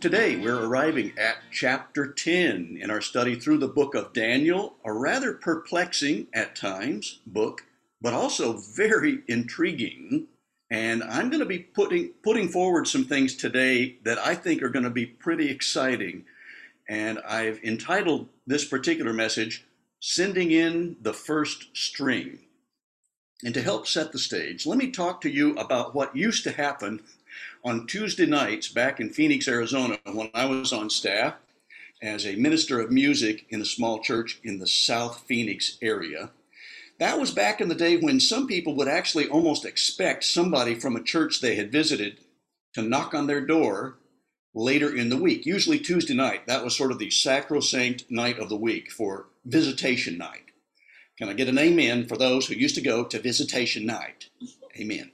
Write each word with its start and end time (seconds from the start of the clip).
Today, 0.00 0.36
we're 0.36 0.64
arriving 0.64 1.12
at 1.18 1.38
chapter 1.50 2.06
10 2.12 2.78
in 2.80 2.88
our 2.88 3.00
study 3.00 3.34
through 3.34 3.58
the 3.58 3.66
book 3.66 3.96
of 3.96 4.12
Daniel, 4.12 4.76
a 4.84 4.92
rather 4.92 5.32
perplexing 5.32 6.28
at 6.32 6.54
times 6.54 7.18
book, 7.26 7.62
but 8.00 8.14
also 8.14 8.58
very 8.76 9.22
intriguing. 9.26 10.28
And 10.70 11.02
I'm 11.02 11.30
going 11.30 11.40
to 11.40 11.46
be 11.46 11.58
putting, 11.58 12.10
putting 12.22 12.48
forward 12.48 12.86
some 12.86 13.06
things 13.06 13.34
today 13.34 13.96
that 14.04 14.18
I 14.18 14.36
think 14.36 14.62
are 14.62 14.68
going 14.68 14.84
to 14.84 14.90
be 14.90 15.04
pretty 15.04 15.50
exciting. 15.50 16.26
And 16.88 17.18
I've 17.26 17.58
entitled 17.64 18.28
this 18.46 18.64
particular 18.64 19.12
message, 19.12 19.64
Sending 19.98 20.52
in 20.52 20.94
the 21.02 21.12
First 21.12 21.76
String. 21.76 22.38
And 23.44 23.52
to 23.52 23.62
help 23.62 23.88
set 23.88 24.12
the 24.12 24.20
stage, 24.20 24.64
let 24.64 24.78
me 24.78 24.92
talk 24.92 25.20
to 25.22 25.30
you 25.30 25.56
about 25.56 25.92
what 25.92 26.14
used 26.14 26.44
to 26.44 26.52
happen 26.52 27.02
on 27.64 27.86
Tuesday 27.86 28.26
nights 28.26 28.68
back 28.68 29.00
in 29.00 29.10
Phoenix, 29.10 29.48
Arizona, 29.48 29.98
when 30.04 30.30
I 30.34 30.46
was 30.46 30.72
on 30.72 30.90
staff 30.90 31.34
as 32.02 32.26
a 32.26 32.36
minister 32.36 32.80
of 32.80 32.90
music 32.90 33.46
in 33.50 33.60
a 33.60 33.66
small 33.66 34.00
church 34.00 34.40
in 34.44 34.58
the 34.58 34.66
South 34.66 35.24
Phoenix 35.26 35.78
area. 35.82 36.30
That 36.98 37.18
was 37.18 37.30
back 37.30 37.60
in 37.60 37.68
the 37.68 37.74
day 37.74 37.96
when 37.96 38.20
some 38.20 38.46
people 38.46 38.74
would 38.76 38.88
actually 38.88 39.28
almost 39.28 39.64
expect 39.64 40.24
somebody 40.24 40.74
from 40.74 40.96
a 40.96 41.02
church 41.02 41.40
they 41.40 41.54
had 41.54 41.72
visited 41.72 42.18
to 42.74 42.82
knock 42.82 43.14
on 43.14 43.26
their 43.26 43.44
door 43.44 43.96
later 44.54 44.94
in 44.94 45.08
the 45.08 45.16
week, 45.16 45.46
usually 45.46 45.78
Tuesday 45.78 46.14
night. 46.14 46.46
That 46.46 46.64
was 46.64 46.76
sort 46.76 46.90
of 46.90 46.98
the 46.98 47.10
sacrosanct 47.10 48.04
night 48.10 48.38
of 48.38 48.48
the 48.48 48.56
week 48.56 48.90
for 48.90 49.26
visitation 49.44 50.18
night. 50.18 50.42
Can 51.18 51.28
I 51.28 51.32
get 51.32 51.48
an 51.48 51.58
amen 51.58 52.06
for 52.06 52.16
those 52.16 52.46
who 52.46 52.54
used 52.54 52.76
to 52.76 52.80
go 52.80 53.04
to 53.04 53.18
visitation 53.20 53.86
night? 53.86 54.28
Amen. 54.78 55.10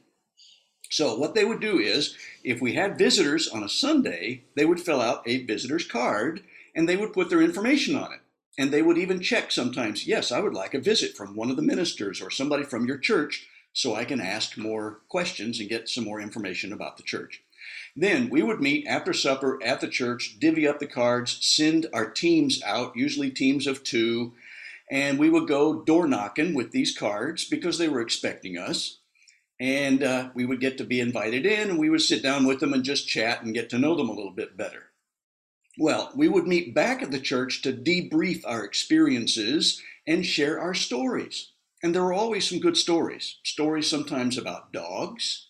So, 0.91 1.17
what 1.17 1.35
they 1.35 1.45
would 1.45 1.61
do 1.61 1.79
is, 1.79 2.17
if 2.43 2.61
we 2.61 2.75
had 2.75 2.99
visitors 2.99 3.49
on 3.49 3.63
a 3.63 3.69
Sunday, 3.69 4.43
they 4.55 4.65
would 4.65 4.81
fill 4.81 5.01
out 5.01 5.23
a 5.27 5.45
visitor's 5.45 5.87
card 5.87 6.43
and 6.75 6.89
they 6.89 6.97
would 6.97 7.13
put 7.13 7.31
their 7.31 7.43
information 7.43 7.97
on 7.97 8.13
it. 8.13 8.21
And 8.59 8.71
they 8.71 8.83
would 8.83 8.99
even 8.99 9.21
check 9.21 9.51
sometimes, 9.51 10.07
yes, 10.07 10.31
I 10.31 10.41
would 10.41 10.55
like 10.55 10.75
a 10.75 10.81
visit 10.81 11.17
from 11.17 11.35
one 11.35 11.51
of 11.51 11.57
the 11.57 11.63
ministers 11.63 12.21
or 12.21 12.31
somebody 12.31 12.63
from 12.63 12.87
your 12.87 12.99
church 12.99 13.49
so 13.73 13.95
I 13.95 14.05
can 14.05 14.21
ask 14.21 14.57
more 14.57 15.01
questions 15.09 15.59
and 15.59 15.69
get 15.69 15.89
some 15.89 16.05
more 16.05 16.21
information 16.21 16.73
about 16.73 16.97
the 16.97 17.03
church. 17.03 17.43
Then 17.97 18.31
we 18.31 18.43
would 18.43 18.61
meet 18.61 18.87
after 18.87 19.13
supper 19.13 19.59
at 19.63 19.81
the 19.81 19.89
church, 19.89 20.37
divvy 20.39 20.67
up 20.67 20.79
the 20.79 20.87
cards, 20.87 21.39
send 21.41 21.87
our 21.93 22.09
teams 22.09 22.63
out, 22.63 22.97
usually 22.97 23.31
teams 23.31 23.67
of 23.67 23.83
two, 23.83 24.35
and 24.91 25.19
we 25.19 25.31
would 25.31 25.49
go 25.49 25.83
door 25.83 26.07
knocking 26.07 26.55
with 26.55 26.71
these 26.71 26.97
cards 26.97 27.45
because 27.45 27.79
they 27.79 27.89
were 27.89 28.01
expecting 28.01 28.59
us. 28.59 28.99
And 29.65 30.03
uh, 30.03 30.29
we 30.35 30.45
would 30.45 30.61
get 30.61 30.77
to 30.77 30.85
be 30.85 31.01
invited 31.01 31.47
in, 31.47 31.71
and 31.71 31.79
we 31.79 31.89
would 31.89 32.03
sit 32.03 32.23
down 32.23 32.45
with 32.45 32.61
them 32.61 32.75
and 32.75 32.85
just 32.85 33.09
chat 33.09 33.43
and 33.43 33.55
get 33.55 33.71
to 33.71 33.79
know 33.79 33.97
them 33.97 34.11
a 34.11 34.13
little 34.13 34.31
bit 34.31 34.59
better. 34.59 34.91
Well, 35.79 36.13
we 36.15 36.29
would 36.29 36.47
meet 36.47 36.75
back 36.75 37.03
at 37.03 37.11
the 37.11 37.19
church 37.19 37.63
to 37.63 37.73
debrief 37.73 38.43
our 38.45 38.63
experiences 38.63 39.81
and 40.07 40.27
share 40.27 40.61
our 40.61 40.75
stories. 40.75 41.53
And 41.83 41.95
there 41.95 42.05
were 42.05 42.13
always 42.13 42.47
some 42.47 42.59
good 42.59 42.77
stories. 42.77 43.39
Stories 43.43 43.89
sometimes 43.89 44.37
about 44.37 44.71
dogs, 44.71 45.49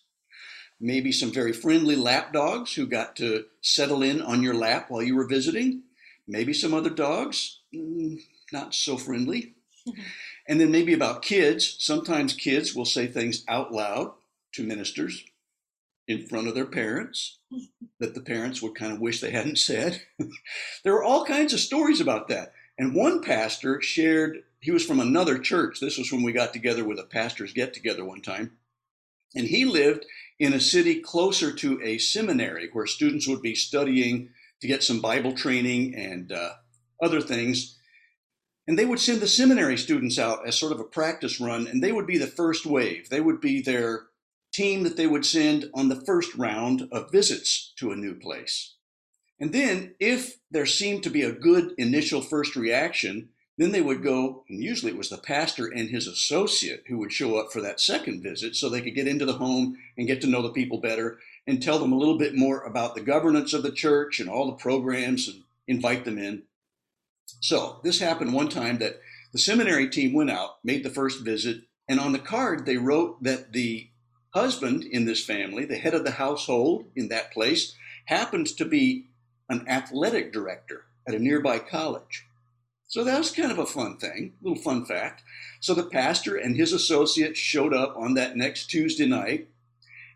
maybe 0.80 1.10
some 1.10 1.32
very 1.32 1.52
friendly 1.52 1.96
lap 1.96 2.32
dogs 2.32 2.72
who 2.72 2.86
got 2.86 3.16
to 3.16 3.46
settle 3.62 4.04
in 4.04 4.22
on 4.22 4.44
your 4.44 4.54
lap 4.54 4.90
while 4.90 5.02
you 5.02 5.16
were 5.16 5.26
visiting, 5.26 5.82
maybe 6.28 6.52
some 6.52 6.72
other 6.72 6.88
dogs, 6.88 7.62
mm, 7.74 8.20
not 8.52 8.74
so 8.74 8.96
friendly. 8.96 9.54
and 10.48 10.60
then 10.60 10.70
maybe 10.70 10.92
about 10.92 11.22
kids. 11.22 11.76
Sometimes 11.78 12.34
kids 12.34 12.74
will 12.74 12.84
say 12.84 13.06
things 13.06 13.44
out 13.48 13.72
loud 13.72 14.12
to 14.52 14.62
ministers 14.62 15.24
in 16.06 16.26
front 16.26 16.48
of 16.48 16.54
their 16.54 16.66
parents 16.66 17.38
that 17.98 18.14
the 18.14 18.20
parents 18.20 18.60
would 18.60 18.74
kind 18.74 18.92
of 18.92 19.00
wish 19.00 19.20
they 19.20 19.30
hadn't 19.30 19.58
said. 19.58 20.02
there 20.84 20.94
are 20.94 21.04
all 21.04 21.24
kinds 21.24 21.52
of 21.52 21.60
stories 21.60 22.00
about 22.00 22.28
that. 22.28 22.52
And 22.78 22.94
one 22.94 23.22
pastor 23.22 23.80
shared, 23.80 24.42
he 24.60 24.70
was 24.70 24.84
from 24.84 25.00
another 25.00 25.38
church. 25.38 25.80
This 25.80 25.96
was 25.96 26.12
when 26.12 26.22
we 26.22 26.32
got 26.32 26.52
together 26.52 26.84
with 26.84 26.98
a 26.98 27.04
pastor's 27.04 27.52
get 27.52 27.72
together 27.72 28.04
one 28.04 28.20
time. 28.20 28.52
And 29.34 29.46
he 29.46 29.64
lived 29.64 30.06
in 30.38 30.52
a 30.52 30.60
city 30.60 31.00
closer 31.00 31.52
to 31.52 31.80
a 31.82 31.98
seminary 31.98 32.68
where 32.72 32.86
students 32.86 33.26
would 33.28 33.42
be 33.42 33.54
studying 33.54 34.30
to 34.60 34.66
get 34.66 34.82
some 34.82 35.00
Bible 35.00 35.32
training 35.32 35.94
and 35.94 36.32
uh, 36.32 36.54
other 37.02 37.20
things. 37.20 37.73
And 38.66 38.78
they 38.78 38.86
would 38.86 39.00
send 39.00 39.20
the 39.20 39.28
seminary 39.28 39.76
students 39.76 40.18
out 40.18 40.46
as 40.46 40.58
sort 40.58 40.72
of 40.72 40.80
a 40.80 40.84
practice 40.84 41.40
run, 41.40 41.66
and 41.66 41.82
they 41.82 41.92
would 41.92 42.06
be 42.06 42.18
the 42.18 42.26
first 42.26 42.64
wave. 42.64 43.10
They 43.10 43.20
would 43.20 43.40
be 43.40 43.60
their 43.60 44.06
team 44.52 44.84
that 44.84 44.96
they 44.96 45.06
would 45.06 45.26
send 45.26 45.68
on 45.74 45.88
the 45.88 46.00
first 46.00 46.34
round 46.34 46.88
of 46.92 47.10
visits 47.10 47.72
to 47.76 47.90
a 47.90 47.96
new 47.96 48.14
place. 48.14 48.74
And 49.40 49.52
then, 49.52 49.94
if 49.98 50.38
there 50.50 50.64
seemed 50.64 51.02
to 51.02 51.10
be 51.10 51.22
a 51.22 51.32
good 51.32 51.74
initial 51.76 52.22
first 52.22 52.54
reaction, 52.54 53.30
then 53.58 53.72
they 53.72 53.80
would 53.80 54.02
go, 54.02 54.44
and 54.48 54.62
usually 54.62 54.92
it 54.92 54.98
was 54.98 55.10
the 55.10 55.18
pastor 55.18 55.66
and 55.66 55.90
his 55.90 56.06
associate 56.06 56.84
who 56.88 56.98
would 56.98 57.12
show 57.12 57.36
up 57.36 57.52
for 57.52 57.60
that 57.60 57.80
second 57.80 58.22
visit 58.22 58.56
so 58.56 58.68
they 58.68 58.80
could 58.80 58.94
get 58.94 59.06
into 59.06 59.24
the 59.24 59.34
home 59.34 59.76
and 59.96 60.06
get 60.06 60.20
to 60.22 60.26
know 60.26 60.42
the 60.42 60.50
people 60.50 60.78
better 60.78 61.18
and 61.46 61.62
tell 61.62 61.78
them 61.78 61.92
a 61.92 61.98
little 61.98 62.18
bit 62.18 62.34
more 62.34 62.62
about 62.62 62.94
the 62.94 63.00
governance 63.00 63.52
of 63.52 63.62
the 63.62 63.70
church 63.70 64.18
and 64.18 64.28
all 64.28 64.46
the 64.46 64.56
programs 64.56 65.28
and 65.28 65.42
invite 65.66 66.04
them 66.04 66.18
in. 66.18 66.42
So 67.40 67.80
this 67.82 68.00
happened 68.00 68.32
one 68.32 68.48
time 68.48 68.78
that 68.78 69.00
the 69.32 69.38
seminary 69.38 69.88
team 69.88 70.12
went 70.12 70.30
out, 70.30 70.56
made 70.64 70.84
the 70.84 70.90
first 70.90 71.24
visit, 71.24 71.62
and 71.88 72.00
on 72.00 72.12
the 72.12 72.18
card 72.18 72.66
they 72.66 72.76
wrote 72.76 73.22
that 73.22 73.52
the 73.52 73.88
husband 74.34 74.84
in 74.84 75.04
this 75.04 75.24
family, 75.24 75.64
the 75.64 75.76
head 75.76 75.94
of 75.94 76.04
the 76.04 76.12
household 76.12 76.86
in 76.96 77.08
that 77.08 77.32
place, 77.32 77.74
happens 78.06 78.52
to 78.52 78.64
be 78.64 79.08
an 79.48 79.66
athletic 79.68 80.32
director 80.32 80.84
at 81.06 81.14
a 81.14 81.18
nearby 81.18 81.58
college. 81.58 82.26
So 82.88 83.04
that 83.04 83.18
was 83.18 83.30
kind 83.30 83.50
of 83.50 83.58
a 83.58 83.66
fun 83.66 83.98
thing, 83.98 84.34
a 84.40 84.48
little 84.48 84.62
fun 84.62 84.84
fact. 84.84 85.22
So 85.60 85.74
the 85.74 85.84
pastor 85.84 86.36
and 86.36 86.56
his 86.56 86.72
associate 86.72 87.36
showed 87.36 87.74
up 87.74 87.96
on 87.96 88.14
that 88.14 88.36
next 88.36 88.66
Tuesday 88.66 89.06
night, 89.06 89.48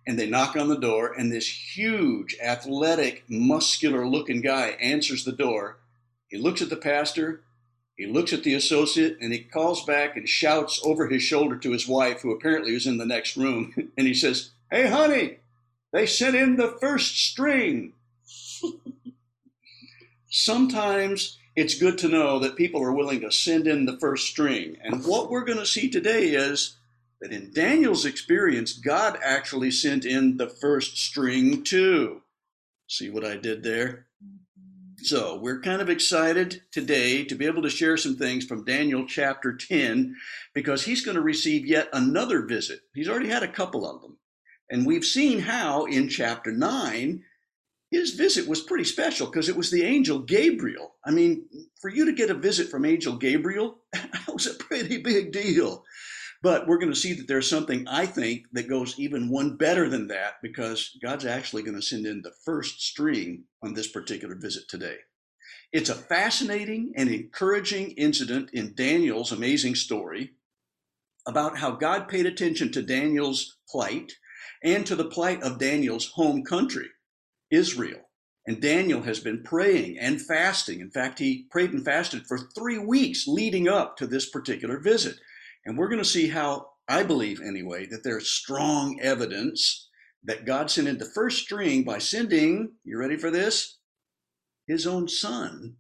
and 0.07 0.19
they 0.19 0.29
knock 0.29 0.57
on 0.57 0.69
the 0.69 0.79
door, 0.79 1.13
and 1.13 1.31
this 1.31 1.77
huge, 1.77 2.37
athletic, 2.43 3.25
muscular 3.29 4.07
looking 4.07 4.41
guy 4.41 4.69
answers 4.81 5.25
the 5.25 5.33
door 5.33 5.79
he 6.29 6.39
looks 6.39 6.63
at 6.63 6.71
the 6.71 6.77
pastor, 6.77 7.43
he 7.97 8.07
looks 8.07 8.33
at 8.33 8.45
the 8.45 8.55
associate, 8.55 9.19
and 9.21 9.33
he 9.33 9.41
calls 9.41 9.85
back 9.85 10.17
and 10.17 10.29
shouts 10.29 10.81
over 10.85 11.09
his 11.09 11.23
shoulder 11.23 11.57
to 11.57 11.73
his 11.73 11.89
wife, 11.89 12.21
who 12.21 12.31
apparently 12.31 12.73
was 12.73 12.87
in 12.87 12.99
the 12.99 13.07
next 13.07 13.37
room, 13.37 13.75
and 13.99 14.07
he 14.07 14.15
says, 14.15 14.51
Hey, 14.71 14.89
honey, 14.89 15.39
they 15.93 16.07
sent 16.07 16.37
in 16.37 16.57
the 16.57 16.77
first 16.81 17.19
string. 17.19 17.95
Sometimes 20.29 21.39
it's 21.57 21.79
good 21.79 21.99
to 21.99 22.09
know 22.09 22.39
that 22.39 22.57
people 22.57 22.83
are 22.83 22.93
willing 22.93 23.21
to 23.23 23.33
send 23.33 23.67
in 23.67 23.87
the 23.87 23.99
first 23.99 24.29
string. 24.29 24.77
And 24.83 25.05
what 25.05 25.31
we're 25.31 25.45
going 25.45 25.59
to 25.59 25.67
see 25.67 25.91
today 25.91 26.29
is 26.29 26.77
that 27.21 27.33
in 27.33 27.53
Daniel's 27.53 28.05
experience, 28.05 28.75
God 28.75 29.19
actually 29.25 29.71
sent 29.71 30.05
in 30.05 30.37
the 30.37 30.49
first 30.49 30.99
string 30.99 31.65
too. 31.65 32.23
See 32.87 33.11
what 33.11 33.25
I 33.25 33.37
did 33.37 33.63
there? 33.63 34.08
So, 35.01 35.39
we're 35.39 35.61
kind 35.61 35.81
of 35.81 35.89
excited 35.89 36.63
today 36.73 37.25
to 37.25 37.37
be 37.37 37.47
able 37.47 37.63
to 37.63 37.71
share 37.71 37.97
some 37.97 38.17
things 38.17 38.45
from 38.45 38.65
Daniel 38.65 39.07
chapter 39.07 39.57
10 39.57 40.17
because 40.55 40.85
he's 40.85 41.05
going 41.05 41.15
to 41.15 41.23
receive 41.23 41.65
yet 41.65 41.89
another 41.93 42.43
visit. 42.43 42.81
He's 42.95 43.09
already 43.09 43.29
had 43.29 43.45
a 43.45 43.53
couple 43.53 43.89
of 43.89 44.03
them. 44.03 44.19
And 44.71 44.85
we've 44.85 45.05
seen 45.05 45.39
how 45.39 45.85
in 45.85 46.09
chapter 46.09 46.51
9 46.51 47.23
his 47.91 48.15
visit 48.15 48.47
was 48.47 48.61
pretty 48.61 48.85
special 48.85 49.27
because 49.27 49.49
it 49.49 49.57
was 49.57 49.71
the 49.71 49.83
angel 49.83 50.19
Gabriel. 50.19 50.97
I 51.05 51.11
mean, 51.11 51.47
for 51.81 51.89
you 51.89 52.05
to 52.05 52.13
get 52.13 52.31
a 52.31 52.35
visit 52.35 52.69
from 52.69 52.85
angel 52.85 53.17
Gabriel, 53.17 53.79
that 53.93 54.29
was 54.33 54.47
a 54.47 54.55
pretty 54.55 54.99
big 54.99 55.33
deal. 55.33 55.85
But 56.41 56.69
we're 56.69 56.79
going 56.79 56.93
to 56.93 56.99
see 56.99 57.15
that 57.15 57.27
there's 57.27 57.51
something 57.51 57.89
I 57.89 58.07
think 58.07 58.47
that 58.53 58.69
goes 58.69 58.99
even 58.99 59.29
one 59.29 59.57
better 59.57 59.89
than 59.89 60.07
that 60.09 60.35
because 60.41 60.97
God's 61.03 61.27
actually 61.27 61.63
going 61.63 61.75
to 61.75 61.83
send 61.83 62.07
in 62.07 62.23
the 62.23 62.35
first 62.45 62.81
string 62.81 63.45
on 63.63 63.75
this 63.75 63.89
particular 63.89 64.37
visit 64.37 64.69
today. 64.69 64.99
It's 65.73 65.91
a 65.91 65.95
fascinating 65.95 66.93
and 66.97 67.09
encouraging 67.09 67.91
incident 67.93 68.51
in 68.53 68.75
Daniel's 68.75 69.33
amazing 69.33 69.75
story 69.75 70.33
about 71.27 71.59
how 71.59 71.73
God 71.73 72.09
paid 72.09 72.25
attention 72.25 72.73
to 72.73 72.83
Daniel's 72.83 73.59
plight 73.69 74.15
and 74.63 74.87
to 74.87 74.97
the 74.97 75.05
plight 75.05 75.43
of 75.43 75.59
Daniel's 75.59 76.11
home 76.13 76.43
country, 76.43 76.89
Israel. 77.51 78.01
And 78.47 78.63
Daniel 78.63 79.03
has 79.03 79.21
been 79.21 79.43
praying 79.43 79.99
and 79.99 80.23
fasting. 80.23 80.81
In 80.81 80.91
fact, 80.91 81.19
he 81.19 81.47
prayed 81.51 81.73
and 81.73 81.85
fasted 81.85 82.27
for 82.27 82.39
three 82.39 82.79
weeks 82.79 83.27
leading 83.27 83.69
up 83.69 83.99
to 83.99 84.07
this 84.07 84.31
particular 84.31 84.79
visit. 84.79 85.17
And 85.69 85.77
we're 85.77 85.91
going 85.91 86.03
to 86.03 86.09
see 86.09 86.29
how, 86.29 86.71
I 86.89 87.03
believe 87.03 87.43
anyway, 87.43 87.85
that 87.91 88.03
there's 88.03 88.31
strong 88.31 88.99
evidence 89.03 89.91
that 90.25 90.47
God 90.47 90.71
sent 90.71 90.89
in 90.89 90.97
the 90.97 91.05
first 91.05 91.43
string 91.43 91.85
by 91.85 91.99
sending, 91.99 92.73
you 92.85 92.99
ready 92.99 93.19
for 93.19 93.31
this? 93.31 93.77
His 94.67 94.87
own 94.87 95.09
son, 95.09 95.77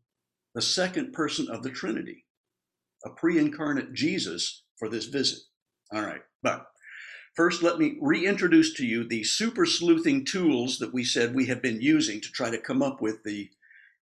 the 0.54 0.60
second 0.60 1.14
person 1.14 1.48
of 1.50 1.62
the 1.62 1.70
Trinity, 1.70 2.26
a 3.06 3.08
pre 3.08 3.38
incarnate 3.38 3.94
Jesus 3.94 4.62
for 4.78 4.90
this 4.90 5.06
visit. 5.06 5.38
All 5.90 6.02
right, 6.02 6.20
but 6.42 6.66
First, 7.34 7.62
let 7.62 7.78
me 7.78 7.96
reintroduce 8.00 8.74
to 8.74 8.84
you 8.84 9.06
the 9.06 9.22
super 9.22 9.64
sleuthing 9.64 10.24
tools 10.24 10.78
that 10.78 10.92
we 10.92 11.04
said 11.04 11.34
we 11.34 11.46
have 11.46 11.62
been 11.62 11.80
using 11.80 12.20
to 12.20 12.32
try 12.32 12.50
to 12.50 12.60
come 12.60 12.82
up 12.82 13.00
with 13.00 13.22
the 13.22 13.48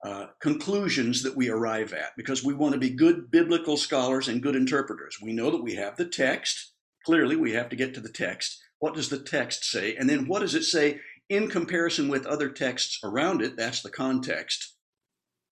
uh, 0.05 0.27
conclusions 0.41 1.23
that 1.23 1.35
we 1.35 1.49
arrive 1.49 1.93
at, 1.93 2.11
because 2.17 2.43
we 2.43 2.53
want 2.53 2.73
to 2.73 2.79
be 2.79 2.89
good 2.89 3.31
biblical 3.31 3.77
scholars 3.77 4.27
and 4.27 4.43
good 4.43 4.55
interpreters. 4.55 5.17
We 5.21 5.31
know 5.33 5.49
that 5.51 5.63
we 5.63 5.75
have 5.75 5.95
the 5.95 6.05
text. 6.05 6.73
Clearly, 7.05 7.35
we 7.35 7.53
have 7.53 7.69
to 7.69 7.75
get 7.75 7.93
to 7.93 8.01
the 8.01 8.11
text. 8.11 8.59
What 8.79 8.95
does 8.95 9.09
the 9.09 9.19
text 9.19 9.63
say? 9.63 9.95
And 9.95 10.09
then 10.09 10.27
what 10.27 10.39
does 10.39 10.55
it 10.55 10.63
say 10.63 10.99
in 11.29 11.47
comparison 11.49 12.09
with 12.09 12.25
other 12.25 12.49
texts 12.49 12.99
around 13.03 13.41
it? 13.41 13.55
That's 13.55 13.81
the 13.81 13.89
context. 13.89 14.75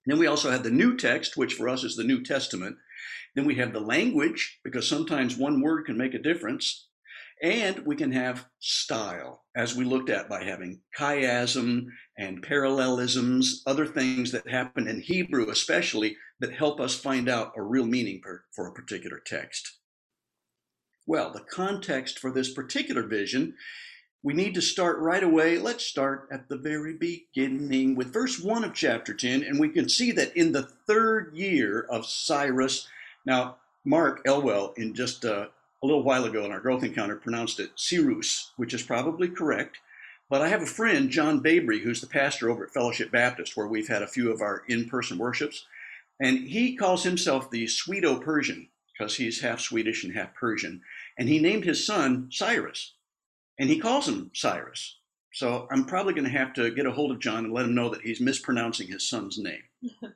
then 0.06 0.19
we 0.19 0.27
also 0.27 0.51
have 0.51 0.63
the 0.63 0.69
new 0.69 0.98
text, 0.98 1.38
which 1.38 1.53
for 1.53 1.69
us 1.69 1.83
is 1.86 1.95
the 1.95 2.03
New 2.03 2.21
Testament. 2.21 2.75
Then 3.36 3.45
we 3.45 3.56
have 3.56 3.71
the 3.71 3.80
language, 3.80 4.59
because 4.65 4.88
sometimes 4.88 5.38
one 5.38 5.62
word 5.62 5.86
can 5.86 5.98
make 5.98 6.13
a 6.13 6.19
difference. 6.19 6.89
And 7.42 7.80
we 7.88 7.96
can 7.96 8.12
have 8.12 8.46
style, 8.60 9.44
as 9.56 9.76
we 9.76 9.84
looked 9.84 10.12
at 10.12 10.30
by 10.30 10.44
having 10.44 10.82
chiasm 10.98 11.88
and 12.18 12.44
parallelisms, 12.44 13.64
other 13.66 13.88
things 13.88 14.32
that 14.32 14.48
happen 14.48 14.88
in 14.88 15.02
Hebrew, 15.02 15.50
especially, 15.50 16.18
that 16.40 16.54
help 16.54 16.80
us 16.80 17.00
find 17.00 17.28
out 17.28 17.54
a 17.58 17.64
real 17.64 17.86
meaning 17.86 18.22
for, 18.22 18.46
for 18.56 18.68
a 18.68 18.74
particular 18.74 19.20
text. 19.26 19.80
Well, 21.08 21.32
the 21.32 21.40
context 21.40 22.20
for 22.20 22.32
this 22.32 22.54
particular 22.54 23.02
vision, 23.04 23.56
we 24.22 24.34
need 24.34 24.54
to 24.54 24.62
start 24.62 25.00
right 25.00 25.24
away. 25.24 25.58
Let's 25.58 25.84
start 25.84 26.28
at 26.32 26.48
the 26.48 26.58
very 26.58 26.94
beginning 26.94 27.96
with 27.96 28.14
verse 28.14 28.40
1 28.40 28.64
of 28.64 28.76
chapter 28.76 29.16
10, 29.16 29.42
and 29.42 29.60
we 29.60 29.70
can 29.70 29.90
see 29.90 30.12
that 30.12 30.38
in 30.38 30.52
the 30.52 30.70
third 30.88 31.36
year 31.36 31.88
of 31.90 32.06
Cyrus. 32.06 32.88
Now, 33.26 33.58
Mark 33.84 34.22
Elwell, 34.28 34.74
in 34.78 34.94
just 34.94 35.26
uh, 35.26 35.48
a 35.81 35.88
little 35.88 36.04
while 36.04 36.25
ago 36.25 36.45
in 36.45 36.51
our 36.51 36.60
growth 36.60 36.83
encounter 36.83 37.16
pronounced 37.16 37.60
it 37.60 37.72
Cyrus, 37.75 38.51
which 38.56 38.74
is 38.74 38.83
probably 38.83 39.28
correct. 39.28 39.78
But 40.30 40.42
I 40.42 40.48
have 40.48 40.62
a 40.62 40.68
friend, 40.68 41.10
John 41.10 41.42
Babry, 41.42 41.81
who's 41.81 42.00
the 42.00 42.07
pastor 42.07 42.50
over 42.50 42.63
at 42.63 42.72
Fellowship 42.72 43.12
Baptist, 43.12 43.57
where 43.57 43.68
we've 43.68 43.88
had 43.88 44.01
a 44.01 44.07
few 44.07 44.31
of 44.31 44.42
our 44.42 44.63
in 44.68 44.88
person 44.88 45.18
worships. 45.18 45.66
And 46.22 46.38
he 46.48 46.75
calls 46.75 47.04
himself 47.04 47.50
the 47.50 47.66
Swedo 47.66 48.22
Persian 48.22 48.69
because 48.94 49.18
he's 49.18 49.42
half 49.42 49.60
Swedish 49.60 50.04
and 50.04 50.13
half 50.13 50.33
Persian. 50.33 50.81
And 51.18 51.28
he 51.28 51.39
named 51.39 51.66
his 51.66 51.86
son 51.86 52.30
Cyrus. 52.31 52.94
And 53.60 53.69
he 53.69 53.80
calls 53.80 54.07
him 54.07 54.31
Cyrus. 54.34 54.98
So 55.34 55.68
I'm 55.72 55.86
probably 55.86 56.13
going 56.13 56.25
to 56.25 56.38
have 56.38 56.54
to 56.54 56.72
get 56.72 56.86
a 56.86 56.92
hold 56.92 57.12
of 57.12 57.19
John 57.19 57.45
and 57.45 57.54
let 57.54 57.66
him 57.66 57.75
know 57.75 57.89
that 57.89 58.01
he's 58.01 58.22
mispronouncing 58.22 58.88
his 58.88 59.07
son's 59.07 59.38
name. 59.38 59.63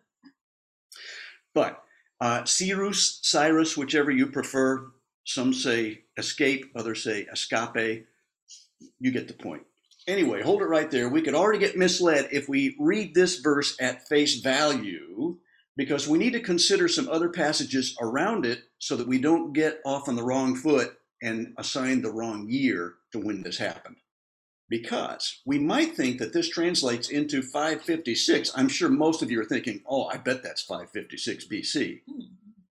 but 1.54 1.84
uh, 2.22 2.46
Cyrus, 2.46 3.20
Cyrus, 3.22 3.76
whichever 3.76 4.12
you 4.12 4.28
prefer, 4.28 4.88
some 5.26 5.54
say 5.54 6.04
escape, 6.18 6.72
others 6.76 7.04
say 7.04 7.28
escape. 7.32 8.08
You 9.00 9.12
get 9.12 9.28
the 9.28 9.34
point. 9.34 9.64
Anyway, 10.08 10.42
hold 10.42 10.62
it 10.62 10.66
right 10.66 10.92
there. 10.92 11.10
We 11.10 11.24
could 11.24 11.34
already 11.34 11.60
get 11.60 11.78
misled 11.78 12.30
if 12.32 12.48
we 12.48 12.76
read 12.80 13.16
this 13.16 13.40
verse 13.40 13.76
at 13.80 14.08
face 14.08 14.36
value 14.36 15.38
because 15.76 16.08
we 16.08 16.20
need 16.20 16.34
to 16.34 16.40
consider 16.40 16.88
some 16.88 17.10
other 17.10 17.30
passages 17.30 17.98
around 18.00 18.46
it 18.46 18.60
so 18.78 18.96
that 18.96 19.08
we 19.08 19.20
don't 19.20 19.54
get 19.54 19.82
off 19.84 20.08
on 20.08 20.16
the 20.16 20.24
wrong 20.24 20.56
foot 20.56 20.98
and 21.22 21.54
assign 21.58 22.02
the 22.02 22.12
wrong 22.12 22.48
year 22.48 22.94
to 23.12 23.20
when 23.20 23.42
this 23.42 23.58
happened. 23.58 23.98
Because 24.70 25.42
we 25.46 25.60
might 25.60 25.96
think 25.96 26.20
that 26.20 26.34
this 26.34 26.50
translates 26.50 27.10
into 27.10 27.42
556. 27.42 28.52
I'm 28.56 28.68
sure 28.68 28.90
most 28.90 29.22
of 29.22 29.32
you 29.32 29.42
are 29.42 29.46
thinking, 29.46 29.82
oh, 29.88 30.06
I 30.06 30.18
bet 30.18 30.44
that's 30.44 30.62
556 30.64 31.46
BC. 31.48 32.02
Hmm. 32.08 32.22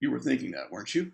You 0.00 0.10
were 0.10 0.20
thinking 0.20 0.52
that, 0.52 0.70
weren't 0.70 0.94
you? 0.94 1.12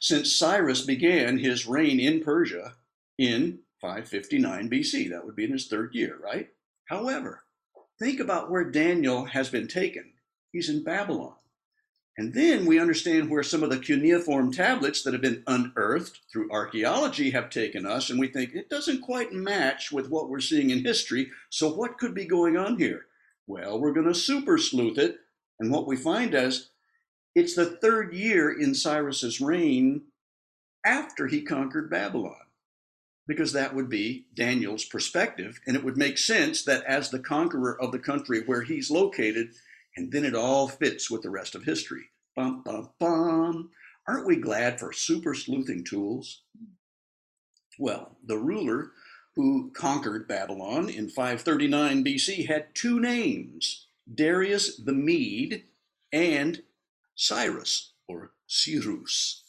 Since 0.00 0.34
Cyrus 0.34 0.82
began 0.82 1.38
his 1.38 1.66
reign 1.66 2.00
in 2.00 2.22
Persia 2.22 2.74
in 3.16 3.60
559 3.80 4.70
BC. 4.70 5.10
That 5.10 5.24
would 5.24 5.36
be 5.36 5.44
in 5.44 5.52
his 5.52 5.68
third 5.68 5.94
year, 5.94 6.16
right? 6.22 6.48
However, 6.86 7.44
think 7.98 8.20
about 8.20 8.50
where 8.50 8.64
Daniel 8.64 9.24
has 9.26 9.48
been 9.48 9.68
taken. 9.68 10.12
He's 10.52 10.68
in 10.68 10.82
Babylon. 10.82 11.34
And 12.18 12.34
then 12.34 12.66
we 12.66 12.80
understand 12.80 13.30
where 13.30 13.44
some 13.44 13.62
of 13.62 13.70
the 13.70 13.78
cuneiform 13.78 14.52
tablets 14.52 15.02
that 15.02 15.12
have 15.12 15.22
been 15.22 15.44
unearthed 15.46 16.18
through 16.32 16.50
archaeology 16.50 17.30
have 17.30 17.48
taken 17.48 17.86
us, 17.86 18.10
and 18.10 18.18
we 18.18 18.26
think 18.26 18.54
it 18.54 18.68
doesn't 18.68 19.02
quite 19.02 19.32
match 19.32 19.92
with 19.92 20.10
what 20.10 20.28
we're 20.28 20.40
seeing 20.40 20.70
in 20.70 20.84
history. 20.84 21.30
So, 21.48 21.72
what 21.72 21.96
could 21.96 22.16
be 22.16 22.24
going 22.24 22.56
on 22.56 22.76
here? 22.76 23.06
Well, 23.46 23.78
we're 23.78 23.92
going 23.92 24.08
to 24.08 24.14
super 24.14 24.58
sleuth 24.58 24.98
it, 24.98 25.18
and 25.60 25.70
what 25.70 25.86
we 25.86 25.94
find 25.94 26.34
is 26.34 26.70
it's 27.38 27.54
the 27.54 27.66
third 27.66 28.12
year 28.12 28.50
in 28.50 28.74
Cyrus's 28.74 29.40
reign 29.40 30.02
after 30.84 31.28
he 31.28 31.42
conquered 31.42 31.88
Babylon, 31.88 32.34
because 33.28 33.52
that 33.52 33.76
would 33.76 33.88
be 33.88 34.26
Daniel's 34.34 34.84
perspective. 34.84 35.60
And 35.64 35.76
it 35.76 35.84
would 35.84 35.96
make 35.96 36.18
sense 36.18 36.64
that 36.64 36.82
as 36.84 37.10
the 37.10 37.20
conqueror 37.20 37.80
of 37.80 37.92
the 37.92 38.00
country 38.00 38.42
where 38.44 38.62
he's 38.62 38.90
located, 38.90 39.50
and 39.96 40.10
then 40.10 40.24
it 40.24 40.34
all 40.34 40.66
fits 40.66 41.08
with 41.08 41.22
the 41.22 41.30
rest 41.30 41.54
of 41.54 41.62
history. 41.62 42.06
Bum, 42.34 42.62
bum, 42.64 42.90
bum. 42.98 43.70
Aren't 44.08 44.26
we 44.26 44.36
glad 44.36 44.80
for 44.80 44.92
super 44.92 45.32
sleuthing 45.34 45.84
tools? 45.84 46.42
Well, 47.78 48.16
the 48.24 48.38
ruler 48.38 48.90
who 49.36 49.70
conquered 49.76 50.26
Babylon 50.26 50.88
in 50.88 51.08
539 51.08 52.04
BC 52.04 52.48
had 52.48 52.74
two 52.74 52.98
names 52.98 53.86
Darius 54.12 54.76
the 54.76 54.92
Mede 54.92 55.62
and 56.12 56.62
Cyrus 57.18 57.94
or 58.06 58.30
Cyrus. 58.46 59.42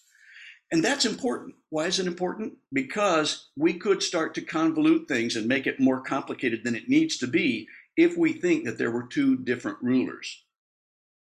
And 0.71 0.83
that's 0.83 1.05
important. 1.05 1.55
Why 1.69 1.85
is 1.85 1.99
it 1.99 2.07
important? 2.07 2.53
Because 2.73 3.49
we 3.55 3.73
could 3.73 4.03
start 4.03 4.33
to 4.35 4.41
convolute 4.41 5.07
things 5.07 5.35
and 5.35 5.47
make 5.47 5.67
it 5.67 5.79
more 5.79 6.01
complicated 6.01 6.63
than 6.63 6.75
it 6.75 6.89
needs 6.89 7.17
to 7.19 7.27
be 7.27 7.67
if 7.95 8.17
we 8.17 8.33
think 8.33 8.65
that 8.65 8.77
there 8.77 8.91
were 8.91 9.07
two 9.07 9.37
different 9.37 9.77
rulers. 9.81 10.43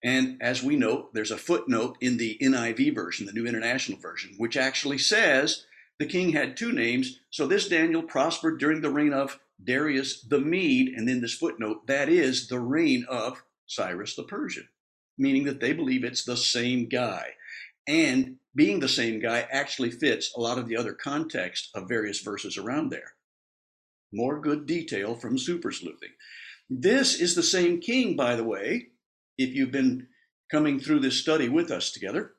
And 0.04 0.38
as 0.42 0.62
we 0.62 0.76
note, 0.76 1.14
there's 1.14 1.32
a 1.32 1.38
footnote 1.38 1.98
in 2.02 2.18
the 2.18 2.38
NIV 2.42 2.94
version, 2.94 3.26
the 3.26 3.34
New 3.34 3.48
International 3.48 3.98
Version, 3.98 4.36
which 4.38 4.58
actually 4.58 4.98
says 4.98 5.66
the 6.00 6.06
king 6.06 6.34
had 6.34 6.56
two 6.58 6.72
names. 6.72 7.20
So 7.30 7.48
this 7.48 7.68
Daniel 7.68 8.04
prospered 8.04 8.60
during 8.60 8.82
the 8.82 8.92
reign 8.92 9.14
of 9.14 9.40
Darius 9.64 10.22
the 10.22 10.40
Mede, 10.40 10.90
and 10.96 11.08
then 11.08 11.22
this 11.22 11.34
footnote, 11.34 11.88
that 11.88 12.10
is 12.10 12.50
the 12.50 12.60
reign 12.60 13.06
of 13.10 13.42
Cyrus 13.68 14.16
the 14.16 14.24
Persian 14.24 14.68
meaning 15.18 15.44
that 15.46 15.60
they 15.60 15.74
believe 15.74 16.04
it's 16.04 16.24
the 16.24 16.38
same 16.38 16.88
guy. 16.88 17.32
And 17.88 18.38
being 18.56 18.80
the 18.80 18.90
same 18.90 19.20
guy 19.20 19.48
actually 19.52 19.92
fits 19.92 20.34
a 20.36 20.42
lot 20.42 20.58
of 20.58 20.68
the 20.68 20.78
other 20.78 20.94
context 20.94 21.70
of 21.76 21.88
various 21.88 22.22
verses 22.22 22.58
around 22.58 22.90
there. 22.90 23.14
More 24.14 24.40
good 24.40 24.66
detail 24.66 25.16
from 25.16 25.38
super 25.38 25.72
sleuthing. 25.72 26.12
This 26.70 27.20
is 27.20 27.36
the 27.36 27.44
same 27.44 27.80
king, 27.80 28.16
by 28.16 28.36
the 28.36 28.44
way, 28.44 28.88
if 29.38 29.54
you've 29.54 29.72
been 29.72 30.08
coming 30.50 30.80
through 30.80 31.00
this 31.00 31.20
study 31.20 31.50
with 31.50 31.70
us 31.70 31.92
together, 31.92 32.34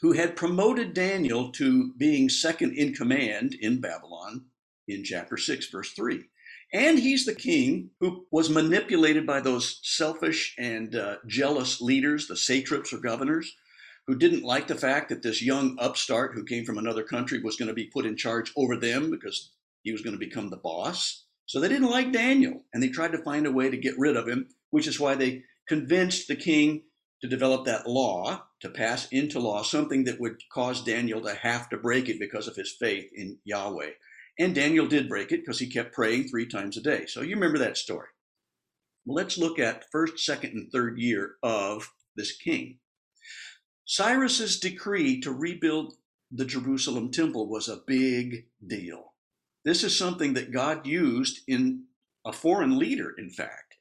who 0.00 0.12
had 0.12 0.36
promoted 0.36 0.94
Daniel 0.94 1.52
to 1.52 1.92
being 1.96 2.28
second 2.28 2.76
in 2.76 2.94
command 2.94 3.54
in 3.60 3.80
Babylon 3.80 4.46
in 4.88 5.04
chapter 5.04 5.36
6, 5.36 5.70
verse 5.70 5.92
3. 5.92 6.24
And 6.74 6.98
he's 6.98 7.24
the 7.24 7.36
king 7.36 7.90
who 8.00 8.26
was 8.32 8.50
manipulated 8.50 9.24
by 9.24 9.40
those 9.40 9.78
selfish 9.84 10.56
and 10.58 10.96
uh, 10.96 11.18
jealous 11.24 11.80
leaders, 11.80 12.26
the 12.26 12.36
satraps 12.36 12.92
or 12.92 12.98
governors, 12.98 13.54
who 14.08 14.16
didn't 14.16 14.42
like 14.42 14.66
the 14.66 14.74
fact 14.74 15.08
that 15.08 15.22
this 15.22 15.40
young 15.40 15.76
upstart 15.78 16.32
who 16.34 16.44
came 16.44 16.64
from 16.64 16.76
another 16.76 17.04
country 17.04 17.40
was 17.40 17.54
going 17.54 17.68
to 17.68 17.74
be 17.74 17.86
put 17.94 18.04
in 18.04 18.16
charge 18.16 18.52
over 18.56 18.76
them 18.76 19.08
because 19.08 19.52
he 19.82 19.92
was 19.92 20.02
going 20.02 20.14
to 20.14 20.26
become 20.26 20.50
the 20.50 20.56
boss. 20.56 21.26
So 21.46 21.60
they 21.60 21.68
didn't 21.68 21.90
like 21.90 22.12
Daniel 22.12 22.64
and 22.74 22.82
they 22.82 22.88
tried 22.88 23.12
to 23.12 23.22
find 23.22 23.46
a 23.46 23.52
way 23.52 23.70
to 23.70 23.76
get 23.76 23.94
rid 23.96 24.16
of 24.16 24.26
him, 24.26 24.48
which 24.70 24.88
is 24.88 24.98
why 24.98 25.14
they 25.14 25.44
convinced 25.68 26.26
the 26.26 26.34
king 26.34 26.82
to 27.20 27.28
develop 27.28 27.66
that 27.66 27.86
law, 27.86 28.42
to 28.60 28.68
pass 28.68 29.06
into 29.12 29.38
law 29.38 29.62
something 29.62 30.04
that 30.04 30.20
would 30.20 30.42
cause 30.52 30.82
Daniel 30.82 31.20
to 31.22 31.34
have 31.34 31.68
to 31.68 31.76
break 31.76 32.08
it 32.08 32.18
because 32.18 32.48
of 32.48 32.56
his 32.56 32.74
faith 32.80 33.08
in 33.14 33.38
Yahweh. 33.44 33.90
And 34.38 34.54
Daniel 34.54 34.86
did 34.86 35.08
break 35.08 35.30
it 35.30 35.40
because 35.40 35.60
he 35.60 35.70
kept 35.70 35.94
praying 35.94 36.28
three 36.28 36.46
times 36.46 36.76
a 36.76 36.80
day. 36.80 37.06
So 37.06 37.20
you 37.22 37.34
remember 37.34 37.58
that 37.58 37.76
story. 37.76 38.08
Well, 39.06 39.16
let's 39.16 39.38
look 39.38 39.58
at 39.58 39.84
first, 39.92 40.18
second, 40.18 40.54
and 40.54 40.72
third 40.72 40.98
year 40.98 41.34
of 41.42 41.92
this 42.16 42.36
king. 42.36 42.78
Cyrus's 43.84 44.58
decree 44.58 45.20
to 45.20 45.30
rebuild 45.30 45.94
the 46.32 46.44
Jerusalem 46.44 47.12
temple 47.12 47.48
was 47.48 47.68
a 47.68 47.82
big 47.86 48.46
deal. 48.66 49.12
This 49.64 49.84
is 49.84 49.96
something 49.96 50.34
that 50.34 50.52
God 50.52 50.86
used 50.86 51.40
in 51.46 51.84
a 52.24 52.32
foreign 52.32 52.78
leader, 52.78 53.14
in 53.16 53.30
fact, 53.30 53.76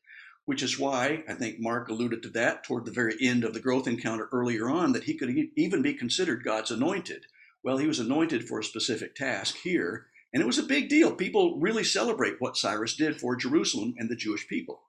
which 0.46 0.62
is 0.62 0.78
why 0.78 1.24
I 1.28 1.34
think 1.34 1.60
Mark 1.60 1.88
alluded 1.88 2.22
to 2.24 2.30
that 2.32 2.64
toward 2.64 2.86
the 2.86 2.92
very 2.92 3.16
end 3.22 3.44
of 3.44 3.54
the 3.54 3.60
growth 3.60 3.88
encounter 3.88 4.30
earlier 4.32 4.70
on, 4.70 4.92
that 4.92 5.06
he 5.06 5.18
could 5.18 5.34
even 5.56 5.82
be 5.82 5.94
considered 5.94 6.44
God's 6.44 6.70
anointed. 6.70 7.26
Well, 7.64 7.78
he 7.78 7.88
was 7.88 8.00
anointed 8.00 8.48
for 8.48 8.60
a 8.60 8.64
specific 8.64 9.16
task 9.16 9.56
here, 9.64 10.08
and 10.34 10.42
it 10.42 10.48
was 10.48 10.58
a 10.58 10.64
big 10.64 10.90
deal. 10.90 11.16
People 11.16 11.60
really 11.60 11.84
celebrate 11.84 12.40
what 12.40 12.58
Cyrus 12.58 12.96
did 12.96 13.20
for 13.20 13.36
Jerusalem 13.36 13.94
and 13.98 14.10
the 14.10 14.16
Jewish 14.16 14.48
people. 14.48 14.82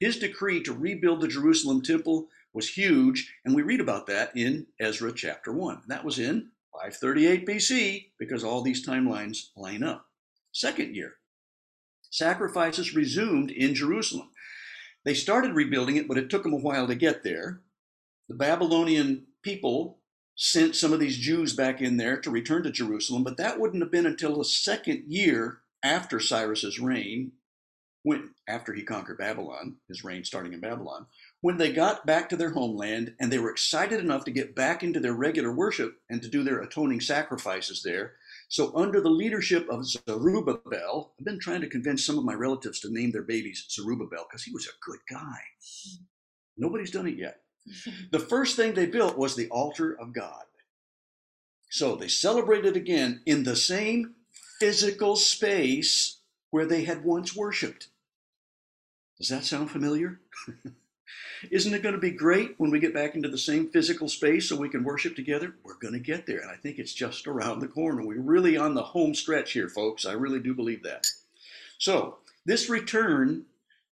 His 0.00 0.18
decree 0.18 0.62
to 0.64 0.72
rebuild 0.72 1.20
the 1.20 1.28
Jerusalem 1.28 1.82
temple 1.82 2.28
was 2.52 2.70
huge, 2.70 3.32
and 3.44 3.54
we 3.54 3.62
read 3.62 3.80
about 3.80 4.06
that 4.08 4.36
in 4.36 4.66
Ezra 4.80 5.12
chapter 5.12 5.52
1. 5.52 5.82
That 5.86 6.04
was 6.04 6.18
in 6.18 6.50
538 6.72 7.46
BC, 7.46 8.06
because 8.18 8.42
all 8.42 8.62
these 8.62 8.84
timelines 8.84 9.50
line 9.56 9.84
up. 9.84 10.06
Second 10.52 10.96
year, 10.96 11.14
sacrifices 12.10 12.94
resumed 12.94 13.52
in 13.52 13.74
Jerusalem. 13.74 14.30
They 15.04 15.14
started 15.14 15.54
rebuilding 15.54 15.96
it, 15.96 16.08
but 16.08 16.18
it 16.18 16.28
took 16.28 16.42
them 16.42 16.52
a 16.52 16.56
while 16.56 16.88
to 16.88 16.94
get 16.94 17.22
there. 17.22 17.60
The 18.28 18.34
Babylonian 18.34 19.26
people 19.42 19.99
sent 20.42 20.74
some 20.74 20.94
of 20.94 21.00
these 21.00 21.18
Jews 21.18 21.52
back 21.52 21.82
in 21.82 21.98
there 21.98 22.18
to 22.18 22.30
return 22.30 22.62
to 22.62 22.70
Jerusalem, 22.70 23.22
but 23.22 23.36
that 23.36 23.60
wouldn't 23.60 23.82
have 23.82 23.92
been 23.92 24.06
until 24.06 24.38
the 24.38 24.44
second 24.46 25.04
year 25.06 25.58
after 25.82 26.18
Cyrus's 26.18 26.80
reign, 26.80 27.32
when 28.04 28.30
after 28.48 28.72
he 28.72 28.82
conquered 28.82 29.18
Babylon, 29.18 29.76
his 29.86 30.02
reign 30.02 30.24
starting 30.24 30.54
in 30.54 30.60
Babylon, 30.60 31.04
when 31.42 31.58
they 31.58 31.70
got 31.70 32.06
back 32.06 32.30
to 32.30 32.38
their 32.38 32.52
homeland 32.52 33.14
and 33.20 33.30
they 33.30 33.38
were 33.38 33.50
excited 33.50 34.00
enough 34.00 34.24
to 34.24 34.30
get 34.30 34.56
back 34.56 34.82
into 34.82 34.98
their 34.98 35.12
regular 35.12 35.52
worship 35.52 35.98
and 36.08 36.22
to 36.22 36.28
do 36.28 36.42
their 36.42 36.62
atoning 36.62 37.02
sacrifices 37.02 37.82
there. 37.82 38.14
So, 38.48 38.74
under 38.74 39.02
the 39.02 39.10
leadership 39.10 39.68
of 39.68 39.84
Zerubbabel, 39.84 41.12
I've 41.18 41.26
been 41.26 41.38
trying 41.38 41.60
to 41.60 41.68
convince 41.68 42.02
some 42.02 42.16
of 42.16 42.24
my 42.24 42.32
relatives 42.32 42.80
to 42.80 42.90
name 42.90 43.12
their 43.12 43.24
babies 43.24 43.66
Zerubbabel 43.70 44.26
because 44.26 44.44
he 44.44 44.52
was 44.52 44.66
a 44.66 44.90
good 44.90 45.00
guy. 45.10 45.38
Mm. 45.86 45.98
Nobody's 46.56 46.90
done 46.90 47.06
it 47.06 47.18
yet. 47.18 47.42
The 48.10 48.18
first 48.18 48.56
thing 48.56 48.74
they 48.74 48.86
built 48.86 49.16
was 49.16 49.36
the 49.36 49.48
altar 49.48 49.92
of 49.92 50.12
God. 50.12 50.44
So 51.70 51.94
they 51.94 52.08
celebrated 52.08 52.76
again 52.76 53.22
in 53.26 53.44
the 53.44 53.56
same 53.56 54.14
physical 54.58 55.16
space 55.16 56.18
where 56.50 56.66
they 56.66 56.84
had 56.84 57.04
once 57.04 57.34
worshiped. 57.34 57.88
Does 59.18 59.28
that 59.28 59.44
sound 59.44 59.70
familiar? 59.70 60.20
Isn't 61.50 61.74
it 61.74 61.82
going 61.82 61.94
to 61.94 62.00
be 62.00 62.10
great 62.10 62.54
when 62.58 62.70
we 62.70 62.80
get 62.80 62.92
back 62.92 63.14
into 63.14 63.28
the 63.28 63.38
same 63.38 63.70
physical 63.70 64.08
space 64.08 64.48
so 64.48 64.56
we 64.56 64.68
can 64.68 64.84
worship 64.84 65.16
together? 65.16 65.54
We're 65.62 65.78
going 65.78 65.94
to 65.94 66.00
get 66.00 66.26
there, 66.26 66.40
and 66.40 66.50
I 66.50 66.56
think 66.56 66.78
it's 66.78 66.92
just 66.92 67.26
around 67.26 67.60
the 67.60 67.68
corner. 67.68 68.04
We're 68.04 68.20
really 68.20 68.56
on 68.56 68.74
the 68.74 68.82
home 68.82 69.14
stretch 69.14 69.52
here, 69.52 69.68
folks. 69.68 70.04
I 70.04 70.12
really 70.12 70.40
do 70.40 70.54
believe 70.54 70.82
that. 70.82 71.06
So, 71.78 72.18
this 72.44 72.68
return 72.68 73.44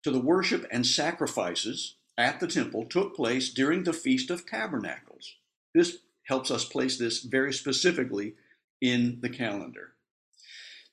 to 0.03 0.11
the 0.11 0.21
worship 0.21 0.67
and 0.71 0.87
sacrifices 0.87 1.95
at 2.19 2.41
the 2.41 2.49
temple 2.49 2.85
took 2.85 3.15
place 3.15 3.49
during 3.49 3.85
the 3.85 3.93
Feast 3.93 4.29
of 4.29 4.45
Tabernacles. 4.45 5.37
This 5.73 5.99
helps 6.25 6.51
us 6.51 6.65
place 6.65 6.99
this 6.99 7.21
very 7.21 7.53
specifically 7.53 8.35
in 8.81 9.19
the 9.23 9.31
calendar. 9.31 9.93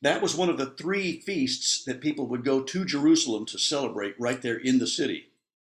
That 0.02 0.22
was 0.22 0.36
one 0.36 0.50
of 0.50 0.58
the 0.58 0.68
three 0.68 1.20
feasts 1.20 1.84
that 1.86 2.00
people 2.00 2.28
would 2.28 2.46
go 2.46 2.62
to 2.62 2.86
Jerusalem 2.86 3.46
to 3.48 3.58
celebrate 3.58 4.20
right 4.20 4.42
there 4.42 4.58
in 4.58 4.78
the 4.78 4.88
city. 4.88 5.30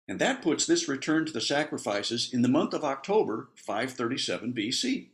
And 0.07 0.19
that 0.19 0.41
puts 0.41 0.65
this 0.65 0.89
return 0.89 1.25
to 1.27 1.31
the 1.31 1.39
sacrifices 1.39 2.33
in 2.33 2.41
the 2.41 2.49
month 2.49 2.73
of 2.73 2.83
October 2.83 3.49
537 3.55 4.53
BC. 4.53 5.09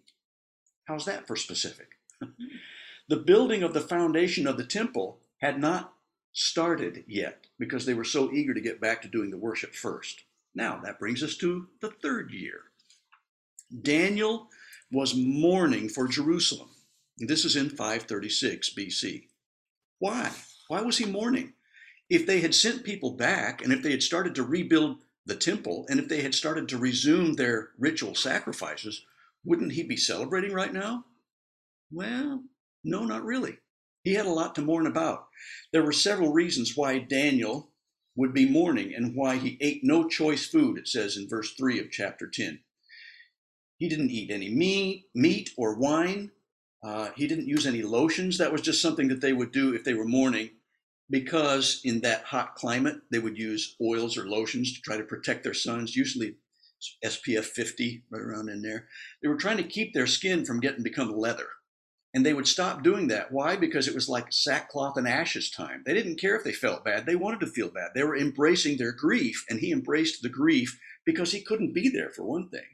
How's 0.86 1.06
that 1.06 1.28
for 1.28 1.36
specific? 1.36 1.90
the 3.10 3.18
building 3.18 3.62
of 3.62 3.74
the 3.74 3.82
foundation 3.82 4.48
of 4.48 4.58
the 4.58 4.64
temple 4.64 5.20
had 5.42 5.60
not 5.60 5.94
started 6.32 7.04
yet 7.08 7.48
because 7.60 7.86
they 7.86 7.94
were 7.94 8.04
so 8.04 8.32
eager 8.32 8.54
to 8.54 8.62
get 8.62 8.82
back 8.82 9.02
to 9.02 9.08
doing 9.08 9.32
the 9.32 9.38
worship 9.38 9.76
first. 9.76 10.24
Now, 10.56 10.82
that 10.84 11.00
brings 11.00 11.24
us 11.24 11.38
to 11.38 11.68
the 11.82 11.92
third 12.02 12.32
year. 12.32 12.62
Daniel 13.82 14.48
was 14.92 15.16
mourning 15.16 15.90
for 15.90 16.08
Jerusalem. 16.08 16.70
This 17.18 17.46
is 17.46 17.56
in 17.56 17.70
536 17.70 18.74
BC. 18.74 19.28
Why? 20.00 20.32
Why 20.68 20.82
was 20.82 20.98
he 20.98 21.06
mourning? 21.06 21.54
if 22.10 22.26
they 22.26 22.42
had 22.42 22.56
sent 22.56 22.84
people 22.84 23.12
back 23.12 23.64
and 23.64 23.72
if 23.72 23.84
they 23.84 23.92
had 23.92 24.04
started 24.04 24.36
to 24.36 24.44
rebuild 24.44 24.98
the 25.26 25.36
temple 25.36 25.86
and 25.90 26.00
if 26.00 26.08
they 26.08 26.22
had 26.22 26.34
started 26.34 26.68
to 26.68 26.78
resume 26.78 27.34
their 27.34 27.70
ritual 27.78 28.16
sacrifices, 28.16 29.06
wouldn't 29.46 29.74
he 29.74 29.84
be 29.84 29.98
celebrating 29.98 30.52
right 30.52 30.74
now? 30.74 31.06
Well, 31.92 32.44
no, 32.84 33.06
not 33.06 33.24
really. 33.24 33.58
He 34.04 34.16
had 34.16 34.26
a 34.26 34.32
lot 34.32 34.56
to 34.56 34.62
mourn 34.62 34.88
about. 34.88 35.28
There 35.72 35.84
were 35.84 35.92
several 35.92 36.34
reasons 36.34 36.76
why 36.76 37.00
Daniel 37.00 37.72
would 38.16 38.34
be 38.34 38.50
mourning 38.50 38.94
and 38.94 39.16
why 39.16 39.38
he 39.38 39.58
ate 39.62 39.84
no 39.84 40.08
choice 40.08 40.46
food, 40.46 40.78
it 40.78 40.88
says 40.88 41.18
in 41.18 41.30
verse 41.30 41.54
3 41.54 41.80
of 41.80 41.92
chapter 41.92 42.28
10. 42.28 42.60
He 43.78 43.88
didn't 43.88 44.12
eat 44.12 44.30
any 44.30 44.50
meat, 45.14 45.50
or 45.58 45.76
wine. 45.76 46.32
Uh, 46.84 47.10
he 47.16 47.28
didn't 47.28 47.48
use 47.48 47.66
any 47.66 47.82
lotions. 47.82 48.38
That 48.38 48.52
was 48.52 48.62
just 48.62 48.82
something 48.82 49.08
that 49.08 49.22
they 49.22 49.34
would 49.34 49.52
do 49.52 49.74
if 49.74 49.84
they 49.84 49.94
were 49.94 50.06
mourning 50.06 50.50
because 51.10 51.82
in 51.84 52.02
that 52.02 52.24
hot 52.26 52.56
climate, 52.56 52.98
they 53.12 53.20
would 53.20 53.38
use 53.38 53.76
oils 53.82 54.18
or 54.18 54.28
lotions 54.28 54.74
to 54.74 54.82
try 54.82 54.98
to 54.98 55.04
protect 55.04 55.44
their 55.44 55.54
sons, 55.54 55.96
usually 55.96 56.36
SPF 57.04 57.46
50, 57.46 58.04
right 58.12 58.22
around 58.22 58.50
in 58.50 58.62
there. 58.62 58.88
They 59.22 59.28
were 59.28 59.38
trying 59.38 59.58
to 59.58 59.64
keep 59.64 59.94
their 59.94 60.08
skin 60.08 60.46
from 60.46 60.60
getting 60.60 60.84
become 60.84 61.12
leather. 61.12 61.48
And 62.14 62.26
they 62.26 62.34
would 62.34 62.48
stop 62.48 62.82
doing 62.82 63.08
that. 63.10 63.32
Why? 63.32 63.56
Because 63.56 63.88
it 63.88 63.94
was 63.94 64.10
like 64.10 64.34
sackcloth 64.34 64.98
and 64.98 65.08
ashes 65.08 65.52
time. 65.52 65.84
They 65.86 65.94
didn't 65.94 66.20
care 66.20 66.36
if 66.36 66.44
they 66.44 66.54
felt 66.54 66.84
bad. 66.84 67.06
They 67.06 67.16
wanted 67.16 67.40
to 67.42 67.48
feel 67.48 67.70
bad. 67.70 67.92
They 67.94 68.04
were 68.04 68.18
embracing 68.18 68.78
their 68.78 68.92
grief, 68.92 69.46
and 69.48 69.60
he 69.60 69.72
embraced 69.72 70.24
the 70.24 70.30
grief 70.30 70.80
because 71.06 71.32
he 71.32 71.42
couldn't 71.42 71.74
be 71.74 71.88
there, 71.88 72.10
for 72.10 72.24
one 72.24 72.50
thing. 72.50 72.66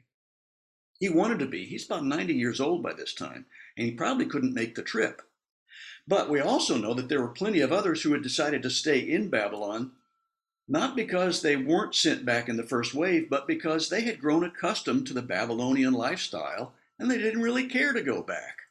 He 0.98 1.10
wanted 1.10 1.38
to 1.40 1.46
be. 1.46 1.66
He's 1.66 1.84
about 1.84 2.06
90 2.06 2.32
years 2.32 2.60
old 2.60 2.82
by 2.82 2.94
this 2.94 3.12
time, 3.12 3.44
and 3.76 3.86
he 3.86 3.92
probably 3.92 4.24
couldn't 4.24 4.54
make 4.54 4.74
the 4.74 4.82
trip. 4.82 5.20
But 6.08 6.30
we 6.30 6.40
also 6.40 6.78
know 6.78 6.94
that 6.94 7.08
there 7.08 7.20
were 7.20 7.28
plenty 7.28 7.60
of 7.60 7.72
others 7.72 8.02
who 8.02 8.12
had 8.12 8.22
decided 8.22 8.62
to 8.62 8.70
stay 8.70 9.00
in 9.00 9.28
Babylon, 9.28 9.92
not 10.68 10.96
because 10.96 11.42
they 11.42 11.56
weren't 11.56 11.94
sent 11.94 12.24
back 12.24 12.48
in 12.48 12.56
the 12.56 12.62
first 12.62 12.94
wave, 12.94 13.28
but 13.28 13.46
because 13.46 13.88
they 13.88 14.02
had 14.02 14.20
grown 14.20 14.44
accustomed 14.44 15.06
to 15.06 15.14
the 15.14 15.22
Babylonian 15.22 15.92
lifestyle 15.92 16.74
and 16.98 17.10
they 17.10 17.18
didn't 17.18 17.42
really 17.42 17.66
care 17.66 17.92
to 17.92 18.02
go 18.02 18.22
back. 18.22 18.65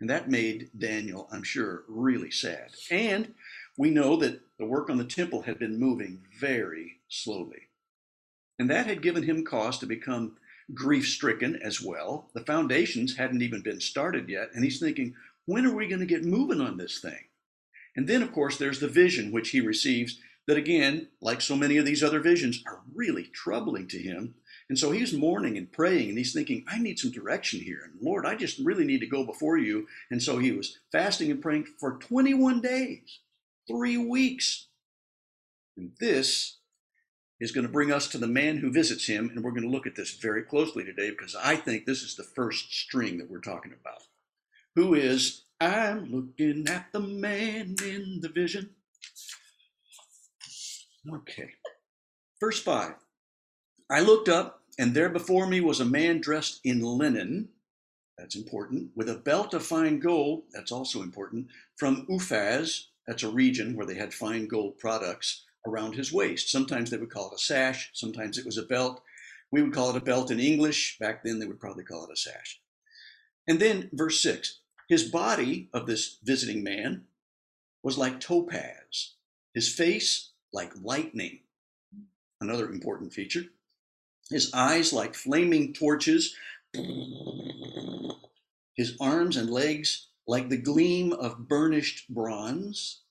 And 0.00 0.10
that 0.10 0.30
made 0.30 0.70
Daniel, 0.76 1.28
I'm 1.32 1.42
sure, 1.42 1.84
really 1.88 2.30
sad. 2.30 2.72
And 2.90 3.34
we 3.78 3.90
know 3.90 4.16
that 4.16 4.40
the 4.58 4.66
work 4.66 4.90
on 4.90 4.98
the 4.98 5.04
temple 5.04 5.42
had 5.42 5.58
been 5.58 5.80
moving 5.80 6.22
very 6.38 7.00
slowly. 7.08 7.68
And 8.58 8.70
that 8.70 8.86
had 8.86 9.02
given 9.02 9.22
him 9.22 9.44
cause 9.44 9.78
to 9.78 9.86
become 9.86 10.36
grief 10.74 11.08
stricken 11.08 11.56
as 11.62 11.80
well. 11.80 12.30
The 12.34 12.44
foundations 12.44 13.16
hadn't 13.16 13.42
even 13.42 13.62
been 13.62 13.80
started 13.80 14.28
yet. 14.28 14.50
And 14.54 14.64
he's 14.64 14.80
thinking, 14.80 15.14
when 15.46 15.64
are 15.64 15.74
we 15.74 15.86
going 15.86 16.00
to 16.00 16.06
get 16.06 16.24
moving 16.24 16.60
on 16.60 16.76
this 16.76 17.00
thing? 17.00 17.28
And 17.94 18.08
then, 18.08 18.22
of 18.22 18.32
course, 18.32 18.58
there's 18.58 18.80
the 18.80 18.88
vision 18.88 19.32
which 19.32 19.50
he 19.50 19.60
receives 19.60 20.18
that, 20.46 20.56
again, 20.56 21.08
like 21.20 21.40
so 21.40 21.56
many 21.56 21.76
of 21.76 21.84
these 21.84 22.02
other 22.02 22.20
visions, 22.20 22.62
are 22.66 22.80
really 22.94 23.24
troubling 23.24 23.88
to 23.88 23.98
him. 23.98 24.34
And 24.68 24.78
so 24.78 24.90
he's 24.90 25.12
mourning 25.12 25.56
and 25.56 25.70
praying, 25.70 26.08
and 26.08 26.18
he's 26.18 26.32
thinking, 26.32 26.64
I 26.66 26.78
need 26.78 26.98
some 26.98 27.12
direction 27.12 27.60
here. 27.60 27.80
And 27.84 28.00
Lord, 28.00 28.26
I 28.26 28.34
just 28.34 28.58
really 28.58 28.84
need 28.84 29.00
to 29.00 29.06
go 29.06 29.24
before 29.24 29.58
you. 29.58 29.86
And 30.10 30.20
so 30.20 30.38
he 30.38 30.50
was 30.50 30.78
fasting 30.90 31.30
and 31.30 31.40
praying 31.40 31.66
for 31.78 31.98
21 31.98 32.60
days, 32.60 33.20
three 33.68 33.96
weeks. 33.96 34.66
And 35.76 35.92
this 36.00 36.58
is 37.38 37.52
going 37.52 37.66
to 37.66 37.72
bring 37.72 37.92
us 37.92 38.08
to 38.08 38.18
the 38.18 38.26
man 38.26 38.56
who 38.56 38.72
visits 38.72 39.06
him. 39.06 39.30
And 39.30 39.44
we're 39.44 39.52
going 39.52 39.62
to 39.62 39.68
look 39.68 39.86
at 39.86 39.94
this 39.94 40.14
very 40.14 40.42
closely 40.42 40.82
today 40.82 41.10
because 41.10 41.36
I 41.36 41.54
think 41.54 41.84
this 41.84 42.02
is 42.02 42.16
the 42.16 42.24
first 42.24 42.74
string 42.74 43.18
that 43.18 43.30
we're 43.30 43.40
talking 43.40 43.72
about 43.78 44.02
who 44.74 44.94
is, 44.94 45.44
I'm 45.60 46.12
looking 46.12 46.68
at 46.68 46.92
the 46.92 47.00
man 47.00 47.76
in 47.82 48.20
the 48.20 48.28
vision. 48.28 48.70
Okay. 51.10 51.50
Verse 52.40 52.60
5 52.60 52.94
I 53.90 54.00
looked 54.00 54.28
up, 54.28 54.62
and 54.78 54.94
there 54.94 55.08
before 55.08 55.46
me 55.46 55.60
was 55.60 55.80
a 55.80 55.84
man 55.84 56.20
dressed 56.20 56.60
in 56.64 56.80
linen. 56.80 57.48
That's 58.18 58.34
important. 58.34 58.90
With 58.94 59.08
a 59.08 59.14
belt 59.14 59.54
of 59.54 59.64
fine 59.64 60.00
gold. 60.00 60.44
That's 60.52 60.72
also 60.72 61.02
important. 61.02 61.48
From 61.76 62.06
Uphaz. 62.06 62.86
That's 63.06 63.22
a 63.22 63.28
region 63.28 63.76
where 63.76 63.86
they 63.86 63.94
had 63.94 64.12
fine 64.12 64.48
gold 64.48 64.78
products 64.78 65.44
around 65.64 65.94
his 65.94 66.12
waist. 66.12 66.50
Sometimes 66.50 66.90
they 66.90 66.96
would 66.96 67.10
call 67.10 67.28
it 67.30 67.36
a 67.36 67.38
sash. 67.38 67.90
Sometimes 67.94 68.36
it 68.36 68.44
was 68.44 68.58
a 68.58 68.64
belt. 68.64 69.00
We 69.52 69.62
would 69.62 69.72
call 69.72 69.90
it 69.90 69.96
a 69.96 70.04
belt 70.04 70.32
in 70.32 70.40
English. 70.40 70.98
Back 70.98 71.22
then, 71.22 71.38
they 71.38 71.46
would 71.46 71.60
probably 71.60 71.84
call 71.84 72.04
it 72.04 72.12
a 72.12 72.16
sash. 72.16 72.60
And 73.46 73.60
then 73.60 73.90
verse 73.92 74.20
6 74.20 74.60
his 74.88 75.04
body 75.04 75.68
of 75.72 75.86
this 75.86 76.18
visiting 76.22 76.62
man 76.62 77.06
was 77.82 77.98
like 77.98 78.20
topaz, 78.20 79.14
his 79.52 79.72
face 79.72 80.30
like 80.52 80.72
lightning, 80.80 81.40
another 82.40 82.70
important 82.70 83.12
feature. 83.12 83.44
His 84.30 84.52
eyes 84.52 84.92
like 84.92 85.14
flaming 85.14 85.72
torches, 85.72 86.34
his 88.74 88.96
arms 89.00 89.36
and 89.36 89.50
legs 89.50 90.08
like 90.26 90.48
the 90.48 90.56
gleam 90.56 91.12
of 91.12 91.48
burnished 91.48 92.08
bronze, 92.12 93.02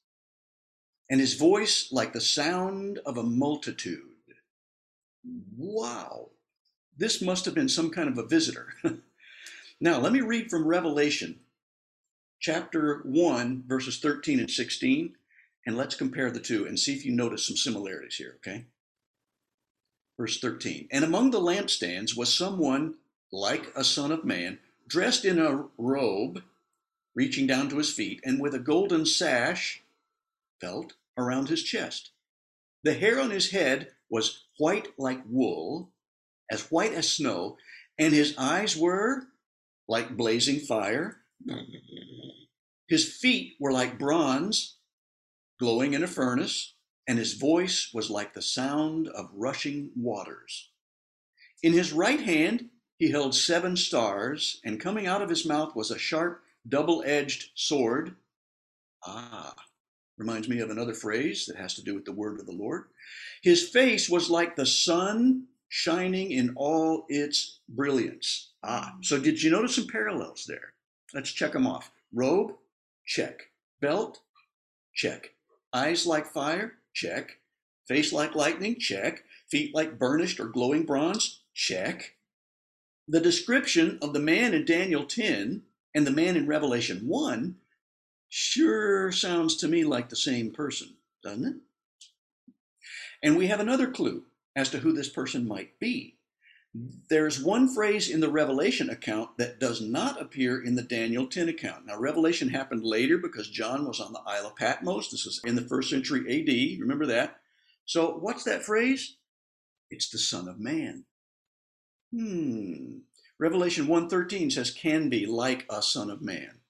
and 1.10 1.20
his 1.20 1.36
voice 1.36 1.90
like 1.92 2.14
the 2.14 2.22
sound 2.22 3.00
of 3.06 3.18
a 3.18 3.24
multitude. 3.24 4.02
Wow, 5.58 6.32
this 6.98 7.22
must 7.22 7.46
have 7.46 7.56
been 7.56 7.70
some 7.70 7.90
kind 7.90 8.10
of 8.10 8.18
a 8.18 8.28
visitor. 8.28 8.74
now, 9.80 10.00
let 10.00 10.12
me 10.12 10.22
read 10.22 10.50
from 10.50 10.68
Revelation 10.68 11.40
chapter 12.40 13.02
1, 13.06 13.64
verses 13.66 14.00
13 14.00 14.40
and 14.40 14.52
16, 14.52 15.16
and 15.66 15.78
let's 15.78 15.96
compare 15.96 16.30
the 16.30 16.40
two 16.40 16.66
and 16.68 16.80
see 16.80 16.94
if 16.94 17.06
you 17.06 17.12
notice 17.12 17.48
some 17.48 17.58
similarities 17.58 18.16
here, 18.16 18.36
okay? 18.38 18.66
Verse 20.18 20.40
13 20.40 20.88
And 20.92 21.04
among 21.04 21.32
the 21.32 21.40
lampstands 21.40 22.16
was 22.16 22.34
someone 22.34 22.96
like 23.32 23.72
a 23.76 23.84
son 23.84 24.12
of 24.12 24.24
man, 24.24 24.60
dressed 24.88 25.26
in 25.26 25.40
a 25.40 25.66
robe 25.78 26.44
reaching 27.16 27.48
down 27.48 27.70
to 27.70 27.78
his 27.78 27.92
feet, 27.92 28.20
and 28.24 28.40
with 28.40 28.54
a 28.54 28.60
golden 28.60 29.06
sash, 29.06 29.82
felt, 30.60 30.94
around 31.18 31.48
his 31.48 31.64
chest. 31.64 32.12
The 32.84 32.94
hair 32.94 33.20
on 33.20 33.32
his 33.32 33.52
head 33.52 33.92
was 34.10 34.44
white 34.58 34.90
like 35.00 35.22
wool, 35.28 35.90
as 36.52 36.70
white 36.70 36.94
as 36.94 37.12
snow, 37.12 37.58
and 37.98 38.14
his 38.14 38.36
eyes 38.38 38.78
were 38.78 39.28
like 39.88 40.18
blazing 40.18 40.60
fire. 40.60 41.22
His 42.88 43.12
feet 43.12 43.56
were 43.60 43.72
like 43.72 43.98
bronze, 43.98 44.76
glowing 45.60 45.94
in 45.94 46.04
a 46.04 46.08
furnace, 46.08 46.75
and 47.08 47.18
his 47.18 47.34
voice 47.34 47.92
was 47.94 48.10
like 48.10 48.34
the 48.34 48.42
sound 48.42 49.08
of 49.10 49.30
rushing 49.34 49.92
waters. 49.96 50.70
In 51.64 51.74
his 51.74 51.94
right 51.94 52.20
hand 52.20 52.70
he 52.98 53.12
held 53.12 53.36
seven 53.36 53.76
stars, 53.76 54.62
and 54.64 54.80
coming 54.80 55.06
out 55.06 55.22
of 55.22 55.30
his 55.30 55.46
mouth 55.46 55.76
was 55.76 55.92
a 55.92 56.00
sharp 56.00 56.42
double 56.68 57.04
edged 57.06 57.52
sword. 57.56 58.16
Ah, 59.06 59.54
reminds 60.18 60.48
me 60.48 60.60
of 60.60 60.70
another 60.70 60.94
phrase 60.94 61.46
that 61.46 61.58
has 61.58 61.74
to 61.76 61.84
do 61.84 61.94
with 61.94 62.06
the 62.06 62.12
word 62.12 62.40
of 62.40 62.46
the 62.46 62.52
Lord. 62.52 62.86
His 63.42 63.70
face 63.70 64.10
was 64.10 64.30
like 64.30 64.56
the 64.56 64.66
sun 64.66 65.48
shining 65.68 66.32
in 66.32 66.54
all 66.56 67.06
its 67.10 67.60
brilliance. 67.68 68.52
Ah, 68.64 68.96
so 69.02 69.20
did 69.20 69.42
you 69.44 69.52
notice 69.52 69.76
some 69.76 69.88
parallels 69.88 70.46
there? 70.48 70.74
Let's 71.14 71.32
check 71.32 71.52
them 71.52 71.68
off. 71.68 71.92
Robe, 72.14 72.54
check. 73.06 73.50
Belt, 73.82 74.22
check. 74.94 75.32
Eyes 75.74 76.08
like 76.08 76.32
fire, 76.32 76.74
check. 76.96 77.38
Face 77.88 78.12
like 78.12 78.34
lightning, 78.34 78.80
check. 78.80 79.24
Feet 79.52 79.76
like 79.76 80.00
burnished 80.00 80.40
or 80.40 80.46
glowing 80.46 80.86
bronze, 80.86 81.42
check. 81.54 82.16
The 83.08 83.20
description 83.20 84.00
of 84.02 84.14
the 84.14 84.20
man 84.20 84.56
in 84.56 84.66
Daniel 84.66 85.06
10 85.06 85.62
and 85.94 86.08
the 86.08 86.12
man 86.12 86.36
in 86.36 86.48
Revelation 86.48 87.08
1 87.08 87.58
sure 88.30 89.12
sounds 89.12 89.56
to 89.58 89.68
me 89.68 89.84
like 89.84 90.10
the 90.10 90.16
same 90.16 90.52
person, 90.52 90.96
doesn't 91.24 91.46
it? 91.46 91.56
And 93.22 93.38
we 93.38 93.48
have 93.48 93.60
another 93.60 93.92
clue 93.92 94.24
as 94.56 94.70
to 94.72 94.80
who 94.80 94.94
this 94.94 95.10
person 95.10 95.48
might 95.48 95.80
be. 95.80 96.15
There's 97.10 97.42
one 97.42 97.74
phrase 97.74 98.10
in 98.10 98.20
the 98.20 98.30
Revelation 98.30 98.90
account 98.90 99.38
that 99.38 99.60
does 99.60 99.80
not 99.82 100.22
appear 100.22 100.62
in 100.62 100.76
the 100.76 100.82
Daniel 100.82 101.26
10 101.26 101.48
account. 101.48 101.86
Now, 101.86 101.98
Revelation 101.98 102.50
happened 102.50 102.84
later 102.84 103.18
because 103.18 103.50
John 103.50 103.88
was 103.88 104.02
on 104.02 104.12
the 104.12 104.22
Isle 104.26 104.48
of 104.48 104.56
Patmos. 104.56 105.10
This 105.10 105.26
is 105.26 105.40
in 105.46 105.56
the 105.56 105.62
first 105.62 105.90
century 105.90 106.22
AD. 106.22 106.82
Remember 106.82 107.06
that? 107.06 107.38
So, 107.86 108.18
what's 108.18 108.44
that 108.44 108.64
phrase? 108.64 109.16
It's 109.90 110.10
the 110.10 110.18
Son 110.18 110.48
of 110.50 110.60
Man. 110.60 111.06
Hmm. 112.12 113.00
Revelation 113.38 113.88
1:13 113.88 114.52
says 114.52 114.72
can 114.72 115.10
be 115.10 115.26
like 115.26 115.66
a 115.70 115.82
son 115.82 116.10
of 116.10 116.22
man, 116.22 116.62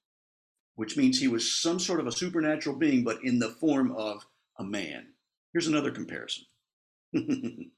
which 0.75 0.97
means 0.97 1.19
he 1.19 1.27
was 1.27 1.53
some 1.53 1.79
sort 1.79 2.00
of 2.00 2.07
a 2.07 2.12
supernatural 2.12 2.75
being 2.75 3.03
but 3.03 3.24
in 3.24 3.39
the 3.39 3.51
form 3.51 3.91
of 3.91 4.25
a 4.57 4.63
man. 4.63 5.13
Here's 5.53 5.67
another 5.67 5.91
comparison. 5.91 6.45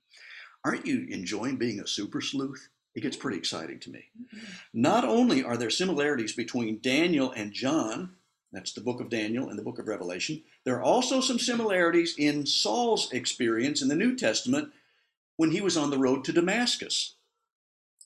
Aren't 0.67 0.85
you 0.85 1.07
enjoying 1.09 1.55
being 1.55 1.79
a 1.79 1.87
super 1.87 2.19
sleuth? 2.19 2.67
It 2.93 2.99
gets 2.99 3.15
pretty 3.15 3.37
exciting 3.37 3.79
to 3.79 3.89
me. 3.89 4.09
Mm-hmm. 4.21 4.45
Not 4.73 5.05
only 5.05 5.41
are 5.41 5.55
there 5.55 5.69
similarities 5.69 6.33
between 6.33 6.81
Daniel 6.81 7.31
and 7.31 7.53
John, 7.53 8.17
that's 8.51 8.73
the 8.73 8.81
book 8.81 8.99
of 8.99 9.09
Daniel 9.09 9.47
and 9.47 9.57
the 9.57 9.63
book 9.63 9.79
of 9.79 9.87
Revelation, 9.87 10.43
there 10.65 10.75
are 10.75 10.83
also 10.83 11.21
some 11.21 11.39
similarities 11.39 12.15
in 12.17 12.45
Saul's 12.45 13.09
experience 13.13 13.81
in 13.81 13.87
the 13.87 13.95
New 13.95 14.17
Testament 14.17 14.73
when 15.37 15.51
he 15.51 15.61
was 15.61 15.77
on 15.77 15.89
the 15.89 15.97
road 15.97 16.25
to 16.25 16.33
Damascus. 16.33 17.15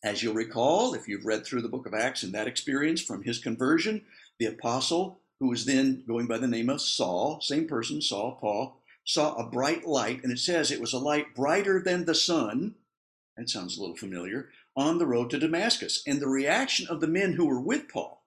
As 0.03 0.21
you'll 0.21 0.35
recall, 0.35 0.93
if 0.93 1.07
you've 1.07 1.25
read 1.25 1.43
through 1.43 1.63
the 1.63 1.67
book 1.67 1.87
of 1.87 1.95
Acts 1.95 2.21
and 2.21 2.31
that 2.35 2.47
experience 2.47 3.01
from 3.01 3.23
his 3.23 3.39
conversion, 3.39 4.03
the 4.37 4.45
apostle, 4.45 5.19
who 5.39 5.49
was 5.49 5.65
then 5.65 6.03
going 6.07 6.27
by 6.27 6.37
the 6.37 6.47
name 6.47 6.69
of 6.69 6.79
Saul, 6.79 7.41
same 7.41 7.67
person, 7.67 8.03
Saul, 8.03 8.37
Paul, 8.39 8.80
saw 9.03 9.35
a 9.35 9.49
bright 9.49 9.85
light, 9.85 10.21
and 10.23 10.31
it 10.31 10.39
says 10.39 10.71
it 10.71 10.81
was 10.81 10.93
a 10.93 10.99
light 10.99 11.35
brighter 11.35 11.81
than 11.83 12.05
the 12.05 12.15
sun. 12.15 12.75
That 13.37 13.49
sounds 13.49 13.77
a 13.77 13.81
little 13.81 13.95
familiar. 13.95 14.49
On 14.75 14.99
the 14.99 15.07
road 15.07 15.29
to 15.31 15.39
Damascus. 15.39 16.03
And 16.05 16.19
the 16.19 16.27
reaction 16.27 16.87
of 16.89 17.01
the 17.01 17.07
men 17.07 17.33
who 17.33 17.45
were 17.45 17.61
with 17.61 17.89
Paul 17.89 18.23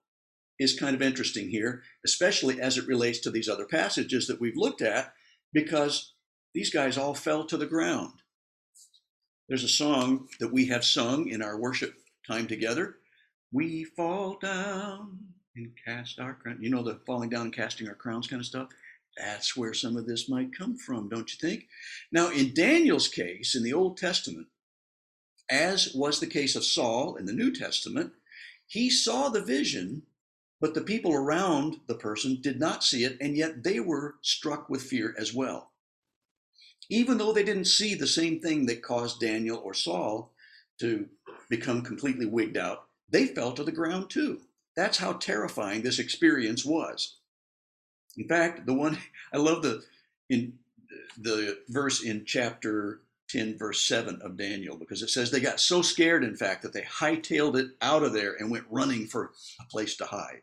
is 0.59 0.79
kind 0.79 0.95
of 0.95 1.03
interesting 1.03 1.51
here, 1.51 1.83
especially 2.05 2.61
as 2.61 2.77
it 2.77 2.87
relates 2.87 3.19
to 3.21 3.31
these 3.31 3.49
other 3.49 3.65
passages 3.65 4.27
that 4.27 4.41
we've 4.41 4.57
looked 4.57 4.83
at, 4.83 5.13
because 5.53 6.13
these 6.55 6.71
guys 6.71 6.97
all 6.97 7.15
fell 7.15 7.45
to 7.47 7.57
the 7.57 7.67
ground. 7.67 8.13
There's 9.49 9.65
a 9.65 9.69
song 9.69 10.29
that 10.41 10.53
we 10.53 10.67
have 10.67 10.85
sung 10.85 11.29
in 11.29 11.43
our 11.43 11.59
worship 11.59 11.95
time 12.27 12.47
together. 12.47 12.97
We 13.53 13.85
fall 13.85 14.39
down 14.41 15.19
and 15.55 15.73
cast 15.85 16.19
our 16.19 16.35
crown. 16.35 16.59
You 16.61 16.71
know 16.71 16.83
the 16.83 17.01
falling 17.07 17.31
down 17.31 17.43
and 17.43 17.53
casting 17.53 17.89
our 17.89 17.95
crowns 17.95 18.27
kind 18.27 18.41
of 18.41 18.47
stuff? 18.47 18.69
That's 19.17 19.57
where 19.57 19.75
some 19.75 19.97
of 19.97 20.07
this 20.07 20.29
might 20.29 20.57
come 20.57 20.77
from, 20.77 21.09
don't 21.09 21.31
you 21.33 21.39
think? 21.41 21.69
Now, 22.11 22.31
in 22.31 22.55
Daniel's 22.55 23.09
case 23.09 23.55
in 23.55 23.63
the 23.63 23.73
Old 23.73 23.97
Testament, 23.97 24.49
as 25.51 25.95
was 25.95 26.21
the 26.21 26.27
case 26.27 26.57
of 26.57 26.65
Saul 26.65 27.17
in 27.17 27.27
the 27.27 27.33
New 27.33 27.53
Testament, 27.53 28.13
he 28.67 28.91
saw 28.91 29.29
the 29.29 29.43
vision, 29.43 30.03
but 30.61 30.75
the 30.75 30.81
people 30.81 31.13
around 31.13 31.81
the 31.87 31.95
person 31.95 32.41
did 32.41 32.59
not 32.59 32.83
see 32.83 33.05
it, 33.05 33.17
and 33.21 33.37
yet 33.37 33.63
they 33.63 33.79
were 33.79 34.17
struck 34.23 34.69
with 34.69 34.83
fear 34.83 35.15
as 35.19 35.33
well 35.33 35.71
even 36.91 37.19
though 37.19 37.33
they 37.33 37.43
didn't 37.43 37.67
see 37.67 37.95
the 37.95 38.07
same 38.07 38.41
thing 38.41 38.67
that 38.67 38.83
caused 38.83 39.21
Daniel 39.21 39.59
or 39.59 39.75
Saul 39.75 40.33
to 40.81 41.09
become 41.49 41.83
completely 41.83 42.27
wigged 42.27 42.57
out, 42.57 42.87
they 43.09 43.27
fell 43.27 43.53
to 43.53 43.65
the 43.65 43.73
ground 43.73 44.11
too. 44.11 44.41
That's 44.77 44.99
how 44.99 45.15
terrifying 45.15 45.83
this 45.83 45.99
experience 45.99 46.65
was. 46.65 47.17
In 48.17 48.29
fact, 48.29 48.67
the 48.67 48.75
one 48.75 48.99
I 49.33 49.39
love 49.39 49.63
the 49.63 49.83
in 50.29 50.55
the 51.19 51.59
verse 51.69 52.03
in 52.03 52.25
chapter 52.25 53.01
10, 53.29 53.59
verse 53.59 53.81
7 53.85 54.21
of 54.23 54.37
Daniel, 54.37 54.77
because 54.77 55.03
it 55.03 55.11
says 55.11 55.31
they 55.31 55.41
got 55.41 55.61
so 55.61 55.83
scared, 55.83 56.25
in 56.25 56.37
fact, 56.37 56.63
that 56.63 56.73
they 56.73 56.83
hightailed 56.83 57.57
it 57.57 57.71
out 57.81 58.03
of 58.03 58.13
there 58.13 58.35
and 58.35 58.51
went 58.51 58.65
running 58.71 59.07
for 59.07 59.33
a 59.61 59.65
place 59.71 59.97
to 59.97 60.05
hide. 60.05 60.43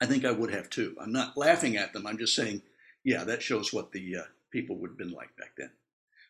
I 0.00 0.06
think 0.06 0.24
I 0.24 0.32
would 0.32 0.52
have 0.52 0.70
too. 0.70 0.96
I'm 1.00 1.12
not 1.12 1.36
laughing 1.36 1.76
at 1.76 1.92
them. 1.92 2.06
I'm 2.06 2.18
just 2.18 2.34
saying, 2.34 2.62
yeah, 3.04 3.24
that 3.24 3.42
shows 3.42 3.72
what 3.72 3.92
the 3.92 4.16
uh, 4.16 4.22
people 4.50 4.76
would 4.76 4.90
have 4.90 4.98
been 4.98 5.12
like 5.12 5.34
back 5.36 5.52
then. 5.56 5.70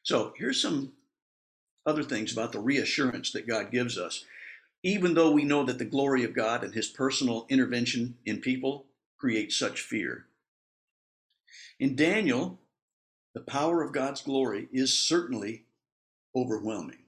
So 0.03 0.33
here's 0.37 0.61
some 0.61 0.93
other 1.85 2.03
things 2.03 2.33
about 2.33 2.53
the 2.53 2.61
reassurance 2.61 3.33
that 3.33 3.49
God 3.49 3.71
gives 3.71 3.99
us. 3.99 4.25
Even 4.83 5.15
though 5.15 5.33
we 5.33 5.45
know 5.45 5.65
that 5.65 5.79
the 5.79 5.85
glory 5.85 6.25
of 6.25 6.35
God 6.35 6.63
and 6.63 6.73
his 6.73 6.89
personal 6.89 7.47
intervention 7.49 8.17
in 8.25 8.41
people 8.41 8.87
creates 9.19 9.57
such 9.57 9.81
fear. 9.81 10.27
In 11.79 11.97
Daniel, 11.97 12.59
the 13.35 13.41
power 13.41 13.83
of 13.83 13.93
God's 13.93 14.23
glory 14.23 14.69
is 14.73 14.99
certainly 14.99 15.65
overwhelming. 16.35 17.05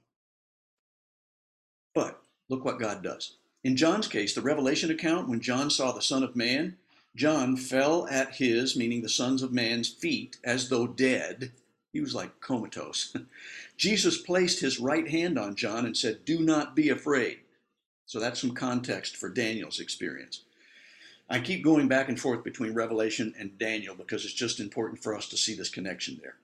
But 1.93 2.21
look 2.49 2.63
what 2.63 2.79
God 2.79 3.03
does. 3.03 3.37
In 3.63 3.75
John's 3.75 4.07
case, 4.07 4.33
the 4.33 4.41
Revelation 4.41 4.89
account, 4.89 5.29
when 5.29 5.41
John 5.41 5.69
saw 5.69 5.91
the 5.91 6.01
Son 6.01 6.23
of 6.23 6.35
Man, 6.35 6.77
John 7.15 7.57
fell 7.57 8.07
at 8.07 8.35
his, 8.35 8.75
meaning 8.75 9.01
the 9.01 9.09
sons 9.09 9.41
of 9.43 9.51
man's 9.51 9.89
feet, 9.89 10.37
as 10.43 10.69
though 10.69 10.87
dead. 10.87 11.51
He 11.91 11.99
was 11.99 12.15
like 12.15 12.39
comatose. 12.39 13.15
Jesus 13.77 14.17
placed 14.17 14.61
his 14.61 14.79
right 14.79 15.09
hand 15.09 15.37
on 15.37 15.55
John 15.55 15.85
and 15.85 15.95
said, 15.95 16.23
Do 16.23 16.39
not 16.39 16.75
be 16.75 16.89
afraid. 16.89 17.39
So 18.05 18.19
that's 18.19 18.39
some 18.39 18.53
context 18.53 19.17
for 19.17 19.29
Daniel's 19.29 19.79
experience. 19.79 20.43
I 21.31 21.39
keep 21.39 21.63
going 21.63 21.87
back 21.87 22.09
and 22.09 22.19
forth 22.19 22.43
between 22.43 22.73
Revelation 22.73 23.33
and 23.39 23.57
Daniel 23.57 23.95
because 23.95 24.25
it's 24.25 24.33
just 24.33 24.59
important 24.59 25.01
for 25.01 25.15
us 25.15 25.29
to 25.29 25.37
see 25.37 25.55
this 25.55 25.69
connection 25.69 26.19
there. 26.21 26.35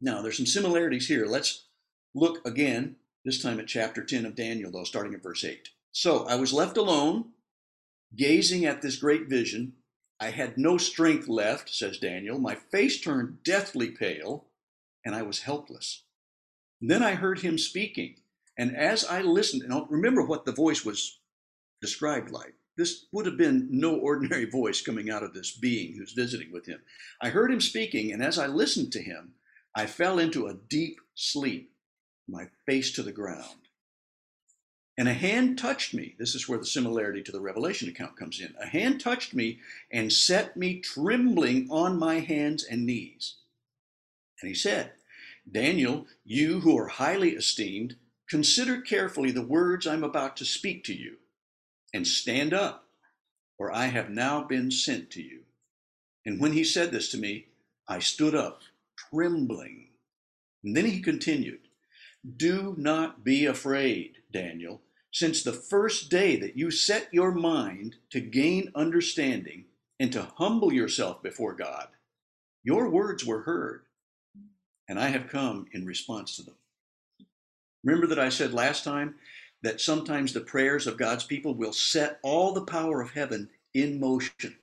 Now, 0.00 0.20
there's 0.20 0.36
some 0.36 0.46
similarities 0.46 1.06
here. 1.06 1.26
Let's 1.26 1.66
look 2.12 2.44
again, 2.44 2.96
this 3.24 3.40
time 3.40 3.60
at 3.60 3.68
chapter 3.68 4.02
10 4.02 4.26
of 4.26 4.34
Daniel, 4.34 4.72
though, 4.72 4.82
starting 4.82 5.14
at 5.14 5.22
verse 5.22 5.44
8. 5.44 5.68
So 5.92 6.26
I 6.26 6.34
was 6.34 6.52
left 6.52 6.76
alone, 6.76 7.26
gazing 8.16 8.64
at 8.64 8.82
this 8.82 8.96
great 8.96 9.28
vision. 9.28 9.74
I 10.18 10.30
had 10.30 10.58
no 10.58 10.76
strength 10.76 11.28
left, 11.28 11.72
says 11.72 11.98
Daniel. 11.98 12.40
My 12.40 12.56
face 12.56 13.00
turned 13.00 13.44
deathly 13.44 13.90
pale, 13.90 14.46
and 15.04 15.14
I 15.14 15.22
was 15.22 15.40
helpless. 15.42 16.02
then 16.80 17.02
I 17.04 17.14
heard 17.14 17.40
him 17.40 17.58
speaking. 17.58 18.16
And 18.58 18.76
as 18.76 19.04
I 19.04 19.22
listened, 19.22 19.62
and 19.62 19.86
remember 19.88 20.22
what 20.22 20.46
the 20.46 20.52
voice 20.52 20.84
was 20.84 21.20
described 21.80 22.32
like. 22.32 22.54
This 22.76 23.06
would 23.12 23.26
have 23.26 23.36
been 23.36 23.68
no 23.70 23.96
ordinary 23.96 24.44
voice 24.50 24.80
coming 24.80 25.10
out 25.10 25.22
of 25.22 25.34
this 25.34 25.50
being 25.50 25.96
who's 25.96 26.12
visiting 26.12 26.52
with 26.52 26.66
him. 26.66 26.80
I 27.20 27.30
heard 27.30 27.52
him 27.52 27.60
speaking, 27.60 28.12
and 28.12 28.22
as 28.22 28.38
I 28.38 28.46
listened 28.46 28.92
to 28.92 29.02
him, 29.02 29.34
I 29.74 29.86
fell 29.86 30.18
into 30.18 30.46
a 30.46 30.54
deep 30.54 31.00
sleep, 31.14 31.72
my 32.28 32.48
face 32.66 32.92
to 32.92 33.02
the 33.02 33.12
ground. 33.12 33.68
And 34.98 35.08
a 35.08 35.14
hand 35.14 35.56
touched 35.58 35.94
me. 35.94 36.14
This 36.18 36.34
is 36.34 36.48
where 36.48 36.58
the 36.58 36.66
similarity 36.66 37.22
to 37.22 37.32
the 37.32 37.40
Revelation 37.40 37.88
account 37.88 38.16
comes 38.16 38.40
in. 38.40 38.54
A 38.60 38.66
hand 38.66 39.00
touched 39.00 39.34
me 39.34 39.60
and 39.90 40.12
set 40.12 40.56
me 40.56 40.80
trembling 40.80 41.68
on 41.70 41.98
my 41.98 42.18
hands 42.20 42.64
and 42.64 42.84
knees. 42.84 43.36
And 44.42 44.48
he 44.48 44.54
said, 44.54 44.92
Daniel, 45.50 46.06
you 46.24 46.60
who 46.60 46.76
are 46.78 46.88
highly 46.88 47.30
esteemed, 47.30 47.96
consider 48.28 48.80
carefully 48.80 49.30
the 49.30 49.40
words 49.40 49.86
I'm 49.86 50.04
about 50.04 50.36
to 50.38 50.44
speak 50.44 50.84
to 50.84 50.94
you. 50.94 51.16
And 51.92 52.06
stand 52.06 52.52
up, 52.54 52.86
for 53.56 53.72
I 53.72 53.86
have 53.86 54.10
now 54.10 54.42
been 54.42 54.70
sent 54.70 55.10
to 55.12 55.22
you. 55.22 55.40
And 56.24 56.40
when 56.40 56.52
he 56.52 56.64
said 56.64 56.90
this 56.90 57.10
to 57.10 57.18
me, 57.18 57.46
I 57.88 57.98
stood 57.98 58.34
up, 58.34 58.62
trembling. 58.96 59.88
And 60.62 60.76
then 60.76 60.86
he 60.86 61.00
continued, 61.00 61.60
Do 62.36 62.74
not 62.78 63.24
be 63.24 63.46
afraid, 63.46 64.18
Daniel, 64.32 64.82
since 65.12 65.42
the 65.42 65.52
first 65.52 66.10
day 66.10 66.36
that 66.36 66.56
you 66.56 66.70
set 66.70 67.12
your 67.12 67.32
mind 67.32 67.96
to 68.10 68.20
gain 68.20 68.70
understanding 68.74 69.64
and 69.98 70.12
to 70.12 70.30
humble 70.36 70.72
yourself 70.72 71.22
before 71.22 71.54
God, 71.54 71.88
your 72.62 72.88
words 72.88 73.24
were 73.24 73.42
heard, 73.42 73.82
and 74.88 74.98
I 74.98 75.08
have 75.08 75.28
come 75.28 75.66
in 75.72 75.86
response 75.86 76.36
to 76.36 76.42
them. 76.42 76.54
Remember 77.82 78.06
that 78.08 78.18
I 78.18 78.28
said 78.28 78.52
last 78.52 78.84
time 78.84 79.14
that 79.62 79.80
sometimes 79.80 80.32
the 80.32 80.40
prayers 80.40 80.86
of 80.86 80.96
God's 80.96 81.24
people 81.24 81.54
will 81.54 81.72
set 81.72 82.18
all 82.22 82.52
the 82.52 82.64
power 82.64 83.00
of 83.00 83.12
heaven 83.12 83.50
in 83.74 84.00
motion, 84.00 84.56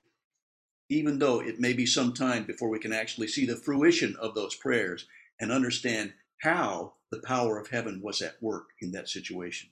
even 0.88 1.18
though 1.18 1.40
it 1.40 1.60
may 1.60 1.72
be 1.72 1.86
some 1.86 2.12
time 2.12 2.44
before 2.44 2.68
we 2.68 2.78
can 2.78 2.92
actually 2.92 3.28
see 3.28 3.46
the 3.46 3.56
fruition 3.56 4.16
of 4.20 4.34
those 4.34 4.54
prayers 4.54 5.06
and 5.40 5.52
understand 5.52 6.12
how 6.38 6.94
the 7.10 7.20
power 7.20 7.58
of 7.58 7.68
heaven 7.68 8.00
was 8.02 8.20
at 8.20 8.42
work 8.42 8.68
in 8.80 8.92
that 8.92 9.08
situation. 9.08 9.70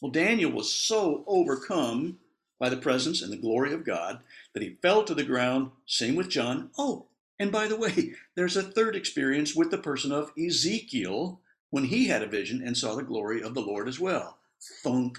Well, 0.00 0.12
Daniel 0.12 0.50
was 0.50 0.72
so 0.72 1.24
overcome 1.26 2.18
by 2.58 2.68
the 2.68 2.76
presence 2.76 3.22
and 3.22 3.32
the 3.32 3.36
glory 3.36 3.72
of 3.72 3.84
God 3.84 4.20
that 4.54 4.62
he 4.62 4.78
fell 4.82 5.04
to 5.04 5.14
the 5.14 5.24
ground. 5.24 5.72
Same 5.86 6.16
with 6.16 6.28
John. 6.28 6.70
Oh, 6.78 7.06
and 7.38 7.52
by 7.52 7.66
the 7.68 7.76
way, 7.76 8.14
there's 8.34 8.56
a 8.56 8.62
third 8.62 8.96
experience 8.96 9.54
with 9.54 9.70
the 9.70 9.78
person 9.78 10.12
of 10.12 10.32
Ezekiel 10.38 11.40
when 11.70 11.84
he 11.84 12.08
had 12.08 12.22
a 12.22 12.26
vision 12.26 12.62
and 12.64 12.76
saw 12.76 12.94
the 12.94 13.02
glory 13.02 13.42
of 13.42 13.54
the 13.54 13.62
Lord 13.62 13.88
as 13.88 13.98
well. 13.98 14.38
Thunk, 14.82 15.18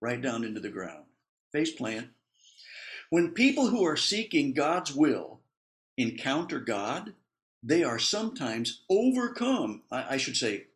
right 0.00 0.20
down 0.20 0.44
into 0.44 0.60
the 0.60 0.70
ground. 0.70 1.04
Face 1.52 1.70
plant. 1.70 2.08
When 3.10 3.32
people 3.32 3.68
who 3.68 3.84
are 3.84 3.96
seeking 3.96 4.54
God's 4.54 4.94
will 4.94 5.40
encounter 5.96 6.58
God, 6.60 7.14
they 7.62 7.84
are 7.84 7.98
sometimes 7.98 8.82
overcome, 8.88 9.82
I, 9.90 10.14
I 10.14 10.16
should 10.16 10.36
say, 10.36 10.66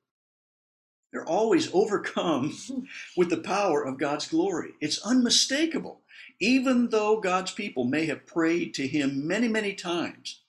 they're 1.12 1.24
always 1.24 1.72
overcome 1.72 2.56
with 3.16 3.30
the 3.30 3.38
power 3.38 3.84
of 3.84 3.98
God's 3.98 4.28
glory. 4.28 4.72
It's 4.80 5.04
unmistakable. 5.06 6.00
Even 6.40 6.90
though 6.90 7.20
God's 7.20 7.52
people 7.52 7.84
may 7.84 8.06
have 8.06 8.26
prayed 8.26 8.74
to 8.74 8.86
Him 8.86 9.26
many, 9.26 9.46
many 9.46 9.74
times, 9.74 10.42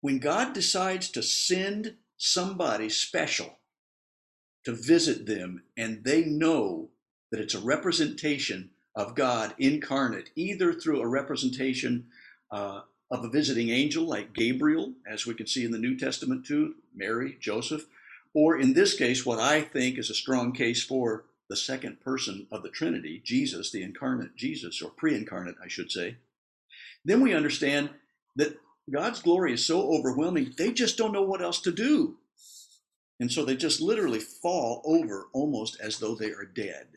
when 0.00 0.18
God 0.18 0.52
decides 0.52 1.10
to 1.10 1.22
send 1.22 1.96
somebody 2.16 2.88
special 2.88 3.58
to 4.64 4.72
visit 4.72 5.26
them 5.26 5.62
and 5.76 6.04
they 6.04 6.24
know 6.24 6.88
that 7.30 7.40
it's 7.40 7.54
a 7.54 7.60
representation 7.60 8.70
of 8.94 9.14
God 9.14 9.54
incarnate, 9.58 10.30
either 10.36 10.72
through 10.72 11.00
a 11.00 11.06
representation 11.06 12.06
uh, 12.50 12.82
of 13.10 13.24
a 13.24 13.28
visiting 13.28 13.70
angel 13.70 14.04
like 14.04 14.32
Gabriel, 14.32 14.92
as 15.06 15.26
we 15.26 15.34
can 15.34 15.46
see 15.46 15.64
in 15.64 15.72
the 15.72 15.78
New 15.78 15.96
Testament 15.98 16.46
too, 16.46 16.74
Mary, 16.94 17.36
Joseph, 17.40 17.86
or 18.32 18.58
in 18.58 18.74
this 18.74 18.94
case, 18.96 19.24
what 19.24 19.38
I 19.38 19.60
think 19.60 19.98
is 19.98 20.10
a 20.10 20.14
strong 20.14 20.52
case 20.52 20.82
for 20.82 21.24
the 21.48 21.56
second 21.56 22.00
person 22.00 22.46
of 22.50 22.62
the 22.62 22.70
Trinity, 22.70 23.20
Jesus, 23.24 23.70
the 23.70 23.82
incarnate 23.82 24.36
Jesus, 24.36 24.80
or 24.80 24.90
pre 24.90 25.14
incarnate, 25.14 25.56
I 25.62 25.68
should 25.68 25.90
say, 25.90 26.16
then 27.04 27.20
we 27.20 27.34
understand 27.34 27.90
that 28.36 28.56
God's 28.90 29.22
glory 29.22 29.52
is 29.52 29.64
so 29.64 29.90
overwhelming, 29.92 30.54
they 30.56 30.72
just 30.72 30.96
don't 30.96 31.12
know 31.12 31.22
what 31.22 31.42
else 31.42 31.60
to 31.62 31.72
do. 31.72 32.16
And 33.20 33.30
so 33.30 33.44
they 33.44 33.56
just 33.56 33.80
literally 33.80 34.18
fall 34.18 34.82
over 34.84 35.28
almost 35.32 35.78
as 35.80 35.98
though 35.98 36.14
they 36.14 36.30
are 36.30 36.44
dead. 36.44 36.88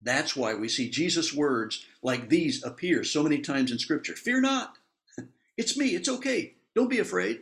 That's 0.00 0.36
why 0.36 0.54
we 0.54 0.68
see 0.68 0.90
Jesus' 0.90 1.34
words 1.34 1.84
like 2.02 2.28
these 2.28 2.64
appear 2.64 3.04
so 3.04 3.22
many 3.22 3.38
times 3.40 3.72
in 3.72 3.78
Scripture 3.78 4.16
Fear 4.16 4.40
not. 4.42 4.74
It's 5.56 5.76
me. 5.76 5.88
It's 5.96 6.08
okay. 6.08 6.54
Don't 6.76 6.88
be 6.88 7.00
afraid. 7.00 7.40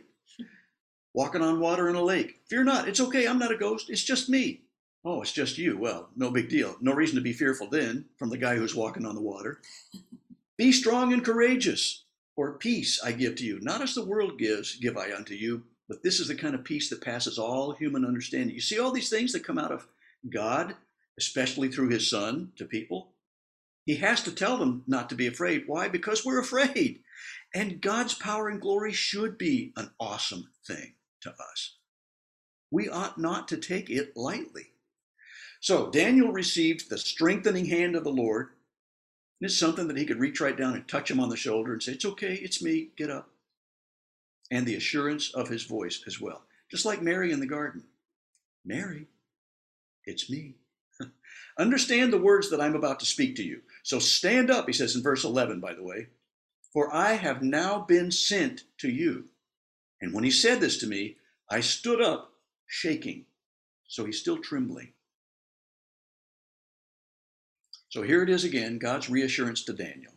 Walking 1.13 1.43
on 1.43 1.59
water 1.59 1.87
in 1.87 1.95
a 1.95 2.03
lake. 2.03 2.39
Fear 2.49 2.63
not. 2.63 2.87
It's 2.87 2.99
okay. 2.99 3.27
I'm 3.27 3.37
not 3.37 3.51
a 3.51 3.57
ghost. 3.57 3.91
It's 3.91 4.03
just 4.03 4.27
me. 4.27 4.61
Oh, 5.05 5.21
it's 5.21 5.31
just 5.31 5.59
you. 5.59 5.77
Well, 5.77 6.09
no 6.15 6.31
big 6.31 6.49
deal. 6.49 6.75
No 6.81 6.93
reason 6.93 7.15
to 7.15 7.21
be 7.21 7.31
fearful 7.31 7.69
then 7.69 8.05
from 8.17 8.31
the 8.31 8.37
guy 8.37 8.55
who's 8.55 8.73
walking 8.73 9.05
on 9.05 9.13
the 9.13 9.21
water. 9.21 9.61
Be 10.57 10.71
strong 10.71 11.13
and 11.13 11.23
courageous, 11.23 12.05
for 12.35 12.57
peace 12.57 12.99
I 13.03 13.11
give 13.11 13.35
to 13.35 13.45
you. 13.45 13.59
Not 13.61 13.81
as 13.81 13.93
the 13.93 14.03
world 14.03 14.39
gives, 14.39 14.75
give 14.75 14.97
I 14.97 15.15
unto 15.15 15.35
you, 15.35 15.63
but 15.87 16.03
this 16.03 16.19
is 16.19 16.27
the 16.27 16.35
kind 16.35 16.53
of 16.53 16.63
peace 16.63 16.89
that 16.89 17.01
passes 17.01 17.39
all 17.39 17.71
human 17.71 18.03
understanding. 18.03 18.53
You 18.53 18.61
see 18.61 18.79
all 18.79 18.91
these 18.91 19.09
things 19.09 19.31
that 19.33 19.45
come 19.45 19.57
out 19.57 19.71
of 19.71 19.87
God, 20.29 20.75
especially 21.17 21.69
through 21.69 21.89
his 21.89 22.09
son 22.09 22.51
to 22.57 22.65
people? 22.65 23.13
He 23.85 23.95
has 23.95 24.21
to 24.23 24.33
tell 24.33 24.57
them 24.57 24.83
not 24.85 25.09
to 25.09 25.15
be 25.15 25.27
afraid. 25.27 25.63
Why? 25.65 25.87
Because 25.87 26.25
we're 26.25 26.39
afraid. 26.39 27.03
And 27.55 27.79
God's 27.79 28.13
power 28.13 28.49
and 28.49 28.59
glory 28.59 28.91
should 28.91 29.37
be 29.37 29.71
an 29.77 29.91
awesome 29.99 30.49
thing 30.65 30.95
to 31.21 31.29
us. 31.29 31.77
We 32.69 32.89
ought 32.89 33.17
not 33.17 33.47
to 33.47 33.57
take 33.57 33.89
it 33.89 34.17
lightly. 34.17 34.73
So 35.61 35.89
Daniel 35.89 36.33
received 36.33 36.89
the 36.89 36.97
strengthening 36.97 37.65
hand 37.65 37.95
of 37.95 38.03
the 38.03 38.11
Lord. 38.11 38.49
And 39.39 39.49
It's 39.49 39.57
something 39.57 39.87
that 39.87 39.97
he 39.97 40.05
could 40.05 40.19
reach 40.19 40.41
right 40.41 40.57
down 40.57 40.73
and 40.73 40.85
touch 40.85 41.09
him 41.09 41.21
on 41.21 41.29
the 41.29 41.37
shoulder 41.37 41.71
and 41.71 41.81
say, 41.81 41.93
It's 41.93 42.05
okay, 42.05 42.33
it's 42.33 42.61
me, 42.61 42.89
get 42.97 43.09
up 43.09 43.29
and 44.51 44.65
the 44.65 44.75
assurance 44.75 45.33
of 45.33 45.49
his 45.49 45.63
voice 45.63 46.03
as 46.07 46.19
well. 46.19 46.43
Just 46.69 46.85
like 46.85 47.01
Mary 47.01 47.31
in 47.31 47.39
the 47.39 47.47
garden 47.47 47.83
Mary, 48.65 49.07
it's 50.05 50.29
me. 50.29 50.55
Understand 51.57 52.11
the 52.11 52.17
words 52.17 52.49
that 52.49 52.59
I'm 52.59 52.75
about 52.75 52.99
to 52.99 53.05
speak 53.05 53.37
to 53.37 53.43
you. 53.43 53.61
So 53.83 53.97
stand 53.97 54.51
up, 54.51 54.67
he 54.67 54.73
says 54.73 54.95
in 54.95 55.01
verse 55.01 55.23
11, 55.23 55.61
by 55.61 55.73
the 55.73 55.83
way, 55.83 56.07
for 56.73 56.93
I 56.93 57.13
have 57.13 57.41
now 57.41 57.79
been 57.79 58.11
sent 58.11 58.63
to 58.79 58.89
you. 58.89 59.25
And 60.01 60.13
when 60.13 60.25
he 60.25 60.31
said 60.31 60.59
this 60.59 60.77
to 60.79 60.87
me, 60.87 61.15
I 61.49 61.61
stood 61.61 62.01
up, 62.01 62.33
shaking. 62.67 63.25
So 63.87 64.05
he's 64.05 64.19
still 64.19 64.37
trembling. 64.37 64.91
So 67.89 68.01
here 68.03 68.21
it 68.21 68.29
is 68.29 68.43
again 68.43 68.79
God's 68.79 69.09
reassurance 69.09 69.63
to 69.63 69.73
Daniel. 69.73 70.11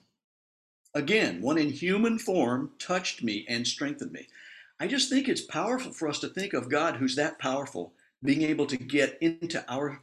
Again, 0.94 1.40
one 1.40 1.58
in 1.58 1.70
human 1.70 2.18
form 2.18 2.72
touched 2.78 3.22
me 3.22 3.46
and 3.48 3.66
strengthened 3.66 4.12
me. 4.12 4.26
I 4.80 4.86
just 4.86 5.08
think 5.08 5.28
it's 5.28 5.42
powerful 5.42 5.92
for 5.92 6.08
us 6.08 6.18
to 6.20 6.28
think 6.28 6.52
of 6.52 6.70
God 6.70 6.96
who's 6.96 7.16
that 7.16 7.38
powerful, 7.38 7.92
being 8.24 8.42
able 8.42 8.66
to 8.66 8.76
get 8.76 9.18
into 9.20 9.64
our 9.68 10.02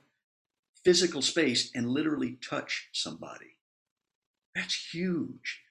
physical 0.83 1.21
space 1.21 1.71
and 1.75 1.89
literally 1.89 2.37
touch 2.47 2.87
somebody. 2.93 3.57
That's 4.55 4.93
huge. 4.93 5.61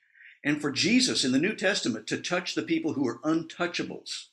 And 0.45 0.61
for 0.61 0.71
Jesus 0.71 1.25
in 1.25 1.33
the 1.33 1.39
New 1.39 1.55
Testament 1.55 2.07
to 2.09 2.21
touch 2.21 2.55
the 2.55 2.63
people 2.63 2.93
who 2.93 3.09
are 3.09 3.21
untouchables, 3.21 4.27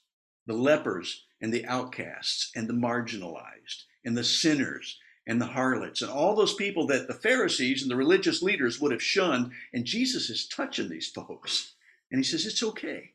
the 0.46 0.54
lepers 0.54 1.24
and 1.42 1.54
the 1.54 1.66
outcasts 1.66 2.52
and 2.56 2.68
the 2.68 2.74
marginalized 2.74 3.86
and 4.04 4.18
the 4.18 4.24
sinners 4.24 5.00
and 5.26 5.42
the 5.42 5.48
harlots 5.48 6.02
and 6.02 6.12
all 6.12 6.36
those 6.36 6.54
people 6.54 6.88
that 6.88 7.08
the 7.08 7.14
Pharisees 7.14 7.82
and 7.82 7.90
the 7.90 7.96
religious 7.96 8.42
leaders 8.42 8.80
would 8.80 8.92
have 8.92 9.02
shunned. 9.02 9.52
And 9.74 9.86
Jesus 9.86 10.30
is 10.30 10.48
touching 10.48 10.90
these 10.90 11.08
folks. 11.08 11.76
And 12.12 12.20
he 12.20 12.24
says, 12.24 12.46
It's 12.46 12.64
okay. 12.64 13.12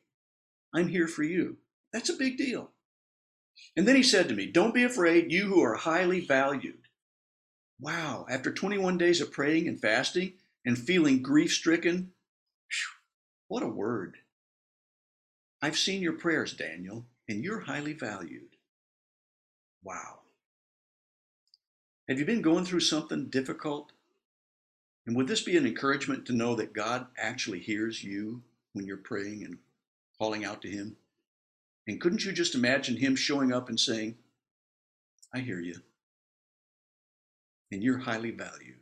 I'm 0.75 0.88
here 0.88 1.09
for 1.09 1.23
you. 1.23 1.59
That's 1.92 2.11
a 2.11 2.16
big 2.16 2.37
deal. 2.37 2.71
And 3.77 3.87
then 3.87 3.97
he 3.97 4.03
said 4.03 4.29
to 4.29 4.35
me, 4.35 4.47
Don't 4.47 4.75
be 4.75 4.85
afraid, 4.85 5.33
you 5.33 5.47
who 5.47 5.62
are 5.62 5.75
highly 5.75 6.21
valued. 6.21 6.88
Wow, 7.81 8.27
after 8.29 8.53
21 8.53 8.99
days 8.99 9.21
of 9.21 9.31
praying 9.31 9.68
and 9.68 9.81
fasting 9.81 10.33
and 10.64 10.77
feeling 10.77 11.23
grief 11.23 11.53
stricken, 11.53 12.12
what 13.47 13.62
a 13.62 13.68
word. 13.68 14.16
I've 15.62 15.79
seen 15.79 16.03
your 16.03 16.12
prayers, 16.12 16.53
Daniel, 16.53 17.07
and 17.29 17.42
you're 17.42 17.61
highly 17.61 17.92
valued. 17.92 18.57
Wow. 19.83 20.21
Have 22.09 22.18
you 22.18 22.25
been 22.25 22.40
going 22.40 22.64
through 22.64 22.81
something 22.81 23.27
difficult? 23.27 23.92
And 25.07 25.14
would 25.16 25.27
this 25.27 25.42
be 25.42 25.57
an 25.57 25.66
encouragement 25.66 26.25
to 26.27 26.33
know 26.33 26.55
that 26.55 26.73
God 26.73 27.07
actually 27.18 27.61
hears 27.61 28.03
you 28.03 28.42
when 28.73 28.87
you're 28.87 28.97
praying 28.97 29.44
and 29.44 29.59
calling 30.18 30.44
out 30.44 30.62
to 30.62 30.71
Him? 30.71 30.97
And 31.87 32.01
couldn't 32.01 32.25
you 32.25 32.33
just 32.33 32.55
imagine 32.55 32.97
Him 32.97 33.14
showing 33.14 33.53
up 33.53 33.68
and 33.68 33.79
saying, 33.79 34.16
I 35.35 35.40
hear 35.40 35.61
you, 35.61 35.77
and 37.71 37.83
you're 37.83 37.99
highly 37.99 38.31
valued? 38.31 38.77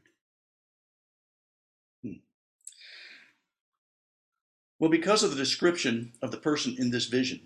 Hmm. 2.02 2.12
Well, 4.78 4.90
because 4.90 5.24
of 5.24 5.30
the 5.30 5.36
description 5.36 6.12
of 6.22 6.30
the 6.30 6.36
person 6.36 6.76
in 6.78 6.90
this 6.90 7.06
vision, 7.06 7.40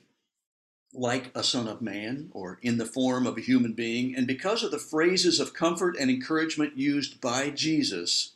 like 0.93 1.31
a 1.35 1.43
son 1.43 1.69
of 1.69 1.81
man 1.81 2.31
or 2.33 2.59
in 2.63 2.79
the 2.79 2.87
form 2.87 3.27
of 3.27 3.39
a 3.39 3.43
human 3.43 3.73
being. 3.73 4.15
And 4.17 4.27
because 4.27 4.63
of 4.63 4.71
the 4.71 4.79
phrases 4.79 5.39
of 5.39 5.55
comfort 5.55 5.97
and 5.99 6.11
encouragement 6.11 6.77
used 6.77 7.21
by 7.21 7.51
Jesus, 7.51 8.33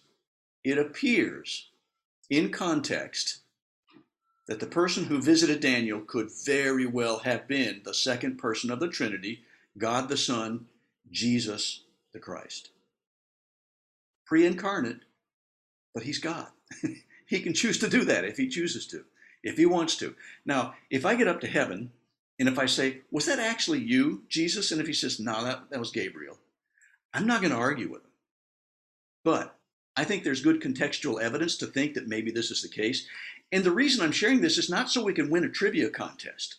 it 0.62 0.78
appears 0.78 1.70
in 2.30 2.50
context 2.50 3.40
that 4.46 4.60
the 4.60 4.66
person 4.66 5.04
who 5.04 5.20
visited 5.20 5.60
Daniel 5.60 6.00
could 6.00 6.30
very 6.44 6.86
well 6.86 7.20
have 7.20 7.48
been 7.48 7.80
the 7.84 7.94
second 7.94 8.38
person 8.38 8.70
of 8.70 8.78
the 8.78 8.88
Trinity, 8.88 9.42
God 9.78 10.08
the 10.08 10.16
Son, 10.16 10.66
Jesus 11.10 11.82
the 12.12 12.18
Christ. 12.18 12.70
pre 14.26 14.46
incarnate, 14.46 15.00
but 15.92 16.04
he's 16.04 16.18
God. 16.18 16.48
he 17.26 17.40
can 17.40 17.54
choose 17.54 17.78
to 17.78 17.88
do 17.88 18.04
that 18.04 18.24
if 18.24 18.36
he 18.36 18.48
chooses 18.48 18.86
to, 18.88 19.04
if 19.42 19.56
he 19.56 19.66
wants 19.66 19.96
to. 19.96 20.14
Now, 20.44 20.74
if 20.90 21.04
I 21.04 21.14
get 21.14 21.28
up 21.28 21.40
to 21.40 21.46
heaven 21.46 21.90
and 22.38 22.48
if 22.48 22.58
I 22.58 22.66
say, 22.66 23.00
Was 23.10 23.26
that 23.26 23.38
actually 23.38 23.80
you, 23.80 24.22
Jesus? 24.28 24.72
And 24.72 24.80
if 24.80 24.86
he 24.86 24.92
says, 24.92 25.20
No, 25.20 25.44
that, 25.44 25.70
that 25.70 25.78
was 25.78 25.90
Gabriel, 25.90 26.38
I'm 27.12 27.26
not 27.26 27.40
going 27.40 27.52
to 27.52 27.58
argue 27.58 27.90
with 27.90 28.02
him. 28.02 28.10
But 29.24 29.56
I 29.96 30.04
think 30.04 30.24
there's 30.24 30.42
good 30.42 30.60
contextual 30.60 31.20
evidence 31.20 31.56
to 31.58 31.66
think 31.66 31.94
that 31.94 32.08
maybe 32.08 32.30
this 32.30 32.50
is 32.50 32.62
the 32.62 32.68
case. 32.68 33.06
And 33.52 33.62
the 33.62 33.70
reason 33.70 34.04
I'm 34.04 34.12
sharing 34.12 34.40
this 34.40 34.58
is 34.58 34.68
not 34.68 34.90
so 34.90 35.02
we 35.02 35.14
can 35.14 35.30
win 35.30 35.44
a 35.44 35.48
trivia 35.48 35.88
contest. 35.90 36.56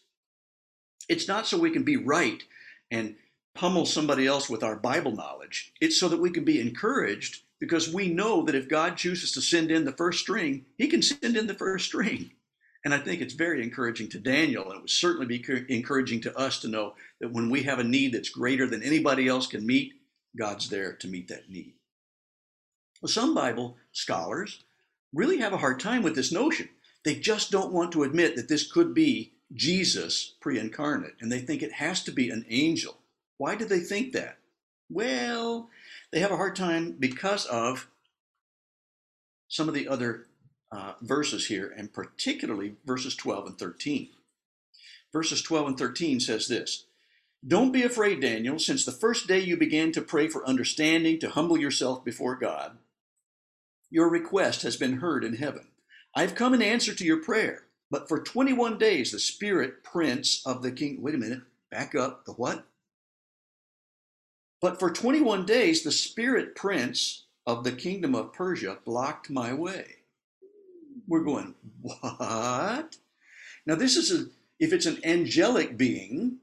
It's 1.09 1.27
not 1.27 1.45
so 1.45 1.57
we 1.57 1.71
can 1.71 1.83
be 1.83 1.97
right 1.97 2.41
and 2.89 3.15
pummel 3.53 3.85
somebody 3.85 4.25
else 4.25 4.49
with 4.49 4.63
our 4.63 4.75
Bible 4.75 5.11
knowledge. 5.11 5.73
It's 5.81 5.99
so 5.99 6.07
that 6.09 6.21
we 6.21 6.29
can 6.29 6.45
be 6.45 6.61
encouraged 6.61 7.43
because 7.59 7.93
we 7.93 8.07
know 8.09 8.43
that 8.43 8.55
if 8.55 8.69
God 8.69 8.97
chooses 8.97 9.31
to 9.33 9.41
send 9.41 9.71
in 9.71 9.85
the 9.85 9.91
first 9.91 10.19
string, 10.19 10.65
he 10.77 10.87
can 10.87 11.01
send 11.01 11.37
in 11.37 11.47
the 11.47 11.53
first 11.53 11.85
string. 11.85 12.31
And 12.85 12.93
I 12.93 12.99
think 12.99 13.19
it's 13.19 13.33
very 13.33 13.63
encouraging 13.63 14.09
to 14.09 14.19
Daniel, 14.19 14.65
and 14.65 14.75
it 14.75 14.81
would 14.81 14.89
certainly 14.91 15.25
be 15.25 15.43
encouraging 15.69 16.21
to 16.21 16.37
us 16.37 16.59
to 16.59 16.67
know 16.67 16.93
that 17.19 17.33
when 17.33 17.49
we 17.49 17.63
have 17.63 17.79
a 17.79 17.83
need 17.83 18.13
that's 18.13 18.29
greater 18.29 18.67
than 18.67 18.83
anybody 18.83 19.27
else 19.27 19.47
can 19.47 19.65
meet, 19.65 19.93
God's 20.37 20.69
there 20.69 20.93
to 20.93 21.07
meet 21.07 21.27
that 21.29 21.49
need. 21.49 21.73
Well, 23.01 23.09
some 23.09 23.33
Bible 23.33 23.77
scholars 23.91 24.63
really 25.11 25.37
have 25.37 25.51
a 25.51 25.57
hard 25.57 25.79
time 25.79 26.03
with 26.03 26.15
this 26.15 26.31
notion. 26.31 26.69
They 27.03 27.15
just 27.15 27.49
don't 27.49 27.73
want 27.73 27.91
to 27.93 28.03
admit 28.03 28.35
that 28.35 28.49
this 28.49 28.71
could 28.71 28.93
be 28.93 29.33
Jesus 29.51 30.35
pre 30.39 30.59
incarnate, 30.59 31.15
and 31.19 31.31
they 31.31 31.39
think 31.39 31.63
it 31.63 31.73
has 31.73 32.03
to 32.03 32.11
be 32.11 32.29
an 32.29 32.45
angel. 32.49 32.99
Why 33.37 33.55
do 33.55 33.65
they 33.65 33.79
think 33.79 34.13
that? 34.13 34.37
Well, 34.91 35.69
they 36.11 36.19
have 36.19 36.31
a 36.31 36.37
hard 36.37 36.55
time 36.55 36.91
because 36.99 37.47
of 37.47 37.87
some 39.47 39.67
of 39.67 39.73
the 39.73 39.87
other 39.87 40.27
uh, 40.75 40.93
verses 41.01 41.47
here, 41.47 41.73
and 41.75 41.93
particularly 41.93 42.75
verses 42.85 43.15
12 43.15 43.47
and 43.47 43.59
13. 43.59 44.09
Verses 45.13 45.41
12 45.41 45.67
and 45.67 45.77
13 45.77 46.19
says 46.19 46.47
this 46.47 46.85
Don't 47.45 47.71
be 47.71 47.83
afraid, 47.83 48.21
Daniel, 48.21 48.59
since 48.59 48.85
the 48.85 48.91
first 48.91 49.27
day 49.27 49.39
you 49.39 49.57
began 49.57 49.91
to 49.93 50.01
pray 50.01 50.27
for 50.27 50.47
understanding, 50.47 51.19
to 51.19 51.29
humble 51.29 51.57
yourself 51.57 52.03
before 52.03 52.35
God, 52.35 52.77
your 53.89 54.09
request 54.09 54.63
has 54.63 54.75
been 54.75 54.97
heard 54.97 55.23
in 55.23 55.35
heaven. 55.35 55.67
I've 56.13 56.35
come 56.35 56.53
in 56.53 56.61
answer 56.61 56.93
to 56.93 57.05
your 57.05 57.23
prayer. 57.23 57.63
But 57.91 58.09
for 58.09 58.19
21 58.21 58.77
days, 58.77 59.11
the 59.11 59.19
spirit 59.19 59.83
prince 59.83 60.41
of 60.45 60.63
the 60.63 60.71
king, 60.71 61.01
wait 61.01 61.15
a 61.15 61.17
minute, 61.19 61.43
back 61.69 61.93
up, 61.93 62.25
the 62.25 62.33
what? 62.33 62.65
But 64.59 64.79
for 64.79 64.89
21 64.89 65.45
days, 65.45 65.83
the 65.83 65.91
spirit 65.91 66.55
prince 66.55 67.25
of 67.45 67.63
the 67.63 67.71
kingdom 67.71 68.15
of 68.15 68.33
Persia 68.33 68.79
blocked 68.83 69.29
my 69.29 69.53
way. 69.53 69.97
We're 71.07 71.23
going, 71.23 71.55
what? 71.81 72.97
Now, 73.65 73.75
this 73.75 73.97
is 73.97 74.11
a, 74.11 74.25
if 74.59 74.73
it's 74.73 74.85
an 74.85 74.99
angelic 75.03 75.77
being, 75.77 76.37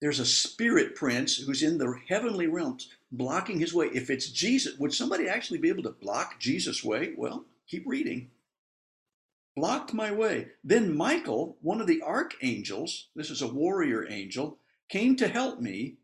there's 0.00 0.20
a 0.20 0.26
spirit 0.26 0.94
prince 0.94 1.36
who's 1.36 1.62
in 1.62 1.78
the 1.78 1.98
heavenly 2.08 2.46
realms 2.46 2.90
blocking 3.10 3.58
his 3.58 3.72
way. 3.72 3.86
If 3.86 4.10
it's 4.10 4.28
Jesus, 4.28 4.78
would 4.78 4.92
somebody 4.92 5.28
actually 5.28 5.58
be 5.58 5.68
able 5.68 5.84
to 5.84 5.90
block 5.90 6.38
Jesus' 6.38 6.84
way? 6.84 7.14
Well, 7.16 7.44
keep 7.68 7.84
reading 7.86 8.30
blocked 9.54 9.94
my 9.94 10.10
way. 10.12 10.48
Then 10.62 10.96
Michael, 10.96 11.56
one 11.60 11.80
of 11.80 11.86
the 11.86 12.02
archangels, 12.02 13.08
this 13.14 13.30
is 13.30 13.42
a 13.42 13.48
warrior 13.48 14.06
angel, 14.08 14.58
came 14.88 15.16
to 15.16 15.28
help 15.28 15.60
me, 15.60 15.94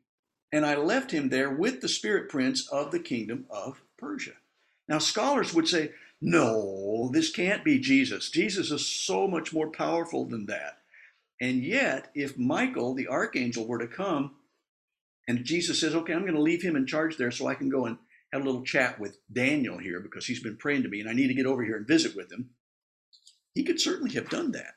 and 0.53 0.65
I 0.65 0.77
left 0.77 1.11
him 1.11 1.29
there 1.29 1.51
with 1.51 1.81
the 1.81 1.89
spirit 1.89 2.29
prince 2.29 2.69
of 2.69 2.91
the 2.91 3.01
kingdom 3.01 3.47
of 3.51 3.83
Persia. 3.99 4.33
Now, 4.89 4.99
scholars 4.99 5.55
would 5.55 5.69
say, 5.69 5.93
no, 6.21 7.11
this 7.13 7.31
can't 7.31 7.65
be 7.65 7.79
Jesus. 7.79 8.31
Jesus 8.31 8.71
is 8.71 8.87
so 8.87 9.27
much 9.27 9.53
more 9.53 9.71
powerful 9.71 10.27
than 10.27 10.47
that. 10.47 10.79
And 11.41 11.65
yet, 11.65 12.11
if 12.15 12.37
Michael, 12.37 12.95
the 12.95 13.09
archangel, 13.09 13.67
were 13.67 13.79
to 13.79 13.87
come, 13.87 14.33
and 15.27 15.45
Jesus 15.45 15.81
says, 15.81 15.95
okay, 15.95 16.13
I'm 16.13 16.23
going 16.23 16.35
to 16.35 16.41
leave 16.41 16.63
him 16.63 16.77
in 16.77 16.87
charge 16.87 17.17
there 17.17 17.31
so 17.31 17.47
I 17.47 17.55
can 17.55 17.71
go 17.71 17.87
and 17.87 17.97
have 18.33 18.43
a 18.43 18.45
little 18.45 18.65
chat 18.65 19.01
with 19.01 19.19
Daniel 19.33 19.79
here 19.79 20.01
because 20.01 20.27
he's 20.27 20.43
been 20.43 20.57
praying 20.57 20.83
to 20.83 20.89
me 20.89 21.01
and 21.01 21.09
I 21.09 21.13
need 21.13 21.29
to 21.29 21.35
get 21.35 21.47
over 21.47 21.65
here 21.65 21.77
and 21.77 21.87
visit 21.87 22.15
with 22.15 22.31
him. 22.31 22.51
He 23.55 23.65
could 23.65 23.81
certainly 23.81 24.15
have 24.15 24.29
done 24.29 24.53
that. 24.53 24.75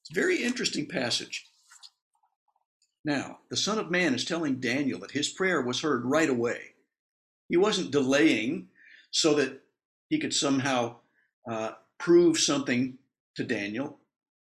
It's 0.00 0.10
a 0.10 0.20
very 0.20 0.42
interesting 0.42 0.86
passage. 0.86 1.46
Now, 3.04 3.38
the 3.50 3.56
Son 3.56 3.78
of 3.78 3.90
Man 3.90 4.14
is 4.14 4.24
telling 4.24 4.60
Daniel 4.60 4.98
that 5.00 5.12
his 5.12 5.28
prayer 5.28 5.62
was 5.62 5.80
heard 5.80 6.04
right 6.04 6.28
away. 6.28 6.60
He 7.48 7.56
wasn't 7.56 7.92
delaying 7.92 8.68
so 9.10 9.34
that 9.34 9.60
he 10.08 10.18
could 10.18 10.34
somehow 10.34 10.96
uh, 11.50 11.72
prove 11.98 12.38
something 12.38 12.98
to 13.36 13.44
Daniel. 13.44 13.98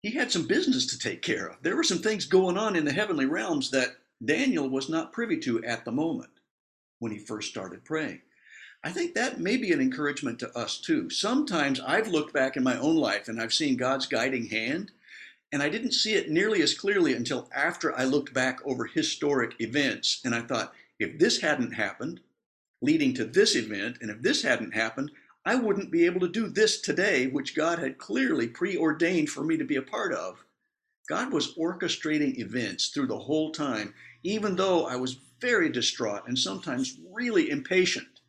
He 0.02 0.10
had 0.10 0.30
some 0.30 0.46
business 0.46 0.86
to 0.86 0.98
take 0.98 1.22
care 1.22 1.46
of. 1.46 1.56
There 1.62 1.76
were 1.76 1.84
some 1.84 1.98
things 1.98 2.26
going 2.26 2.58
on 2.58 2.76
in 2.76 2.84
the 2.84 2.92
heavenly 2.92 3.26
realms 3.26 3.70
that 3.70 3.96
Daniel 4.24 4.68
was 4.68 4.88
not 4.88 5.12
privy 5.12 5.38
to 5.38 5.64
at 5.64 5.84
the 5.84 5.92
moment 5.92 6.30
when 6.98 7.12
he 7.12 7.18
first 7.18 7.48
started 7.48 7.84
praying. 7.84 8.20
I 8.82 8.90
think 8.90 9.14
that 9.14 9.40
may 9.40 9.56
be 9.56 9.72
an 9.72 9.80
encouragement 9.80 10.38
to 10.40 10.56
us 10.56 10.78
too. 10.78 11.08
Sometimes 11.08 11.80
I've 11.80 12.08
looked 12.08 12.34
back 12.34 12.56
in 12.56 12.62
my 12.62 12.78
own 12.78 12.96
life 12.96 13.28
and 13.28 13.40
I've 13.40 13.54
seen 13.54 13.76
God's 13.78 14.06
guiding 14.06 14.46
hand, 14.46 14.90
and 15.52 15.62
I 15.62 15.70
didn't 15.70 15.92
see 15.92 16.14
it 16.14 16.30
nearly 16.30 16.60
as 16.60 16.74
clearly 16.74 17.14
until 17.14 17.48
after 17.54 17.96
I 17.96 18.04
looked 18.04 18.34
back 18.34 18.60
over 18.66 18.84
historic 18.84 19.54
events. 19.58 20.20
And 20.24 20.34
I 20.34 20.42
thought, 20.42 20.74
if 20.98 21.18
this 21.18 21.40
hadn't 21.40 21.72
happened, 21.72 22.20
leading 22.82 23.14
to 23.14 23.24
this 23.24 23.56
event, 23.56 23.98
and 24.02 24.10
if 24.10 24.20
this 24.20 24.42
hadn't 24.42 24.74
happened, 24.74 25.10
I 25.44 25.56
wouldn't 25.56 25.90
be 25.90 26.06
able 26.06 26.20
to 26.20 26.28
do 26.28 26.48
this 26.48 26.80
today, 26.80 27.26
which 27.26 27.54
God 27.54 27.78
had 27.78 27.98
clearly 27.98 28.48
preordained 28.48 29.28
for 29.28 29.44
me 29.44 29.56
to 29.58 29.64
be 29.64 29.76
a 29.76 29.82
part 29.82 30.12
of. 30.12 30.44
God 31.08 31.32
was 31.32 31.54
orchestrating 31.56 32.38
events 32.38 32.88
through 32.88 33.08
the 33.08 33.18
whole 33.18 33.52
time, 33.52 33.94
even 34.22 34.56
though 34.56 34.86
I 34.86 34.96
was 34.96 35.18
very 35.40 35.68
distraught 35.68 36.22
and 36.26 36.38
sometimes 36.38 36.98
really 37.12 37.50
impatient. 37.50 38.20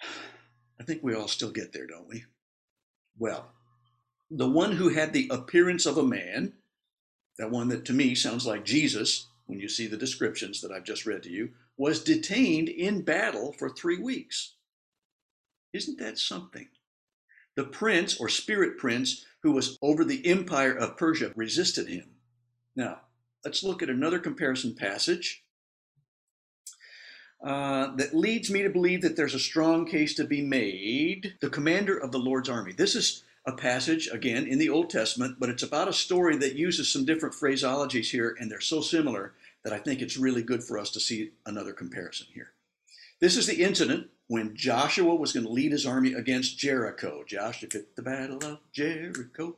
I 0.80 0.84
think 0.84 1.02
we 1.02 1.14
all 1.14 1.28
still 1.28 1.50
get 1.50 1.72
there, 1.72 1.86
don't 1.86 2.08
we? 2.08 2.24
Well, 3.18 3.52
the 4.30 4.48
one 4.48 4.72
who 4.72 4.88
had 4.88 5.12
the 5.12 5.28
appearance 5.30 5.86
of 5.86 5.98
a 5.98 6.02
man, 6.02 6.54
that 7.38 7.50
one 7.50 7.68
that 7.68 7.84
to 7.86 7.92
me 7.92 8.14
sounds 8.14 8.46
like 8.46 8.64
Jesus 8.64 9.26
when 9.46 9.60
you 9.60 9.68
see 9.68 9.86
the 9.86 9.96
descriptions 9.96 10.60
that 10.60 10.72
I've 10.72 10.84
just 10.84 11.06
read 11.06 11.22
to 11.24 11.30
you, 11.30 11.50
was 11.76 12.02
detained 12.02 12.68
in 12.68 13.02
battle 13.02 13.52
for 13.52 13.68
three 13.68 13.98
weeks. 13.98 14.53
Isn't 15.74 15.98
that 15.98 16.18
something? 16.18 16.68
The 17.56 17.64
prince 17.64 18.18
or 18.18 18.28
spirit 18.28 18.78
prince 18.78 19.26
who 19.42 19.52
was 19.52 19.76
over 19.82 20.04
the 20.04 20.24
empire 20.26 20.72
of 20.72 20.96
Persia 20.96 21.32
resisted 21.34 21.88
him. 21.88 22.10
Now, 22.76 23.00
let's 23.44 23.62
look 23.62 23.82
at 23.82 23.90
another 23.90 24.20
comparison 24.20 24.74
passage 24.74 25.44
uh, 27.44 27.94
that 27.96 28.14
leads 28.14 28.50
me 28.50 28.62
to 28.62 28.70
believe 28.70 29.02
that 29.02 29.16
there's 29.16 29.34
a 29.34 29.40
strong 29.40 29.84
case 29.84 30.14
to 30.14 30.24
be 30.24 30.42
made. 30.42 31.34
The 31.40 31.50
commander 31.50 31.98
of 31.98 32.12
the 32.12 32.18
Lord's 32.18 32.48
army. 32.48 32.72
This 32.72 32.94
is 32.94 33.24
a 33.46 33.52
passage, 33.52 34.08
again, 34.08 34.46
in 34.46 34.58
the 34.58 34.70
Old 34.70 34.88
Testament, 34.88 35.36
but 35.38 35.50
it's 35.50 35.62
about 35.62 35.88
a 35.88 35.92
story 35.92 36.36
that 36.38 36.54
uses 36.54 36.90
some 36.90 37.04
different 37.04 37.34
phraseologies 37.34 38.10
here, 38.10 38.34
and 38.40 38.50
they're 38.50 38.60
so 38.60 38.80
similar 38.80 39.34
that 39.64 39.72
I 39.72 39.78
think 39.78 40.00
it's 40.00 40.16
really 40.16 40.42
good 40.42 40.64
for 40.64 40.78
us 40.78 40.90
to 40.92 41.00
see 41.00 41.32
another 41.44 41.72
comparison 41.72 42.28
here. 42.32 42.52
This 43.20 43.36
is 43.36 43.46
the 43.46 43.62
incident 43.62 44.08
when 44.28 44.56
Joshua 44.56 45.14
was 45.14 45.32
going 45.32 45.46
to 45.46 45.52
lead 45.52 45.72
his 45.72 45.86
army 45.86 46.14
against 46.14 46.58
Jericho. 46.58 47.24
Joshua 47.26 47.68
fit 47.70 47.94
the 47.94 48.02
battle 48.02 48.44
of 48.44 48.58
Jericho. 48.72 49.56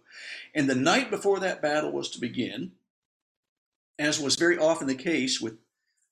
And 0.55 0.69
the 0.69 0.75
night 0.75 1.11
before 1.11 1.41
that 1.41 1.63
battle 1.63 1.93
was 1.93 2.11
to 2.11 2.21
begin, 2.21 2.73
as 3.99 4.21
was 4.21 4.37
very 4.37 4.59
often 4.59 4.87
the 4.87 4.95
case 4.95 5.41
with 5.41 5.55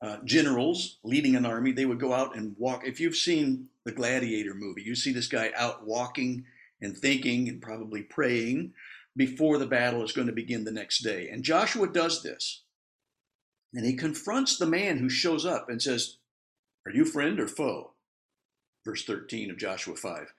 uh, 0.01 0.19
generals 0.25 0.99
leading 1.03 1.35
an 1.35 1.47
army, 1.47 1.73
they 1.73 1.87
would 1.87 1.99
go 1.99 2.13
out 2.13 2.37
and 2.37 2.55
walk. 2.59 2.87
If 2.87 3.01
you've 3.01 3.17
seen 3.17 3.69
the 3.85 3.93
Gladiator 3.93 4.55
movie, 4.55 4.83
you 4.83 4.95
see 4.95 5.13
this 5.13 5.29
guy 5.29 5.51
out 5.57 5.87
walking 5.87 6.45
and 6.81 6.97
thinking 6.97 7.49
and 7.49 7.61
probably 7.61 8.03
praying 8.03 8.73
before 9.17 9.59
the 9.59 9.67
battle 9.67 10.03
is 10.03 10.13
going 10.13 10.27
to 10.27 10.33
begin 10.33 10.65
the 10.65 10.73
next 10.73 11.01
day. 11.01 11.29
And 11.29 11.43
Joshua 11.43 11.89
does 11.89 12.23
this. 12.23 12.63
And 13.73 13.85
he 13.85 13.95
confronts 13.95 14.57
the 14.57 14.67
man 14.67 14.99
who 14.99 15.09
shows 15.09 15.45
up 15.45 15.69
and 15.69 15.81
says, 15.81 16.19
Are 16.87 16.93
you 16.93 17.05
friend 17.05 17.41
or 17.41 17.49
foe? 17.49 17.94
Verse 18.85 19.05
13 19.05 19.51
of 19.51 19.59
Joshua 19.59 19.97
5. 19.97 20.33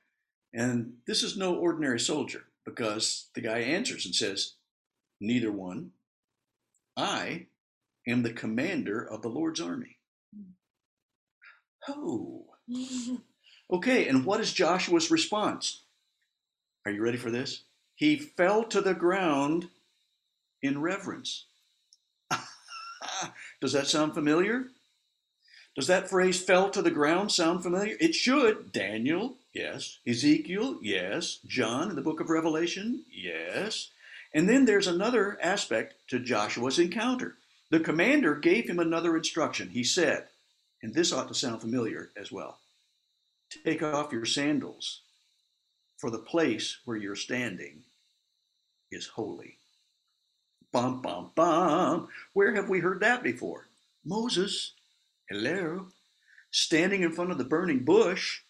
And 0.53 0.93
this 1.07 1.23
is 1.23 1.37
no 1.37 1.55
ordinary 1.55 1.99
soldier 1.99 2.43
because 2.65 3.27
the 3.33 3.41
guy 3.41 3.59
answers 3.59 4.05
and 4.05 4.15
says, 4.15 4.53
Neither 5.19 5.51
one. 5.51 5.91
I 6.97 7.47
am 8.07 8.23
the 8.23 8.33
commander 8.33 9.01
of 9.01 9.21
the 9.21 9.29
Lord's 9.29 9.61
army. 9.61 9.97
Oh. 11.87 12.45
Okay, 13.71 14.07
and 14.07 14.25
what 14.25 14.39
is 14.39 14.53
Joshua's 14.53 15.09
response? 15.09 15.81
Are 16.85 16.91
you 16.91 17.01
ready 17.01 17.17
for 17.17 17.31
this? 17.31 17.63
He 17.95 18.15
fell 18.15 18.63
to 18.65 18.79
the 18.79 18.93
ground 18.93 19.69
in 20.61 20.81
reverence. 20.81 21.45
Does 23.61 23.73
that 23.73 23.87
sound 23.87 24.13
familiar? 24.13 24.67
Does 25.75 25.87
that 25.87 26.09
phrase 26.09 26.41
fell 26.41 26.69
to 26.69 26.81
the 26.81 26.91
ground 26.91 27.31
sound 27.31 27.63
familiar? 27.63 27.97
It 27.99 28.15
should. 28.15 28.71
Daniel, 28.71 29.35
yes. 29.53 29.99
Ezekiel, 30.07 30.79
yes. 30.81 31.39
John 31.45 31.89
in 31.89 31.95
the 31.95 32.01
book 32.01 32.19
of 32.21 32.29
Revelation, 32.29 33.03
yes. 33.11 33.89
And 34.33 34.47
then 34.47 34.65
there's 34.65 34.87
another 34.87 35.37
aspect 35.41 35.95
to 36.09 36.19
Joshua's 36.19 36.79
encounter. 36.79 37.35
The 37.71 37.79
commander 37.79 38.35
gave 38.35 38.69
him 38.69 38.79
another 38.79 39.17
instruction. 39.17 39.69
He 39.69 39.83
said, 39.83 40.27
and 40.81 40.93
this 40.93 41.11
ought 41.11 41.27
to 41.27 41.33
sound 41.33 41.61
familiar 41.61 42.11
as 42.15 42.31
well 42.31 42.59
take 43.63 43.81
off 43.81 44.11
your 44.11 44.25
sandals, 44.25 45.01
for 45.97 46.09
the 46.09 46.17
place 46.17 46.79
where 46.85 46.97
you're 46.97 47.15
standing 47.15 47.83
is 48.91 49.07
holy. 49.07 49.57
Bum, 50.71 51.01
bum, 51.01 51.31
bum. 51.35 52.09
Where 52.33 52.53
have 52.55 52.69
we 52.69 52.79
heard 52.79 52.99
that 53.01 53.23
before? 53.23 53.67
Moses. 54.03 54.73
Hello. 55.29 55.87
Standing 56.51 57.01
in 57.01 57.11
front 57.11 57.31
of 57.31 57.37
the 57.37 57.43
burning 57.43 57.83
bush. 57.83 58.41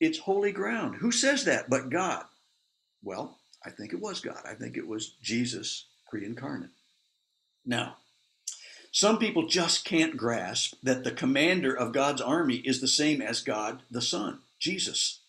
It's 0.00 0.18
holy 0.18 0.52
ground. 0.52 0.96
Who 0.96 1.12
says 1.12 1.44
that 1.44 1.70
but 1.70 1.90
God? 1.90 2.24
Well, 3.02 3.38
I 3.64 3.70
think 3.70 3.92
it 3.92 4.00
was 4.00 4.20
God. 4.20 4.40
I 4.44 4.54
think 4.54 4.76
it 4.76 4.86
was 4.86 5.14
Jesus 5.22 5.86
pre 6.08 6.24
incarnate. 6.24 6.70
Now, 7.64 7.96
some 8.90 9.18
people 9.18 9.46
just 9.46 9.84
can't 9.84 10.16
grasp 10.16 10.74
that 10.82 11.04
the 11.04 11.10
commander 11.10 11.76
of 11.76 11.92
God's 11.92 12.20
army 12.20 12.56
is 12.56 12.80
the 12.80 12.88
same 12.88 13.20
as 13.20 13.42
God 13.42 13.82
the 13.90 14.02
Son, 14.02 14.40
Jesus. 14.58 15.20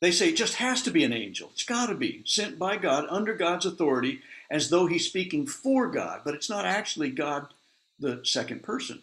They 0.00 0.10
say 0.10 0.30
it 0.30 0.36
just 0.36 0.56
has 0.56 0.82
to 0.82 0.90
be 0.90 1.04
an 1.04 1.12
angel. 1.12 1.50
It's 1.52 1.64
got 1.64 1.86
to 1.86 1.94
be 1.94 2.22
sent 2.26 2.58
by 2.58 2.76
God 2.76 3.06
under 3.08 3.34
God's 3.34 3.64
authority 3.64 4.20
as 4.50 4.68
though 4.68 4.86
he's 4.86 5.06
speaking 5.06 5.46
for 5.46 5.88
God, 5.88 6.22
but 6.24 6.34
it's 6.34 6.50
not 6.50 6.66
actually 6.66 7.10
God 7.10 7.53
the 7.98 8.20
second 8.24 8.62
person. 8.62 9.02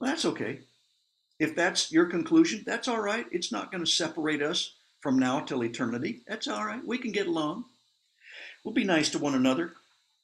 Well, 0.00 0.10
that's 0.10 0.24
okay. 0.24 0.60
If 1.38 1.54
that's 1.54 1.92
your 1.92 2.06
conclusion, 2.06 2.64
that's 2.66 2.88
all 2.88 3.00
right. 3.00 3.26
It's 3.30 3.52
not 3.52 3.70
going 3.70 3.84
to 3.84 3.90
separate 3.90 4.42
us 4.42 4.72
from 5.00 5.18
now 5.18 5.40
till 5.40 5.64
eternity. 5.64 6.22
That's 6.26 6.48
all 6.48 6.64
right. 6.64 6.84
We 6.84 6.98
can 6.98 7.12
get 7.12 7.26
along. 7.26 7.64
We'll 8.64 8.74
be 8.74 8.84
nice 8.84 9.10
to 9.10 9.18
one 9.18 9.34
another. 9.34 9.74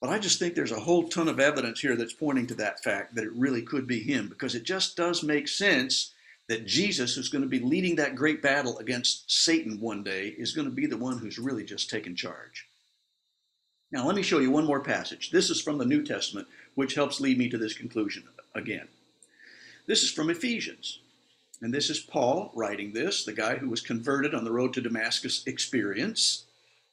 But 0.01 0.11
I 0.11 0.19
just 0.19 0.41
think 0.41 0.55
there's 0.55 0.73
a 0.73 0.81
whole 0.81 1.09
ton 1.09 1.29
of 1.29 1.39
evidence 1.39 1.79
here 1.79 1.95
that's 1.95 2.13
pointing 2.13 2.49
to 2.49 2.55
that 2.57 2.83
fact 2.83 3.15
that 3.15 3.25
it 3.25 3.33
really 3.37 3.63
could 3.63 3.87
be 3.87 4.01
him 4.01 4.29
because 4.29 4.57
it 4.57 4.65
just 4.65 4.97
does 4.97 5.23
make 5.23 5.47
sense 5.47 6.13
that 6.49 6.67
Jesus, 6.67 7.15
who's 7.15 7.29
going 7.29 7.43
to 7.43 7.49
be 7.49 7.61
leading 7.61 7.95
that 7.97 8.17
great 8.17 8.43
battle 8.43 8.79
against 8.79 9.31
Satan 9.31 9.81
one 9.81 10.03
day, 10.03 10.35
is 10.37 10.55
going 10.55 10.65
to 10.65 10.75
be 10.75 10.87
the 10.87 10.97
one 10.97 11.19
who's 11.19 11.39
really 11.39 11.63
just 11.63 11.89
taken 11.89 12.17
charge. 12.17 12.67
Now, 13.93 14.05
let 14.05 14.17
me 14.17 14.23
show 14.23 14.39
you 14.39 14.51
one 14.51 14.65
more 14.65 14.81
passage. 14.81 15.31
This 15.31 15.51
is 15.51 15.61
from 15.61 15.79
the 15.79 15.85
New 15.85 16.03
Testament, 16.03 16.49
which 16.75 16.95
helps 16.95 17.21
lead 17.21 17.39
me 17.39 17.49
to 17.49 17.59
this 17.59 17.75
conclusion 17.75 18.25
again. 18.55 18.89
This 19.87 20.03
is 20.03 20.11
from 20.11 20.31
Ephesians. 20.31 21.01
And 21.61 21.73
this 21.73 21.91
is 21.91 22.01
Paul 22.01 22.51
writing 22.55 22.93
this, 22.93 23.25
the 23.25 23.33
guy 23.33 23.57
who 23.57 23.69
was 23.69 23.81
converted 23.81 24.35
on 24.35 24.45
the 24.45 24.51
road 24.51 24.75
to 24.75 24.81
Damascus 24.81 25.45
experience. 25.47 26.45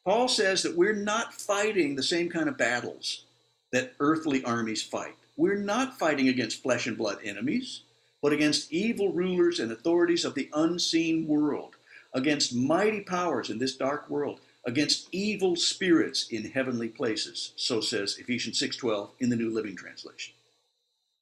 Paul 0.06 0.28
says 0.28 0.62
that 0.62 0.78
we're 0.78 0.94
not 0.94 1.34
fighting 1.34 1.96
the 1.96 2.04
same 2.04 2.30
kind 2.30 2.48
of 2.48 2.58
battles 2.58 3.24
that 3.72 3.94
earthly 4.00 4.44
armies 4.44 4.84
fight. 4.84 5.16
We're 5.38 5.56
not 5.56 5.98
fighting 5.98 6.28
against 6.28 6.62
flesh 6.62 6.86
and 6.86 6.98
blood 6.98 7.18
enemies, 7.24 7.82
but 8.22 8.34
against 8.34 8.72
evil 8.72 9.12
rulers 9.12 9.60
and 9.60 9.72
authorities 9.72 10.26
of 10.26 10.36
the 10.36 10.50
unseen 10.54 11.28
world, 11.28 11.76
against 12.14 12.56
mighty 12.56 13.02
powers 13.02 13.50
in 13.50 13.58
this 13.58 13.76
dark 13.76 14.10
world, 14.10 14.40
against 14.66 15.08
evil 15.12 15.56
spirits 15.56 16.28
in 16.30 16.52
heavenly 16.52 16.90
places. 16.90 17.54
So 17.56 17.82
says 17.82 18.18
Ephesians 18.18 18.60
6:12 18.60 19.14
in 19.20 19.30
the 19.30 19.36
New 19.36 19.50
Living 19.50 19.76
Translation. 19.76 20.36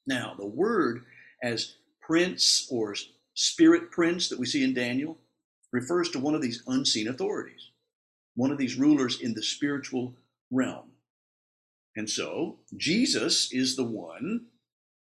Now, 0.06 0.34
the 0.34 0.46
word 0.46 1.04
as 1.42 1.76
prince 2.00 2.66
or 2.70 2.96
spirit 3.34 3.90
prince 3.90 4.28
that 4.28 4.38
we 4.38 4.46
see 4.46 4.64
in 4.64 4.74
Daniel 4.74 5.18
refers 5.70 6.10
to 6.10 6.18
one 6.18 6.34
of 6.34 6.42
these 6.42 6.62
unseen 6.66 7.06
authorities, 7.06 7.70
one 8.34 8.50
of 8.50 8.58
these 8.58 8.76
rulers 8.76 9.20
in 9.20 9.34
the 9.34 9.42
spiritual 9.42 10.16
realm. 10.50 10.92
And 11.94 12.08
so, 12.08 12.60
Jesus 12.76 13.52
is 13.52 13.76
the 13.76 13.84
one 13.84 14.46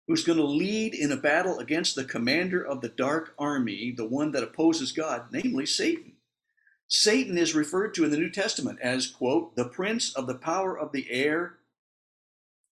who's 0.07 0.25
going 0.25 0.39
to 0.39 0.45
lead 0.45 0.93
in 0.95 1.13
a 1.13 1.17
battle 1.17 1.61
against 1.61 1.95
the 1.95 2.05
commander 2.05 2.63
of 2.63 2.81
the 2.81 2.89
dark 2.89 3.35
army, 3.39 3.93
the 3.93 4.05
one 4.05 4.33
that 4.33 4.43
opposes 4.43 4.93
God, 4.93 5.29
namely 5.31 5.67
Satan. 5.67 6.15
Satan 6.91 7.39
is 7.39 7.55
referred 7.55 7.95
to 7.95 8.05
in 8.05 8.11
the 8.11 8.19
New 8.19 8.31
Testament 8.31 8.81
as, 8.83 9.07
quote, 9.07 9.55
the 9.55 9.65
prince 9.65 10.13
of 10.13 10.27
the 10.27 10.35
power 10.35 10.77
of 10.77 10.91
the 10.91 11.09
air, 11.09 11.55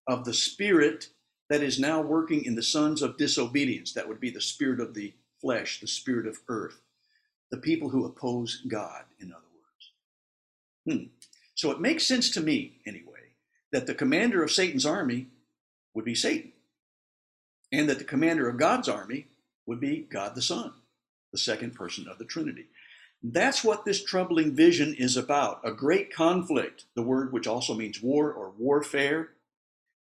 of 0.05 0.25
the 0.25 0.33
spirit 0.33 1.07
that 1.49 1.63
is 1.63 1.79
now 1.79 2.01
working 2.01 2.43
in 2.43 2.55
the 2.55 2.61
sons 2.61 3.01
of 3.01 3.17
disobedience. 3.17 3.93
That 3.93 4.09
would 4.09 4.19
be 4.19 4.29
the 4.29 4.41
spirit 4.41 4.81
of 4.81 4.93
the 4.93 5.13
flesh, 5.39 5.79
the 5.79 5.87
spirit 5.87 6.27
of 6.27 6.37
earth, 6.49 6.81
the 7.49 7.57
people 7.57 7.89
who 7.89 8.05
oppose 8.05 8.61
God, 8.67 9.05
in 9.19 9.31
other 9.31 9.41
words. 10.85 10.99
Hmm. 10.99 11.07
So 11.55 11.71
it 11.71 11.79
makes 11.79 12.05
sense 12.05 12.29
to 12.31 12.41
me, 12.41 12.73
anyway, 12.85 13.33
that 13.71 13.87
the 13.87 13.95
commander 13.95 14.43
of 14.43 14.51
Satan's 14.51 14.85
army 14.85 15.27
would 15.93 16.05
be 16.05 16.15
Satan, 16.15 16.51
and 17.71 17.89
that 17.89 17.99
the 17.99 18.03
commander 18.03 18.49
of 18.49 18.57
God's 18.57 18.89
army 18.89 19.27
would 19.65 19.79
be 19.79 20.07
God 20.11 20.35
the 20.35 20.41
Son, 20.41 20.73
the 21.31 21.37
second 21.37 21.73
person 21.73 22.07
of 22.09 22.17
the 22.17 22.25
Trinity. 22.25 22.65
That's 23.21 23.65
what 23.65 23.83
this 23.83 24.01
troubling 24.01 24.55
vision 24.55 24.95
is 24.97 25.17
about 25.17 25.59
a 25.65 25.73
great 25.73 26.13
conflict, 26.13 26.85
the 26.95 27.01
word 27.01 27.33
which 27.33 27.47
also 27.47 27.73
means 27.73 28.01
war 28.01 28.31
or 28.31 28.51
warfare. 28.51 29.31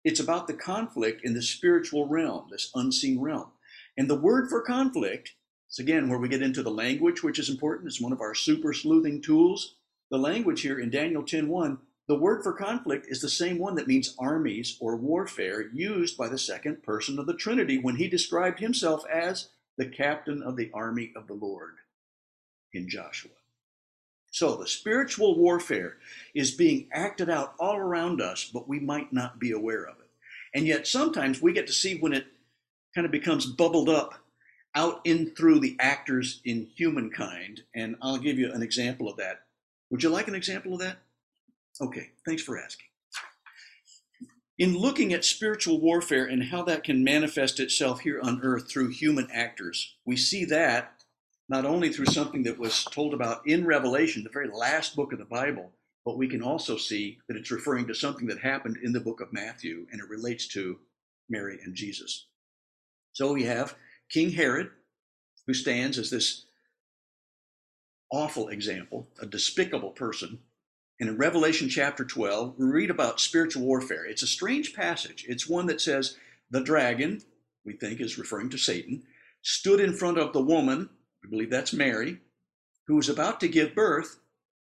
It's 0.02 0.18
about 0.18 0.46
the 0.46 0.54
conflict 0.54 1.20
in 1.22 1.34
the 1.34 1.42
spiritual 1.42 2.08
realm, 2.08 2.48
this 2.50 2.70
unseen 2.74 3.20
realm. 3.20 3.52
And 3.98 4.08
the 4.08 4.18
word 4.18 4.48
for 4.48 4.62
conflict 4.62 5.34
is 5.70 5.78
again 5.78 6.08
where 6.08 6.18
we 6.18 6.30
get 6.30 6.40
into 6.40 6.62
the 6.62 6.70
language, 6.70 7.22
which 7.22 7.38
is 7.38 7.50
important. 7.50 7.88
It's 7.88 8.00
one 8.00 8.14
of 8.14 8.22
our 8.22 8.34
super 8.34 8.72
sleuthing 8.72 9.20
tools. 9.20 9.74
The 10.10 10.16
language 10.16 10.62
here 10.62 10.78
in 10.80 10.88
Daniel 10.88 11.22
10:1, 11.22 11.80
the 12.08 12.18
word 12.18 12.42
for 12.42 12.54
conflict 12.54 13.06
is 13.10 13.20
the 13.20 13.28
same 13.28 13.58
one 13.58 13.74
that 13.74 13.86
means 13.86 14.16
armies 14.18 14.78
or 14.80 14.96
warfare 14.96 15.68
used 15.70 16.16
by 16.16 16.30
the 16.30 16.38
second 16.38 16.82
person 16.82 17.18
of 17.18 17.26
the 17.26 17.36
Trinity 17.36 17.76
when 17.76 17.96
he 17.96 18.08
described 18.08 18.60
himself 18.60 19.04
as 19.06 19.50
the 19.76 19.86
captain 19.86 20.42
of 20.42 20.56
the 20.56 20.70
army 20.72 21.12
of 21.14 21.26
the 21.26 21.34
Lord 21.34 21.76
in 22.72 22.88
Joshua. 22.88 23.30
So 24.30 24.56
the 24.56 24.66
spiritual 24.66 25.36
warfare 25.36 25.98
is 26.34 26.52
being 26.52 26.88
acted 26.92 27.28
out 27.28 27.54
all 27.58 27.76
around 27.76 28.22
us, 28.22 28.50
but 28.52 28.66
we 28.66 28.80
might 28.80 29.12
not 29.12 29.38
be 29.38 29.52
aware 29.52 29.84
of 29.84 29.98
it. 30.00 30.08
And 30.54 30.66
yet 30.66 30.86
sometimes 30.86 31.42
we 31.42 31.52
get 31.52 31.66
to 31.66 31.72
see 31.72 31.98
when 31.98 32.14
it 32.14 32.26
kind 32.94 33.04
of 33.04 33.10
becomes 33.10 33.46
bubbled 33.46 33.88
up 33.88 34.14
out 34.74 35.00
in 35.04 35.34
through 35.34 35.60
the 35.60 35.76
actors 35.78 36.40
in 36.44 36.68
humankind. 36.74 37.62
And 37.74 37.96
I'll 38.00 38.18
give 38.18 38.38
you 38.38 38.52
an 38.52 38.62
example 38.62 39.08
of 39.08 39.18
that. 39.18 39.40
Would 39.90 40.02
you 40.02 40.08
like 40.08 40.28
an 40.28 40.34
example 40.34 40.72
of 40.72 40.80
that? 40.80 40.96
Okay, 41.80 42.10
thanks 42.24 42.42
for 42.42 42.58
asking. 42.58 42.86
In 44.58 44.76
looking 44.76 45.12
at 45.12 45.24
spiritual 45.24 45.80
warfare 45.80 46.24
and 46.24 46.44
how 46.44 46.62
that 46.64 46.84
can 46.84 47.04
manifest 47.04 47.60
itself 47.60 48.00
here 48.00 48.20
on 48.22 48.40
earth 48.42 48.70
through 48.70 48.88
human 48.88 49.28
actors, 49.32 49.96
we 50.06 50.16
see 50.16 50.44
that 50.46 51.01
not 51.48 51.64
only 51.64 51.92
through 51.92 52.06
something 52.06 52.42
that 52.44 52.58
was 52.58 52.84
told 52.84 53.14
about 53.14 53.46
in 53.46 53.66
Revelation, 53.66 54.22
the 54.22 54.30
very 54.30 54.48
last 54.48 54.96
book 54.96 55.12
of 55.12 55.18
the 55.18 55.24
Bible, 55.24 55.72
but 56.04 56.18
we 56.18 56.28
can 56.28 56.42
also 56.42 56.76
see 56.76 57.18
that 57.28 57.36
it's 57.36 57.50
referring 57.50 57.86
to 57.86 57.94
something 57.94 58.26
that 58.26 58.38
happened 58.38 58.78
in 58.82 58.92
the 58.92 59.00
book 59.00 59.20
of 59.20 59.32
Matthew 59.32 59.86
and 59.92 60.00
it 60.00 60.08
relates 60.08 60.48
to 60.48 60.78
Mary 61.28 61.58
and 61.64 61.74
Jesus. 61.74 62.26
So 63.12 63.32
we 63.32 63.44
have 63.44 63.76
King 64.08 64.30
Herod, 64.30 64.70
who 65.46 65.54
stands 65.54 65.98
as 65.98 66.10
this 66.10 66.46
awful 68.10 68.48
example, 68.48 69.08
a 69.20 69.26
despicable 69.26 69.90
person. 69.90 70.38
And 71.00 71.08
in 71.08 71.16
Revelation 71.16 71.68
chapter 71.68 72.04
12, 72.04 72.54
we 72.58 72.66
read 72.66 72.90
about 72.90 73.20
spiritual 73.20 73.64
warfare. 73.64 74.04
It's 74.04 74.22
a 74.22 74.28
strange 74.28 74.74
passage. 74.74 75.24
It's 75.28 75.48
one 75.48 75.66
that 75.66 75.80
says, 75.80 76.16
The 76.50 76.60
dragon, 76.60 77.22
we 77.64 77.72
think 77.72 78.00
is 78.00 78.18
referring 78.18 78.50
to 78.50 78.58
Satan, 78.58 79.02
stood 79.42 79.80
in 79.80 79.94
front 79.94 80.18
of 80.18 80.32
the 80.32 80.42
woman 80.42 80.90
we 81.22 81.30
believe 81.30 81.50
that's 81.50 81.72
Mary, 81.72 82.18
who 82.86 82.96
was 82.96 83.08
about 83.08 83.40
to 83.40 83.48
give 83.48 83.74
birth. 83.74 84.18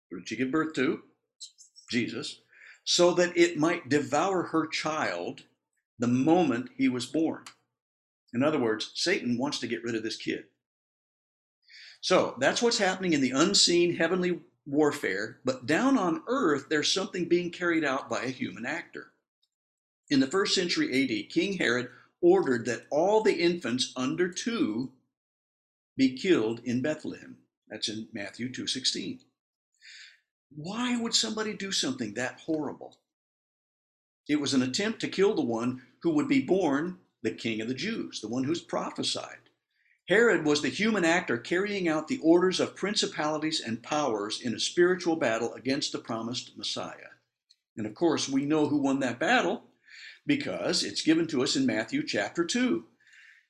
Who 0.10 0.20
did 0.20 0.30
she 0.30 0.36
give 0.36 0.52
birth 0.52 0.74
to? 0.76 1.02
Jesus. 1.90 2.40
So 2.84 3.14
that 3.14 3.36
it 3.38 3.58
might 3.58 3.90
devour 3.90 4.44
her 4.44 4.68
child 4.68 5.44
the 6.00 6.08
moment 6.08 6.70
he 6.78 6.90
was 6.90 7.06
born. 7.06 7.44
In 8.34 8.44
other 8.44 8.60
words, 8.60 8.92
Satan 8.96 9.38
wants 9.38 9.60
to 9.60 9.68
get 9.68 9.84
rid 9.84 9.96
of 9.96 10.04
this 10.04 10.18
kid. 10.18 10.46
So 12.02 12.36
that's 12.40 12.62
what's 12.62 12.80
happening 12.80 13.14
in 13.14 13.22
the 13.22 13.32
unseen 13.32 13.96
heavenly 13.96 14.42
warfare, 14.66 15.40
but 15.46 15.66
down 15.66 15.98
on 15.98 16.24
earth, 16.28 16.68
there's 16.70 16.92
something 16.92 17.26
being 17.26 17.52
carried 17.52 17.84
out 17.84 18.10
by 18.10 18.24
a 18.24 18.30
human 18.30 18.66
actor. 18.66 19.12
In 20.10 20.20
the 20.20 20.28
first 20.28 20.56
century 20.56 21.04
AD, 21.04 21.34
King 21.34 21.58
Herod 21.58 21.90
ordered 22.22 22.66
that 22.66 22.86
all 22.90 23.22
the 23.22 23.34
infants 23.34 23.94
under 23.96 24.30
two 24.30 24.92
be 25.96 26.18
killed 26.18 26.60
in 26.64 26.82
Bethlehem. 26.82 27.38
That's 27.68 27.90
in 27.90 28.08
Matthew 28.14 28.50
2:16. 28.50 29.20
Why 30.50 30.98
would 30.98 31.16
somebody 31.16 31.54
do 31.54 31.72
something 31.72 32.14
that 32.14 32.42
horrible? 32.42 33.00
It 34.28 34.40
was 34.40 34.54
an 34.54 34.62
attempt 34.62 35.02
to 35.02 35.08
kill 35.08 35.34
the 35.36 35.42
one 35.42 35.82
who 36.02 36.12
would 36.12 36.28
be 36.28 36.42
born 36.42 37.00
the 37.22 37.32
king 37.32 37.62
of 37.62 37.68
the 37.68 37.74
Jews, 37.74 38.22
the 38.22 38.28
one 38.28 38.44
who's 38.44 38.62
prophesied. 38.62 39.50
Herod 40.10 40.46
was 40.46 40.62
the 40.62 40.70
human 40.70 41.06
actor 41.06 41.38
carrying 41.38 41.88
out 41.88 42.08
the 42.08 42.20
orders 42.20 42.60
of 42.60 42.76
principalities 42.76 43.62
and 43.62 43.82
powers 43.82 44.42
in 44.42 44.54
a 44.54 44.60
spiritual 44.60 45.16
battle 45.16 45.54
against 45.54 45.94
the 45.94 46.00
promised 46.00 46.58
Messiah. 46.58 47.12
And 47.78 47.88
of 47.88 47.96
course, 47.96 48.28
we 48.28 48.46
know 48.46 48.68
who 48.68 48.78
won 48.78 49.00
that 49.00 49.20
battle 49.20 49.70
because 50.26 50.84
it's 50.84 51.02
given 51.02 51.28
to 51.28 51.42
us 51.42 51.56
in 51.56 51.66
Matthew 51.66 52.06
chapter 52.06 52.46
2. 52.46 52.86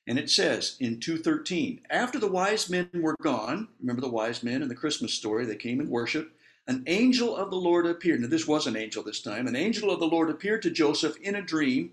And 0.06 0.18
it 0.18 0.30
says 0.30 0.76
in 0.80 1.00
2:13, 1.00 1.80
after 1.88 2.18
the 2.18 2.28
wise 2.28 2.68
men 2.68 2.90
were 2.94 3.16
gone, 3.22 3.68
remember 3.80 4.02
the 4.02 4.08
wise 4.08 4.42
men 4.42 4.62
in 4.62 4.68
the 4.68 4.74
Christmas 4.74 5.14
story, 5.14 5.46
they 5.46 5.56
came 5.56 5.80
and 5.80 5.88
worshiped, 5.88 6.36
an 6.66 6.84
angel 6.86 7.36
of 7.36 7.50
the 7.50 7.56
Lord 7.56 7.86
appeared. 7.86 8.20
Now 8.20 8.28
this 8.28 8.46
was 8.46 8.66
an 8.66 8.76
angel 8.76 9.02
this 9.02 9.20
time. 9.20 9.46
An 9.46 9.56
angel 9.56 9.90
of 9.90 10.00
the 10.00 10.06
Lord 10.06 10.30
appeared 10.30 10.62
to 10.62 10.70
Joseph 10.70 11.16
in 11.18 11.34
a 11.34 11.42
dream. 11.42 11.92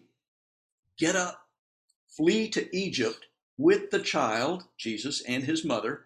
Get 0.97 1.16
up, 1.16 1.47
flee 2.09 2.49
to 2.49 2.76
Egypt 2.76 3.28
with 3.57 3.91
the 3.91 3.99
child, 3.99 4.66
Jesus, 4.78 5.22
and 5.22 5.43
his 5.43 5.64
mother. 5.64 6.05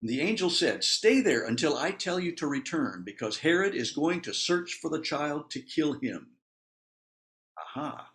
And 0.00 0.10
the 0.10 0.20
angel 0.20 0.50
said, 0.50 0.84
Stay 0.84 1.20
there 1.20 1.46
until 1.46 1.76
I 1.76 1.92
tell 1.92 2.20
you 2.20 2.32
to 2.36 2.46
return, 2.46 3.02
because 3.04 3.38
Herod 3.38 3.74
is 3.74 3.92
going 3.92 4.20
to 4.22 4.34
search 4.34 4.78
for 4.80 4.90
the 4.90 5.00
child 5.00 5.50
to 5.50 5.60
kill 5.60 5.94
him. 5.94 6.28
Aha. 7.58 8.10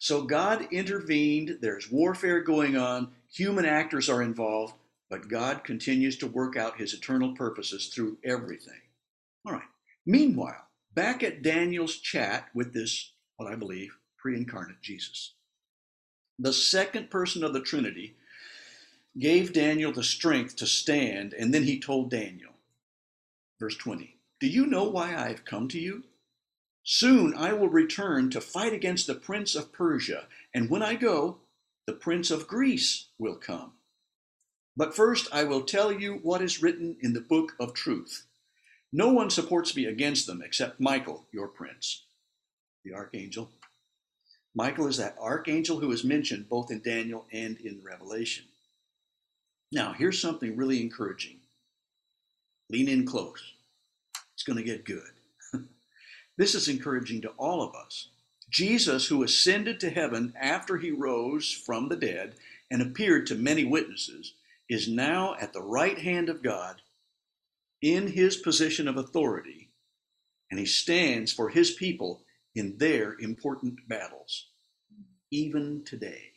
So 0.00 0.22
God 0.22 0.66
intervened. 0.72 1.58
There's 1.60 1.92
warfare 1.92 2.40
going 2.40 2.74
on. 2.74 3.12
Human 3.34 3.66
actors 3.66 4.08
are 4.08 4.22
involved, 4.22 4.72
but 5.10 5.28
God 5.28 5.62
continues 5.62 6.16
to 6.18 6.26
work 6.26 6.56
out 6.56 6.78
his 6.78 6.94
eternal 6.94 7.34
purposes 7.34 7.88
through 7.88 8.16
everything. 8.24 8.80
All 9.46 9.52
right. 9.52 9.62
Meanwhile, 10.06 10.66
back 10.94 11.22
at 11.22 11.42
Daniel's 11.42 11.96
chat 11.96 12.48
with 12.54 12.72
this, 12.72 13.12
what 13.36 13.52
I 13.52 13.56
believe, 13.56 13.94
pre 14.16 14.38
incarnate 14.38 14.80
Jesus, 14.80 15.34
the 16.38 16.54
second 16.54 17.10
person 17.10 17.44
of 17.44 17.52
the 17.52 17.60
Trinity 17.60 18.16
gave 19.18 19.52
Daniel 19.52 19.92
the 19.92 20.02
strength 20.02 20.56
to 20.56 20.66
stand, 20.66 21.34
and 21.34 21.52
then 21.52 21.64
he 21.64 21.78
told 21.78 22.10
Daniel, 22.10 22.52
verse 23.58 23.76
20, 23.76 24.16
Do 24.40 24.46
you 24.46 24.64
know 24.64 24.84
why 24.84 25.14
I 25.14 25.28
have 25.28 25.44
come 25.44 25.68
to 25.68 25.78
you? 25.78 26.04
Soon 26.82 27.34
I 27.34 27.52
will 27.52 27.68
return 27.68 28.30
to 28.30 28.40
fight 28.40 28.72
against 28.72 29.06
the 29.06 29.14
prince 29.14 29.54
of 29.54 29.72
Persia, 29.72 30.26
and 30.54 30.70
when 30.70 30.82
I 30.82 30.94
go, 30.94 31.38
the 31.86 31.92
prince 31.92 32.30
of 32.30 32.48
Greece 32.48 33.06
will 33.18 33.36
come. 33.36 33.72
But 34.76 34.96
first 34.96 35.28
I 35.32 35.44
will 35.44 35.62
tell 35.62 35.92
you 35.92 36.20
what 36.22 36.42
is 36.42 36.62
written 36.62 36.96
in 37.00 37.12
the 37.12 37.20
book 37.20 37.54
of 37.60 37.74
truth. 37.74 38.26
No 38.92 39.12
one 39.12 39.30
supports 39.30 39.76
me 39.76 39.84
against 39.84 40.26
them 40.26 40.42
except 40.42 40.80
Michael, 40.80 41.26
your 41.32 41.48
prince, 41.48 42.04
the 42.84 42.94
archangel. 42.94 43.50
Michael 44.54 44.88
is 44.88 44.96
that 44.96 45.16
archangel 45.20 45.78
who 45.78 45.92
is 45.92 46.02
mentioned 46.02 46.48
both 46.48 46.70
in 46.70 46.82
Daniel 46.82 47.26
and 47.32 47.56
in 47.58 47.82
Revelation. 47.84 48.46
Now, 49.70 49.92
here's 49.92 50.20
something 50.20 50.56
really 50.56 50.80
encouraging. 50.80 51.38
Lean 52.68 52.88
in 52.88 53.06
close. 53.06 53.52
It's 54.34 54.42
going 54.42 54.56
to 54.56 54.64
get 54.64 54.84
good. 54.84 55.10
This 56.40 56.54
is 56.54 56.68
encouraging 56.68 57.20
to 57.20 57.32
all 57.36 57.62
of 57.62 57.74
us. 57.74 58.08
Jesus, 58.48 59.08
who 59.08 59.22
ascended 59.22 59.78
to 59.80 59.90
heaven 59.90 60.32
after 60.40 60.78
he 60.78 60.90
rose 60.90 61.52
from 61.52 61.90
the 61.90 61.96
dead 61.96 62.32
and 62.70 62.80
appeared 62.80 63.26
to 63.26 63.34
many 63.34 63.62
witnesses, 63.62 64.32
is 64.66 64.88
now 64.88 65.36
at 65.38 65.52
the 65.52 65.60
right 65.60 65.98
hand 65.98 66.30
of 66.30 66.42
God 66.42 66.80
in 67.82 68.06
his 68.06 68.38
position 68.38 68.88
of 68.88 68.96
authority, 68.96 69.68
and 70.50 70.58
he 70.58 70.64
stands 70.64 71.30
for 71.30 71.50
his 71.50 71.72
people 71.72 72.22
in 72.54 72.78
their 72.78 73.18
important 73.20 73.86
battles, 73.86 74.46
even 75.30 75.82
today. 75.84 76.30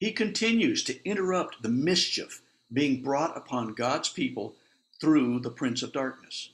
He 0.00 0.10
continues 0.10 0.82
to 0.82 1.00
interrupt 1.08 1.62
the 1.62 1.68
mischief 1.68 2.42
being 2.72 3.04
brought 3.04 3.36
upon 3.36 3.74
God's 3.74 4.08
people 4.08 4.56
through 5.00 5.38
the 5.38 5.50
Prince 5.50 5.84
of 5.84 5.92
Darkness. 5.92 6.48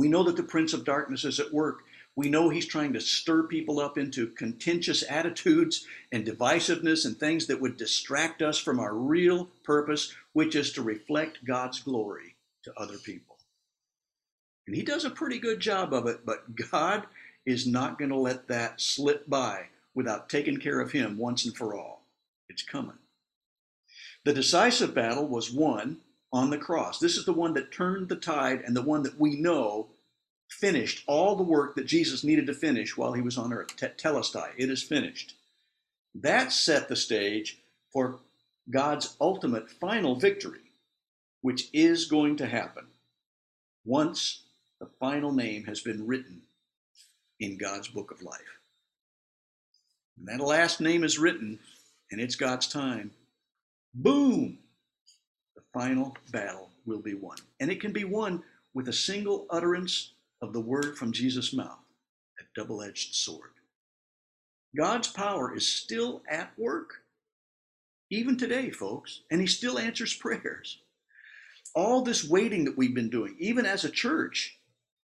We 0.00 0.08
know 0.08 0.22
that 0.22 0.36
the 0.36 0.42
Prince 0.42 0.72
of 0.72 0.86
Darkness 0.86 1.26
is 1.26 1.38
at 1.40 1.52
work. 1.52 1.82
We 2.16 2.30
know 2.30 2.48
he's 2.48 2.64
trying 2.64 2.94
to 2.94 3.02
stir 3.02 3.42
people 3.42 3.78
up 3.80 3.98
into 3.98 4.28
contentious 4.28 5.04
attitudes 5.06 5.86
and 6.10 6.24
divisiveness 6.24 7.04
and 7.04 7.18
things 7.18 7.46
that 7.48 7.60
would 7.60 7.76
distract 7.76 8.40
us 8.40 8.56
from 8.56 8.80
our 8.80 8.94
real 8.94 9.50
purpose, 9.62 10.14
which 10.32 10.56
is 10.56 10.72
to 10.72 10.82
reflect 10.82 11.44
God's 11.44 11.80
glory 11.80 12.34
to 12.64 12.72
other 12.78 12.96
people. 12.96 13.36
And 14.66 14.74
he 14.74 14.80
does 14.80 15.04
a 15.04 15.10
pretty 15.10 15.38
good 15.38 15.60
job 15.60 15.92
of 15.92 16.06
it, 16.06 16.24
but 16.24 16.56
God 16.56 17.04
is 17.44 17.66
not 17.66 17.98
going 17.98 18.08
to 18.08 18.16
let 18.16 18.48
that 18.48 18.80
slip 18.80 19.28
by 19.28 19.66
without 19.94 20.30
taking 20.30 20.56
care 20.56 20.80
of 20.80 20.92
him 20.92 21.18
once 21.18 21.44
and 21.44 21.54
for 21.54 21.74
all. 21.74 22.06
It's 22.48 22.62
coming. 22.62 22.96
The 24.24 24.32
decisive 24.32 24.94
battle 24.94 25.28
was 25.28 25.52
won 25.52 25.98
on 26.32 26.50
the 26.50 26.58
cross. 26.58 26.98
This 26.98 27.16
is 27.16 27.24
the 27.24 27.32
one 27.32 27.54
that 27.54 27.72
turned 27.72 28.08
the 28.08 28.16
tide 28.16 28.62
and 28.64 28.76
the 28.76 28.82
one 28.82 29.02
that 29.02 29.18
we 29.18 29.36
know 29.40 29.88
finished 30.48 31.04
all 31.06 31.36
the 31.36 31.42
work 31.42 31.74
that 31.76 31.86
Jesus 31.86 32.24
needed 32.24 32.46
to 32.46 32.54
finish 32.54 32.96
while 32.96 33.12
he 33.12 33.22
was 33.22 33.38
on 33.38 33.52
earth. 33.52 33.76
Tetelestai, 33.76 34.50
it 34.56 34.70
is 34.70 34.82
finished. 34.82 35.34
That 36.14 36.52
set 36.52 36.88
the 36.88 36.96
stage 36.96 37.58
for 37.92 38.20
God's 38.68 39.16
ultimate 39.20 39.70
final 39.70 40.16
victory, 40.16 40.72
which 41.40 41.68
is 41.72 42.06
going 42.06 42.36
to 42.36 42.46
happen 42.46 42.86
once 43.84 44.42
the 44.80 44.88
final 44.98 45.32
name 45.32 45.64
has 45.64 45.80
been 45.80 46.06
written 46.06 46.42
in 47.38 47.56
God's 47.56 47.88
book 47.88 48.10
of 48.10 48.22
life. 48.22 48.40
And 50.18 50.28
that 50.28 50.44
last 50.44 50.80
name 50.80 51.04
is 51.04 51.18
written, 51.18 51.58
and 52.10 52.20
it's 52.20 52.36
God's 52.36 52.68
time. 52.68 53.12
Boom! 53.94 54.58
Final 55.72 56.16
battle 56.32 56.70
will 56.86 57.00
be 57.00 57.14
won. 57.14 57.38
And 57.60 57.70
it 57.70 57.80
can 57.80 57.92
be 57.92 58.04
won 58.04 58.42
with 58.74 58.88
a 58.88 58.92
single 58.92 59.46
utterance 59.50 60.12
of 60.42 60.52
the 60.52 60.60
word 60.60 60.96
from 60.96 61.12
Jesus' 61.12 61.52
mouth, 61.52 61.78
a 62.38 62.44
double 62.54 62.82
edged 62.82 63.14
sword. 63.14 63.50
God's 64.76 65.08
power 65.08 65.54
is 65.54 65.66
still 65.66 66.22
at 66.28 66.52
work, 66.56 67.02
even 68.10 68.36
today, 68.36 68.70
folks, 68.70 69.22
and 69.30 69.40
He 69.40 69.46
still 69.46 69.78
answers 69.78 70.14
prayers. 70.14 70.78
All 71.74 72.02
this 72.02 72.28
waiting 72.28 72.64
that 72.64 72.76
we've 72.76 72.94
been 72.94 73.10
doing, 73.10 73.36
even 73.38 73.66
as 73.66 73.84
a 73.84 73.90
church, 73.90 74.58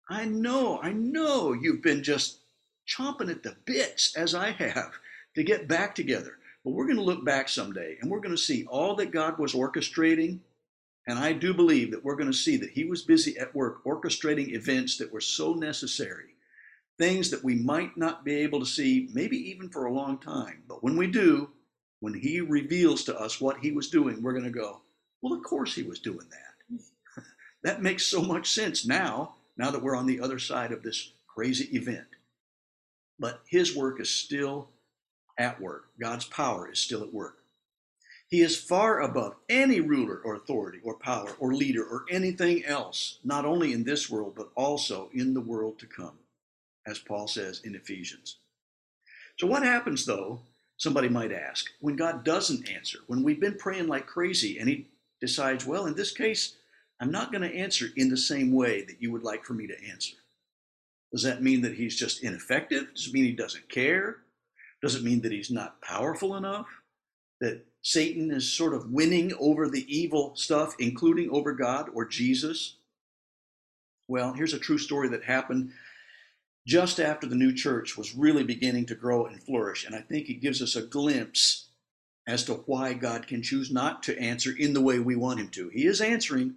I 0.09 0.25
know, 0.25 0.79
I 0.81 0.91
know 0.91 1.53
you've 1.53 1.81
been 1.81 2.03
just 2.03 2.39
chomping 2.87 3.29
at 3.29 3.43
the 3.43 3.55
bits 3.65 4.15
as 4.15 4.35
I 4.35 4.51
have 4.51 4.93
to 5.35 5.43
get 5.43 5.67
back 5.67 5.95
together. 5.95 6.37
But 6.63 6.71
we're 6.71 6.85
going 6.85 6.97
to 6.97 7.03
look 7.03 7.25
back 7.25 7.49
someday 7.49 7.97
and 8.01 8.09
we're 8.09 8.19
going 8.19 8.35
to 8.35 8.41
see 8.41 8.65
all 8.65 8.95
that 8.95 9.11
God 9.11 9.37
was 9.37 9.53
orchestrating 9.53 10.39
and 11.07 11.19
I 11.19 11.33
do 11.33 11.53
believe 11.53 11.91
that 11.91 12.03
we're 12.03 12.15
going 12.15 12.31
to 12.31 12.37
see 12.37 12.57
that 12.57 12.71
he 12.71 12.83
was 12.83 13.03
busy 13.03 13.37
at 13.37 13.53
work 13.53 13.83
orchestrating 13.83 14.53
events 14.53 14.97
that 14.97 15.13
were 15.13 15.21
so 15.21 15.53
necessary, 15.53 16.35
things 16.97 17.29
that 17.29 17.43
we 17.43 17.55
might 17.55 17.95
not 17.95 18.25
be 18.25 18.35
able 18.37 18.59
to 18.59 18.65
see, 18.65 19.09
maybe 19.13 19.37
even 19.51 19.69
for 19.69 19.85
a 19.85 19.93
long 19.93 20.17
time. 20.17 20.63
But 20.67 20.83
when 20.83 20.97
we 20.97 21.07
do, 21.07 21.49
when 21.99 22.15
he 22.15 22.41
reveals 22.41 23.03
to 23.03 23.19
us 23.19 23.39
what 23.39 23.59
he 23.59 23.71
was 23.71 23.89
doing, 23.89 24.21
we're 24.21 24.33
going 24.33 24.45
to 24.45 24.49
go, 24.49 24.81
well, 25.21 25.33
of 25.33 25.43
course 25.43 25.75
he 25.75 25.83
was 25.83 25.99
doing 25.99 26.27
that. 26.29 26.81
that 27.63 27.83
makes 27.83 28.05
so 28.05 28.21
much 28.21 28.51
sense 28.51 28.85
now, 28.85 29.35
now 29.57 29.69
that 29.71 29.83
we're 29.83 29.95
on 29.95 30.07
the 30.07 30.19
other 30.19 30.39
side 30.39 30.71
of 30.71 30.81
this 30.81 31.11
crazy 31.27 31.65
event. 31.75 32.07
But 33.19 33.41
his 33.47 33.75
work 33.75 34.01
is 34.01 34.09
still 34.09 34.69
at 35.37 35.61
work, 35.61 35.89
God's 35.99 36.25
power 36.25 36.71
is 36.71 36.79
still 36.79 37.03
at 37.03 37.13
work. 37.13 37.37
He 38.27 38.41
is 38.41 38.57
far 38.57 39.01
above 39.01 39.35
any 39.49 39.79
ruler 39.79 40.19
or 40.23 40.35
authority 40.35 40.79
or 40.83 40.97
power 40.97 41.29
or 41.39 41.53
leader 41.53 41.85
or 41.85 42.05
anything 42.09 42.65
else, 42.65 43.19
not 43.23 43.45
only 43.45 43.71
in 43.71 43.83
this 43.83 44.09
world, 44.09 44.33
but 44.35 44.49
also 44.55 45.09
in 45.13 45.33
the 45.33 45.41
world 45.41 45.77
to 45.79 45.85
come, 45.85 46.17
as 46.87 46.97
Paul 46.97 47.27
says 47.27 47.61
in 47.63 47.75
Ephesians. 47.75 48.37
So, 49.37 49.47
what 49.47 49.63
happens 49.63 50.05
though, 50.05 50.41
somebody 50.77 51.07
might 51.07 51.31
ask, 51.31 51.67
when 51.81 51.95
God 51.95 52.23
doesn't 52.23 52.69
answer, 52.69 52.99
when 53.07 53.21
we've 53.21 53.39
been 53.39 53.57
praying 53.57 53.87
like 53.87 54.07
crazy 54.07 54.57
and 54.57 54.67
He 54.67 54.87
decides, 55.21 55.65
well, 55.65 55.85
in 55.85 55.95
this 55.95 56.11
case, 56.11 56.55
I'm 56.99 57.11
not 57.11 57.31
going 57.31 57.41
to 57.41 57.55
answer 57.55 57.87
in 57.95 58.09
the 58.09 58.17
same 58.17 58.51
way 58.53 58.83
that 58.85 59.01
you 59.01 59.11
would 59.11 59.23
like 59.23 59.43
for 59.43 59.53
me 59.53 59.67
to 59.67 59.87
answer? 59.89 60.15
Does 61.11 61.23
that 61.23 61.43
mean 61.43 61.61
that 61.61 61.75
He's 61.75 61.95
just 61.95 62.23
ineffective? 62.23 62.93
Does 62.95 63.07
it 63.07 63.13
mean 63.13 63.25
He 63.25 63.33
doesn't 63.33 63.69
care? 63.69 64.17
Does 64.81 64.95
it 64.95 65.03
mean 65.03 65.21
that 65.21 65.31
He's 65.31 65.51
not 65.51 65.81
powerful 65.81 66.35
enough? 66.35 66.67
That 67.39 67.63
Satan 67.85 68.31
is 68.31 68.51
sort 68.51 68.73
of 68.73 68.89
winning 68.89 69.31
over 69.39 69.69
the 69.69 69.85
evil 69.95 70.35
stuff, 70.35 70.75
including 70.79 71.29
over 71.29 71.53
God 71.53 71.87
or 71.93 72.03
Jesus? 72.03 72.77
Well, 74.07 74.33
here's 74.33 74.55
a 74.55 74.59
true 74.59 74.79
story 74.79 75.07
that 75.09 75.23
happened 75.23 75.71
just 76.65 76.99
after 76.99 77.27
the 77.27 77.35
new 77.35 77.53
church 77.53 77.95
was 77.95 78.15
really 78.15 78.43
beginning 78.43 78.87
to 78.87 78.95
grow 78.95 79.27
and 79.27 79.41
flourish. 79.43 79.85
And 79.85 79.95
I 79.95 80.01
think 80.01 80.29
it 80.29 80.41
gives 80.41 80.63
us 80.63 80.75
a 80.75 80.81
glimpse 80.81 81.67
as 82.25 82.43
to 82.45 82.55
why 82.65 82.93
God 82.93 83.27
can 83.27 83.43
choose 83.43 83.69
not 83.69 84.01
to 84.03 84.17
answer 84.17 84.51
in 84.57 84.73
the 84.73 84.81
way 84.81 84.97
we 84.97 85.15
want 85.15 85.39
him 85.39 85.49
to. 85.49 85.69
He 85.69 85.85
is 85.85 86.01
answering, 86.01 86.55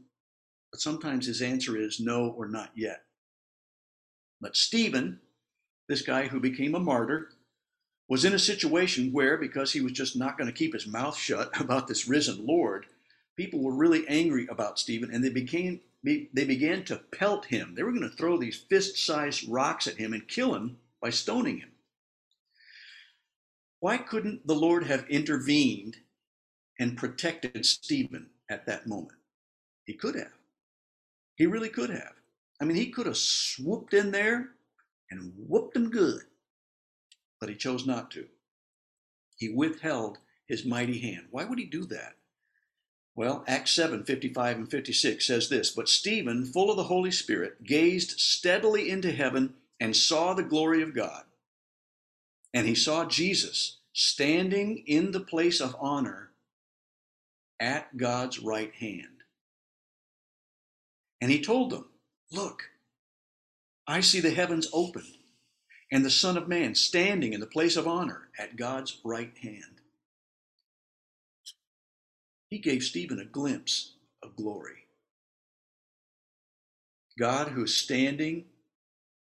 but 0.72 0.81
sometimes 0.81 1.26
his 1.26 1.43
answer 1.43 1.76
is 1.76 2.01
no 2.01 2.31
or 2.39 2.49
not 2.49 2.70
yet. 2.74 3.03
But 4.41 4.57
Stephen, 4.57 5.20
this 5.91 6.01
guy 6.01 6.29
who 6.29 6.41
became 6.41 6.74
a 6.74 6.81
martyr, 6.81 7.29
was 8.09 8.24
in 8.24 8.32
a 8.32 8.38
situation 8.38 9.12
where, 9.12 9.36
because 9.36 9.72
he 9.72 9.80
was 9.80 9.92
just 9.92 10.16
not 10.16 10.38
going 10.38 10.50
to 10.50 10.56
keep 10.56 10.72
his 10.72 10.86
mouth 10.86 11.16
shut 11.16 11.50
about 11.61 11.86
this 11.86 12.09
risen 12.09 12.46
Lord, 12.46 12.86
people 13.36 13.61
were 13.61 13.74
really 13.74 14.06
angry 14.09 14.46
about 14.50 14.78
Stephen 14.78 15.11
and 15.12 15.22
they 15.22 15.30
became 15.30 15.80
they 16.04 16.44
began 16.44 16.84
to 16.84 17.02
pelt 17.12 17.46
him. 17.46 17.74
They 17.74 17.82
were 17.82 17.90
going 17.90 18.09
to 18.09 18.16
throw 18.16 18.38
these 18.38 18.64
fist-sized 18.70 19.48
rocks 19.48 19.88
at 19.88 19.96
him 19.96 20.12
and 20.12 20.26
kill 20.28 20.54
him 20.54 20.78
by 21.02 21.11
stoning 21.11 21.59
him. 21.59 21.72
Why 23.80 23.98
couldn't 23.98 24.46
the 24.46 24.54
Lord 24.54 24.84
have 24.84 25.09
intervened 25.09 25.96
and 26.78 26.96
protected 26.96 27.66
Stephen 27.66 28.30
at 28.48 28.64
that 28.66 28.86
moment? 28.86 29.18
He 29.86 29.94
could 29.94 30.14
have. 30.14 30.32
He 31.34 31.46
really 31.46 31.68
could 31.68 31.90
have. 31.90 32.14
I 32.61 32.64
mean, 32.64 32.76
he 32.76 32.90
could 32.90 33.06
have 33.06 33.16
swooped 33.16 33.94
in 33.94 34.11
there 34.11 34.50
and 35.11 35.32
whooped 35.36 35.76
him 35.76 35.90
good, 35.90 36.22
but 37.41 37.49
he 37.49 37.55
chose 37.55 37.86
not 37.86 38.11
to. 38.12 38.26
He 39.36 39.49
withheld 39.49 40.18
his 40.47 40.64
mighty 40.64 40.99
hand. 40.99 41.26
Why 41.30 41.45
would 41.45 41.59
he 41.59 41.66
do 41.66 41.84
that? 41.86 42.14
Well, 43.14 43.45
Acts 43.49 43.72
7 43.72 44.05
55 44.05 44.57
and 44.57 44.70
56 44.70 45.26
says 45.26 45.49
this 45.49 45.70
But 45.70 45.89
Stephen, 45.89 46.45
full 46.45 46.70
of 46.70 46.76
the 46.76 46.84
Holy 46.84 47.11
Spirit, 47.11 47.64
gazed 47.64 48.20
steadily 48.20 48.91
into 48.91 49.12
heaven 49.12 49.55
and 49.80 49.95
saw 49.97 50.34
the 50.34 50.43
glory 50.43 50.82
of 50.82 50.95
God. 50.95 51.24
And 52.55 52.66
he 52.66 52.74
saw 52.74 53.05
Jesus 53.05 53.78
standing 53.93 54.84
in 54.86 55.11
the 55.11 55.20
place 55.20 55.61
of 55.61 55.76
honor 55.80 56.30
at 57.61 57.97
God's 57.97 58.39
right 58.39 58.72
hand. 58.74 59.24
And 61.20 61.30
he 61.30 61.43
told 61.43 61.70
them, 61.70 61.86
Look, 62.30 62.70
I 63.86 64.01
see 64.01 64.20
the 64.20 64.30
heavens 64.30 64.68
opened 64.72 65.18
and 65.91 66.05
the 66.05 66.11
Son 66.11 66.36
of 66.36 66.49
Man 66.49 66.74
standing 66.74 67.32
in 67.32 67.41
the 67.41 67.47
place 67.47 67.76
of 67.76 67.86
honor 67.89 68.28
at 68.39 68.57
God's 68.57 68.99
right 69.05 69.32
hand. 69.43 69.80
He 72.51 72.59
gave 72.59 72.82
Stephen 72.82 73.18
a 73.18 73.24
glimpse 73.24 73.95
of 74.22 74.36
glory. 74.36 74.84
God 77.18 77.49
who 77.49 77.64
is 77.64 77.76
standing 77.76 78.45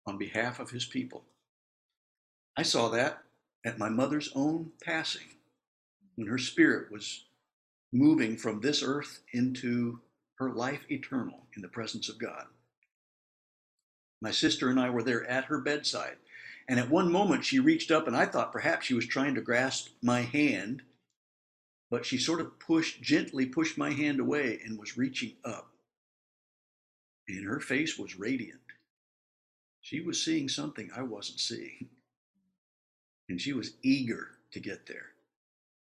on 0.06 0.18
behalf 0.18 0.58
of 0.58 0.70
his 0.70 0.84
people. 0.84 1.24
I 2.56 2.62
saw 2.62 2.88
that 2.90 3.22
at 3.64 3.78
my 3.78 3.88
mother's 3.88 4.30
own 4.34 4.72
passing 4.84 5.28
when 6.16 6.28
her 6.28 6.38
spirit 6.38 6.92
was 6.92 7.24
moving 7.92 8.36
from 8.36 8.60
this 8.60 8.82
earth 8.82 9.20
into 9.32 10.00
her 10.36 10.50
life 10.50 10.80
eternal 10.90 11.46
in 11.56 11.62
the 11.62 11.68
presence 11.68 12.08
of 12.08 12.18
God. 12.18 12.46
My 14.20 14.30
sister 14.30 14.68
and 14.68 14.80
I 14.80 14.90
were 14.90 15.02
there 15.02 15.28
at 15.28 15.44
her 15.46 15.58
bedside. 15.58 16.16
And 16.68 16.78
at 16.80 16.90
one 16.90 17.12
moment, 17.12 17.44
she 17.44 17.58
reached 17.58 17.90
up, 17.90 18.06
and 18.06 18.16
I 18.16 18.26
thought 18.26 18.52
perhaps 18.52 18.86
she 18.86 18.94
was 18.94 19.06
trying 19.06 19.34
to 19.34 19.42
grasp 19.42 19.88
my 20.02 20.22
hand, 20.22 20.82
but 21.90 22.06
she 22.06 22.16
sort 22.16 22.40
of 22.40 22.58
pushed, 22.58 23.02
gently 23.02 23.46
pushed 23.46 23.76
my 23.76 23.90
hand 23.90 24.18
away 24.18 24.60
and 24.64 24.78
was 24.78 24.96
reaching 24.96 25.34
up. 25.44 25.70
And 27.28 27.44
her 27.44 27.60
face 27.60 27.98
was 27.98 28.18
radiant. 28.18 28.60
She 29.80 30.00
was 30.00 30.24
seeing 30.24 30.48
something 30.48 30.90
I 30.96 31.02
wasn't 31.02 31.40
seeing. 31.40 31.88
And 33.28 33.40
she 33.40 33.52
was 33.52 33.72
eager 33.82 34.30
to 34.52 34.60
get 34.60 34.86
there. 34.86 35.12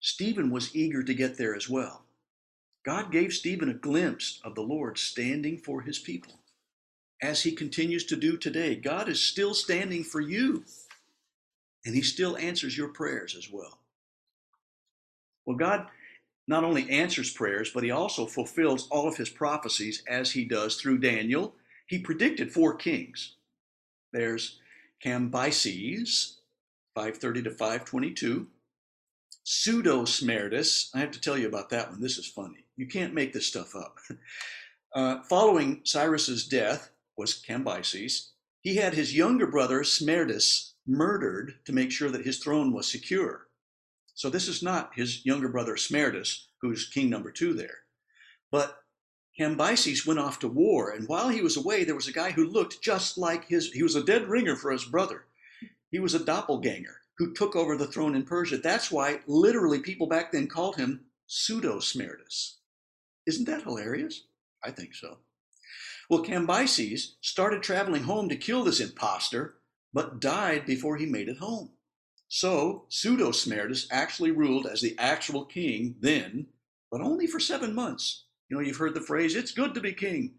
Stephen 0.00 0.50
was 0.50 0.74
eager 0.76 1.02
to 1.02 1.14
get 1.14 1.38
there 1.38 1.54
as 1.54 1.68
well. 1.68 2.02
God 2.84 3.10
gave 3.10 3.32
Stephen 3.32 3.68
a 3.68 3.74
glimpse 3.74 4.40
of 4.44 4.54
the 4.54 4.62
Lord 4.62 4.98
standing 4.98 5.58
for 5.58 5.80
his 5.80 5.98
people 5.98 6.38
as 7.22 7.42
he 7.42 7.52
continues 7.52 8.04
to 8.06 8.16
do 8.16 8.36
today. 8.36 8.76
God 8.76 9.08
is 9.08 9.22
still 9.22 9.54
standing 9.54 10.04
for 10.04 10.20
you, 10.20 10.64
and 11.84 11.94
he 11.94 12.02
still 12.02 12.36
answers 12.36 12.76
your 12.76 12.88
prayers 12.88 13.34
as 13.36 13.50
well. 13.50 13.78
Well, 15.46 15.56
God 15.56 15.86
not 16.48 16.64
only 16.64 16.88
answers 16.90 17.32
prayers, 17.32 17.70
but 17.72 17.82
he 17.82 17.90
also 17.90 18.26
fulfills 18.26 18.88
all 18.88 19.08
of 19.08 19.16
his 19.16 19.30
prophecies 19.30 20.02
as 20.08 20.32
he 20.32 20.44
does 20.44 20.76
through 20.76 20.98
Daniel. 20.98 21.54
He 21.86 21.98
predicted 21.98 22.52
four 22.52 22.74
kings. 22.74 23.34
There's 24.12 24.58
Cambyses, 25.04 26.36
530 26.94 27.42
to 27.42 27.50
522. 27.50 28.46
Pseudo 29.44 30.02
Smerdis, 30.02 30.90
I 30.94 30.98
have 30.98 31.12
to 31.12 31.20
tell 31.20 31.38
you 31.38 31.46
about 31.46 31.70
that 31.70 31.90
one. 31.90 32.00
This 32.00 32.18
is 32.18 32.26
funny. 32.26 32.64
You 32.76 32.86
can't 32.86 33.14
make 33.14 33.32
this 33.32 33.46
stuff 33.46 33.74
up. 33.74 33.98
Uh, 34.94 35.22
following 35.24 35.82
Cyrus's 35.84 36.48
death, 36.48 36.90
was 37.16 37.42
Cambyses. 37.42 38.30
He 38.60 38.76
had 38.76 38.94
his 38.94 39.14
younger 39.14 39.46
brother, 39.46 39.80
Smerdis, 39.80 40.72
murdered 40.86 41.54
to 41.64 41.72
make 41.72 41.90
sure 41.90 42.10
that 42.10 42.26
his 42.26 42.38
throne 42.38 42.72
was 42.72 42.90
secure. 42.90 43.48
So 44.14 44.30
this 44.30 44.48
is 44.48 44.62
not 44.62 44.94
his 44.94 45.24
younger 45.26 45.48
brother, 45.48 45.74
Smerdis, 45.74 46.46
who's 46.60 46.88
king 46.88 47.10
number 47.10 47.30
two 47.30 47.52
there. 47.54 47.78
But 48.50 48.78
Cambyses 49.38 50.06
went 50.06 50.18
off 50.18 50.38
to 50.38 50.48
war, 50.48 50.90
and 50.90 51.06
while 51.06 51.28
he 51.28 51.42
was 51.42 51.56
away, 51.56 51.84
there 51.84 51.94
was 51.94 52.08
a 52.08 52.12
guy 52.12 52.30
who 52.30 52.46
looked 52.46 52.80
just 52.80 53.18
like 53.18 53.46
his, 53.48 53.72
he 53.72 53.82
was 53.82 53.94
a 53.94 54.02
dead 54.02 54.28
ringer 54.28 54.56
for 54.56 54.72
his 54.72 54.84
brother. 54.84 55.26
He 55.90 55.98
was 55.98 56.14
a 56.14 56.24
doppelganger 56.24 57.02
who 57.18 57.34
took 57.34 57.54
over 57.54 57.76
the 57.76 57.86
throne 57.86 58.14
in 58.14 58.24
Persia. 58.24 58.58
That's 58.58 58.90
why 58.90 59.20
literally 59.26 59.80
people 59.80 60.06
back 60.06 60.32
then 60.32 60.46
called 60.46 60.76
him 60.76 61.06
pseudo 61.26 61.78
Smerdis. 61.78 62.56
Isn't 63.26 63.46
that 63.46 63.62
hilarious? 63.62 64.22
I 64.64 64.70
think 64.70 64.94
so. 64.94 65.18
Well, 66.08 66.24
Cambyses 66.24 67.14
started 67.20 67.62
traveling 67.62 68.04
home 68.04 68.28
to 68.28 68.36
kill 68.36 68.62
this 68.62 68.80
impostor, 68.80 69.56
but 69.92 70.20
died 70.20 70.66
before 70.66 70.96
he 70.96 71.06
made 71.06 71.28
it 71.28 71.38
home. 71.38 71.70
So 72.28 72.86
Pseudo 72.88 73.30
Smerdis 73.30 73.86
actually 73.90 74.30
ruled 74.30 74.66
as 74.66 74.80
the 74.80 74.96
actual 74.98 75.44
king 75.44 75.96
then, 76.00 76.46
but 76.90 77.00
only 77.00 77.26
for 77.26 77.40
seven 77.40 77.74
months. 77.74 78.24
You 78.48 78.56
know, 78.56 78.62
you've 78.62 78.76
heard 78.76 78.94
the 78.94 79.00
phrase, 79.00 79.34
it's 79.34 79.52
good 79.52 79.74
to 79.74 79.80
be 79.80 79.92
king. 79.92 80.34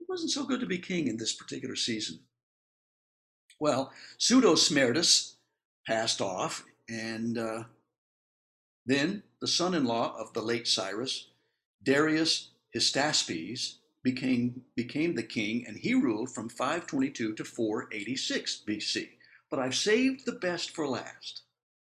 It 0.00 0.06
wasn't 0.08 0.30
so 0.30 0.44
good 0.44 0.60
to 0.60 0.66
be 0.66 0.78
king 0.78 1.08
in 1.08 1.16
this 1.16 1.34
particular 1.34 1.76
season. 1.76 2.20
Well, 3.58 3.92
Pseudo 4.18 4.54
Smerdis 4.54 5.34
passed 5.86 6.20
off, 6.20 6.64
and 6.88 7.36
uh, 7.36 7.64
then 8.86 9.22
the 9.40 9.48
son 9.48 9.74
in 9.74 9.84
law 9.84 10.16
of 10.18 10.32
the 10.32 10.42
late 10.42 10.66
Cyrus, 10.66 11.28
Darius 11.82 12.50
Hystaspes, 12.74 13.76
became, 14.02 14.62
became 14.74 15.14
the 15.14 15.22
king, 15.22 15.64
and 15.66 15.76
he 15.76 15.94
ruled 15.94 16.30
from 16.30 16.48
522 16.48 17.34
to 17.34 17.44
486 17.44 18.62
BC. 18.66 19.08
But 19.50 19.58
I've 19.58 19.74
saved 19.74 20.24
the 20.24 20.32
best 20.32 20.70
for 20.70 20.86
last, 20.86 21.42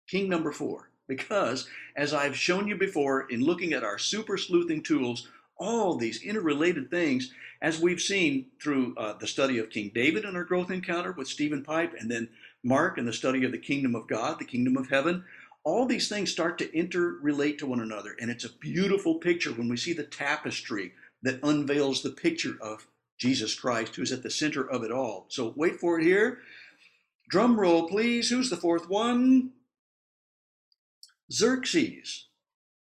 king 0.08 0.28
number 0.28 0.52
four, 0.52 0.90
because 1.06 1.68
as 1.96 2.14
I've 2.14 2.36
shown 2.36 2.66
you 2.66 2.76
before 2.76 3.28
in 3.30 3.44
looking 3.44 3.72
at 3.72 3.84
our 3.84 3.98
super 3.98 4.36
sleuthing 4.36 4.82
tools, 4.82 5.28
all 5.58 5.96
these 5.96 6.22
interrelated 6.22 6.90
things, 6.90 7.32
as 7.60 7.78
we've 7.78 8.00
seen 8.00 8.46
through 8.62 8.94
uh, 8.96 9.12
the 9.18 9.26
study 9.26 9.58
of 9.58 9.68
King 9.68 9.90
David 9.94 10.24
in 10.24 10.34
our 10.34 10.44
growth 10.44 10.70
encounter 10.70 11.12
with 11.12 11.28
Stephen 11.28 11.62
Pipe, 11.62 11.94
and 11.98 12.10
then 12.10 12.30
Mark 12.64 12.96
in 12.98 13.04
the 13.04 13.12
study 13.12 13.44
of 13.44 13.52
the 13.52 13.58
kingdom 13.58 13.94
of 13.94 14.08
God, 14.08 14.38
the 14.38 14.44
kingdom 14.44 14.76
of 14.76 14.88
heaven, 14.88 15.24
all 15.62 15.84
these 15.84 16.08
things 16.08 16.32
start 16.32 16.56
to 16.58 16.68
interrelate 16.68 17.58
to 17.58 17.66
one 17.66 17.80
another. 17.80 18.16
And 18.18 18.30
it's 18.30 18.44
a 18.44 18.58
beautiful 18.58 19.16
picture 19.16 19.52
when 19.52 19.68
we 19.68 19.76
see 19.76 19.92
the 19.92 20.04
tapestry 20.04 20.92
that 21.22 21.40
unveils 21.42 22.02
the 22.02 22.10
picture 22.10 22.56
of 22.60 22.86
Jesus 23.18 23.54
Christ, 23.54 23.96
who's 23.96 24.12
at 24.12 24.22
the 24.22 24.30
center 24.30 24.68
of 24.68 24.82
it 24.82 24.90
all. 24.90 25.26
So 25.28 25.52
wait 25.56 25.78
for 25.78 26.00
it 26.00 26.04
here. 26.04 26.38
Drum 27.28 27.60
roll, 27.60 27.86
please. 27.88 28.30
Who's 28.30 28.50
the 28.50 28.56
fourth 28.56 28.88
one? 28.88 29.50
Xerxes 31.32 32.26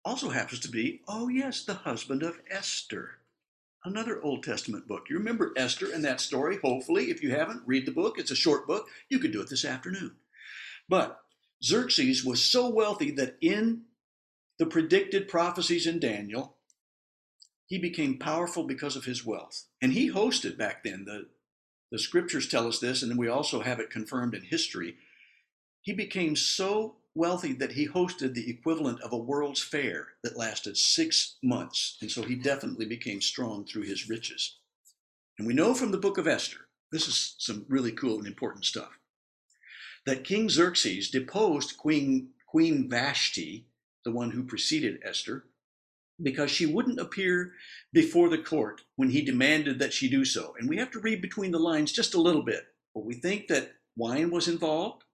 also 0.05 0.29
happens 0.29 0.61
to 0.61 0.69
be, 0.69 1.01
oh 1.09 1.29
yes, 1.29 1.65
the 1.65 1.75
husband 1.75 2.23
of 2.23 2.41
Esther, 2.51 3.19
another 3.85 4.23
Old 4.23 4.43
Testament 4.43 4.87
book. 4.87 5.07
You 5.09 5.17
remember 5.17 5.55
Esther 5.57 5.91
and 5.93 6.05
that 6.05 6.21
story, 6.21 6.59
hopefully. 6.63 7.11
If 7.11 7.23
you 7.23 7.31
haven't, 7.31 7.63
read 7.65 7.87
the 7.87 7.93
book. 7.93 8.19
It's 8.19 8.31
a 8.31 8.37
short 8.37 8.67
book. 8.67 8.89
You 9.09 9.19
could 9.19 9.33
do 9.33 9.41
it 9.41 9.49
this 9.49 9.65
afternoon. 9.65 10.17
But 10.89 11.21
Xerxes 11.65 12.25
was 12.25 12.43
so 12.43 12.69
wealthy 12.69 13.11
that 13.13 13.37
in 13.41 13.83
the 14.59 14.67
predicted 14.67 15.29
prophecies 15.29 15.87
in 15.87 15.99
Daniel, 15.99 16.56
he 17.67 17.79
became 17.79 18.19
powerful 18.19 18.65
because 18.65 18.97
of 18.97 19.05
his 19.05 19.25
wealth. 19.27 19.65
And 19.83 19.93
he 19.93 20.11
hosted 20.11 20.57
back 20.57 20.85
then, 20.85 21.05
the, 21.05 21.27
the 21.91 21.99
scriptures 21.99 22.49
tell 22.49 22.67
us 22.67 22.79
this, 22.79 23.03
and 23.03 23.11
then 23.11 23.19
we 23.19 23.29
also 23.29 23.61
have 23.61 23.81
it 23.81 23.91
confirmed 23.91 24.35
in 24.35 24.43
history. 24.43 24.97
He 25.83 25.93
became 25.93 26.37
so 26.37 26.97
wealthy 27.15 27.53
that 27.55 27.73
he 27.73 27.89
hosted 27.89 28.35
the 28.35 28.49
equivalent 28.51 29.01
of 29.01 29.13
a 29.13 29.19
world's 29.19 29.63
fair 29.63 30.09
that 30.23 30.37
lasted 30.37 30.77
six 30.77 31.37
months. 31.43 31.97
And 32.01 32.11
so 32.11 32.23
he 32.23 32.35
definitely 32.35 32.87
became 32.87 33.21
strong 33.21 33.65
through 33.65 33.85
his 33.85 34.09
riches. 34.09 34.59
And 35.39 35.47
we 35.47 35.55
know 35.55 35.75
from 35.75 35.91
the 35.91 35.99
book 35.99 36.19
of 36.19 36.27
Esther, 36.27 36.69
this 36.93 37.09
is 37.09 37.35
some 37.39 37.65
really 37.69 37.93
cool 37.93 38.19
and 38.19 38.27
important 38.27 38.65
stuff, 38.65 38.99
that 40.05 40.25
King 40.25 40.49
Xerxes 40.49 41.11
deposed 41.11 41.77
Queen, 41.77 42.29
Queen 42.47 42.89
Vashti, 42.89 43.67
the 44.05 44.13
one 44.13 44.31
who 44.31 44.45
preceded 44.45 45.01
Esther, 45.03 45.47
because 46.23 46.51
she 46.51 46.67
wouldn't 46.67 47.01
appear 47.01 47.53
before 47.93 48.29
the 48.29 48.39
court 48.39 48.83
when 48.97 49.11
he 49.11 49.23
demanded 49.23 49.79
that 49.79 49.93
she 49.93 50.09
do 50.09 50.25
so. 50.25 50.55
And 50.59 50.69
we 50.69 50.79
have 50.79 50.91
to 50.93 51.01
read 51.01 51.23
between 51.23 51.53
the 51.53 51.59
lines 51.59 51.93
just 51.93 52.15
a 52.15 52.21
little 52.21 52.43
bit. 52.43 52.65
But 52.95 53.05
we 53.05 53.15
think 53.15 53.49
that 53.49 53.73
wine 53.97 54.31
was 54.31 54.49
involved. 54.49 55.05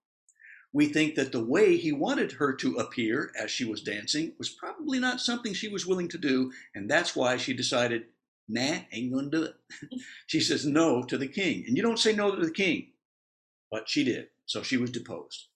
we 0.73 0.87
think 0.87 1.15
that 1.17 1.33
the 1.33 1.45
way 1.45 1.77
he 1.77 1.93
wanted 1.93 2.33
her 2.33 2.55
to 2.55 2.77
appear 2.77 3.33
as 3.39 3.51
she 3.51 3.65
was 3.65 3.83
dancing 3.83 4.33
was 4.39 4.49
probably 4.51 4.99
not 4.99 5.21
something 5.21 5.53
she 5.55 5.69
was 5.69 5.87
willing 5.87 6.09
to 6.09 6.19
do, 6.19 6.53
and 6.75 6.91
that's 6.91 7.15
why 7.17 7.37
she 7.37 7.53
decided, 7.55 8.05
nah, 8.49 8.79
ain't 8.93 9.13
gonna 9.13 9.31
do 9.31 9.45
it. 9.45 9.55
she 10.27 10.41
says 10.41 10.67
no 10.67 11.03
to 11.05 11.19
the 11.19 11.29
king. 11.29 11.65
And 11.67 11.77
you 11.77 11.83
don't 11.83 11.99
say 11.99 12.15
no 12.15 12.35
to 12.35 12.45
the 12.45 12.53
king, 12.53 12.93
but 13.71 13.89
she 13.89 14.05
did. 14.05 14.29
So 14.47 14.63
she 14.63 14.77
was 14.79 14.91
deposed. 14.91 15.49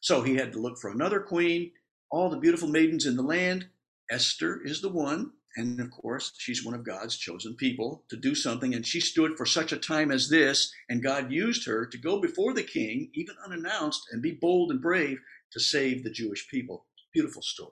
So 0.00 0.22
he 0.22 0.36
had 0.36 0.52
to 0.52 0.60
look 0.60 0.78
for 0.78 0.90
another 0.90 1.20
queen, 1.20 1.72
all 2.10 2.30
the 2.30 2.38
beautiful 2.38 2.68
maidens 2.68 3.06
in 3.06 3.16
the 3.16 3.22
land. 3.22 3.68
Esther 4.12 4.60
is 4.62 4.80
the 4.80 4.90
one. 4.90 5.32
And 5.56 5.80
of 5.80 5.90
course, 5.90 6.32
she's 6.38 6.64
one 6.64 6.74
of 6.74 6.84
God's 6.84 7.16
chosen 7.16 7.54
people 7.56 8.04
to 8.08 8.16
do 8.16 8.34
something. 8.34 8.74
And 8.74 8.86
she 8.86 9.00
stood 9.00 9.36
for 9.36 9.44
such 9.44 9.72
a 9.72 9.78
time 9.78 10.10
as 10.10 10.28
this. 10.28 10.72
And 10.88 11.02
God 11.02 11.32
used 11.32 11.66
her 11.66 11.86
to 11.86 11.98
go 11.98 12.20
before 12.20 12.54
the 12.54 12.62
king, 12.62 13.10
even 13.14 13.34
unannounced, 13.44 14.02
and 14.12 14.22
be 14.22 14.32
bold 14.32 14.70
and 14.70 14.80
brave 14.80 15.18
to 15.52 15.60
save 15.60 16.04
the 16.04 16.10
Jewish 16.10 16.48
people. 16.48 16.86
Beautiful 17.12 17.42
story. 17.42 17.70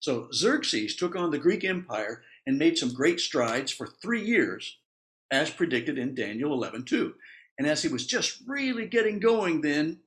So 0.00 0.28
Xerxes 0.32 0.96
took 0.96 1.16
on 1.16 1.30
the 1.30 1.38
Greek 1.38 1.64
Empire 1.64 2.22
and 2.46 2.58
made 2.58 2.76
some 2.76 2.92
great 2.92 3.20
strides 3.20 3.70
for 3.72 3.86
three 3.86 4.24
years, 4.24 4.78
as 5.30 5.50
predicted 5.50 5.96
in 5.96 6.14
Daniel 6.14 6.52
11 6.52 6.84
2. 6.84 7.14
And 7.58 7.68
as 7.68 7.82
he 7.82 7.88
was 7.88 8.06
just 8.06 8.42
really 8.46 8.86
getting 8.86 9.20
going, 9.20 9.60
then 9.60 10.00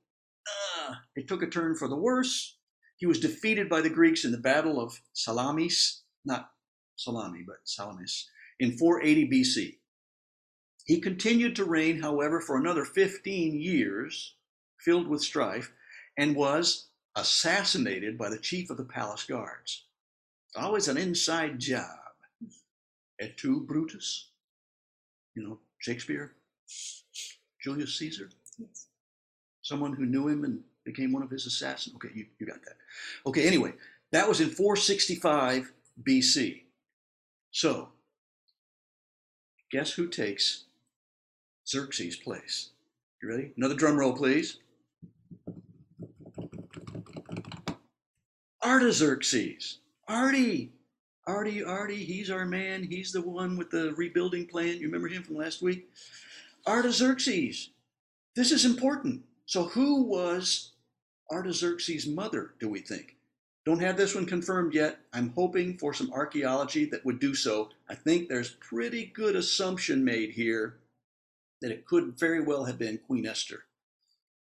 uh, 0.46 0.94
it 1.14 1.28
took 1.28 1.42
a 1.42 1.46
turn 1.46 1.74
for 1.74 1.88
the 1.88 1.96
worse. 1.96 2.55
He 2.96 3.06
was 3.06 3.20
defeated 3.20 3.68
by 3.68 3.80
the 3.82 3.90
Greeks 3.90 4.24
in 4.24 4.32
the 4.32 4.38
Battle 4.38 4.80
of 4.80 5.00
Salamis, 5.12 6.02
not 6.24 6.50
Salami, 6.96 7.44
but 7.46 7.58
Salamis, 7.64 8.28
in 8.58 8.72
480 8.72 9.30
BC. 9.30 9.76
He 10.86 11.00
continued 11.00 11.56
to 11.56 11.64
reign, 11.64 12.00
however, 12.00 12.40
for 12.40 12.56
another 12.56 12.84
15 12.84 13.60
years, 13.60 14.36
filled 14.78 15.08
with 15.08 15.20
strife, 15.20 15.72
and 16.16 16.36
was 16.36 16.88
assassinated 17.16 18.16
by 18.16 18.30
the 18.30 18.38
chief 18.38 18.70
of 18.70 18.76
the 18.76 18.84
palace 18.84 19.24
guards. 19.24 19.86
Always 20.54 20.88
an 20.88 20.96
inside 20.96 21.58
job. 21.58 21.98
Et 23.20 23.36
tu, 23.36 23.60
Brutus? 23.66 24.30
You 25.34 25.42
know, 25.42 25.58
Shakespeare? 25.78 26.32
Julius 27.62 27.98
Caesar? 27.98 28.30
Yes. 28.58 28.86
Someone 29.62 29.92
who 29.92 30.06
knew 30.06 30.28
him 30.28 30.44
and 30.44 30.60
became 30.86 31.12
one 31.12 31.22
of 31.22 31.30
his 31.30 31.44
assassins? 31.44 31.94
Okay, 31.96 32.08
you, 32.14 32.24
you 32.38 32.46
got 32.46 32.62
that. 32.64 32.76
Okay, 33.26 33.46
anyway, 33.46 33.74
that 34.12 34.26
was 34.26 34.40
in 34.40 34.48
465 34.48 35.70
BC. 36.02 36.62
So, 37.50 37.88
guess 39.70 39.92
who 39.92 40.08
takes 40.08 40.64
Xerxes' 41.68 42.16
place? 42.16 42.70
You 43.22 43.28
ready? 43.28 43.52
Another 43.56 43.74
drum 43.74 43.98
roll, 43.98 44.14
please. 44.14 44.58
Artaxerxes. 48.64 49.78
Artie. 50.08 50.72
Artie, 51.26 51.64
Artie, 51.64 52.04
he's 52.04 52.30
our 52.30 52.44
man. 52.44 52.84
He's 52.84 53.10
the 53.10 53.22
one 53.22 53.56
with 53.56 53.70
the 53.70 53.94
rebuilding 53.96 54.46
plan. 54.46 54.76
You 54.78 54.86
remember 54.86 55.08
him 55.08 55.22
from 55.22 55.36
last 55.36 55.62
week? 55.62 55.88
Artaxerxes. 56.66 57.70
This 58.34 58.52
is 58.52 58.64
important. 58.64 59.22
So, 59.46 59.64
who 59.64 60.02
was 60.02 60.72
Artaxerxes' 61.30 62.06
mother, 62.06 62.54
do 62.60 62.68
we 62.68 62.80
think? 62.80 63.16
Don't 63.64 63.80
have 63.80 63.96
this 63.96 64.14
one 64.14 64.26
confirmed 64.26 64.74
yet. 64.74 65.00
I'm 65.12 65.30
hoping 65.30 65.76
for 65.76 65.92
some 65.92 66.12
archaeology 66.12 66.84
that 66.86 67.04
would 67.04 67.18
do 67.18 67.34
so. 67.34 67.70
I 67.88 67.96
think 67.96 68.28
there's 68.28 68.50
pretty 68.50 69.06
good 69.06 69.34
assumption 69.34 70.04
made 70.04 70.30
here 70.30 70.78
that 71.60 71.72
it 71.72 71.84
could 71.84 72.18
very 72.18 72.40
well 72.40 72.64
have 72.64 72.78
been 72.78 72.98
Queen 72.98 73.26
Esther, 73.26 73.64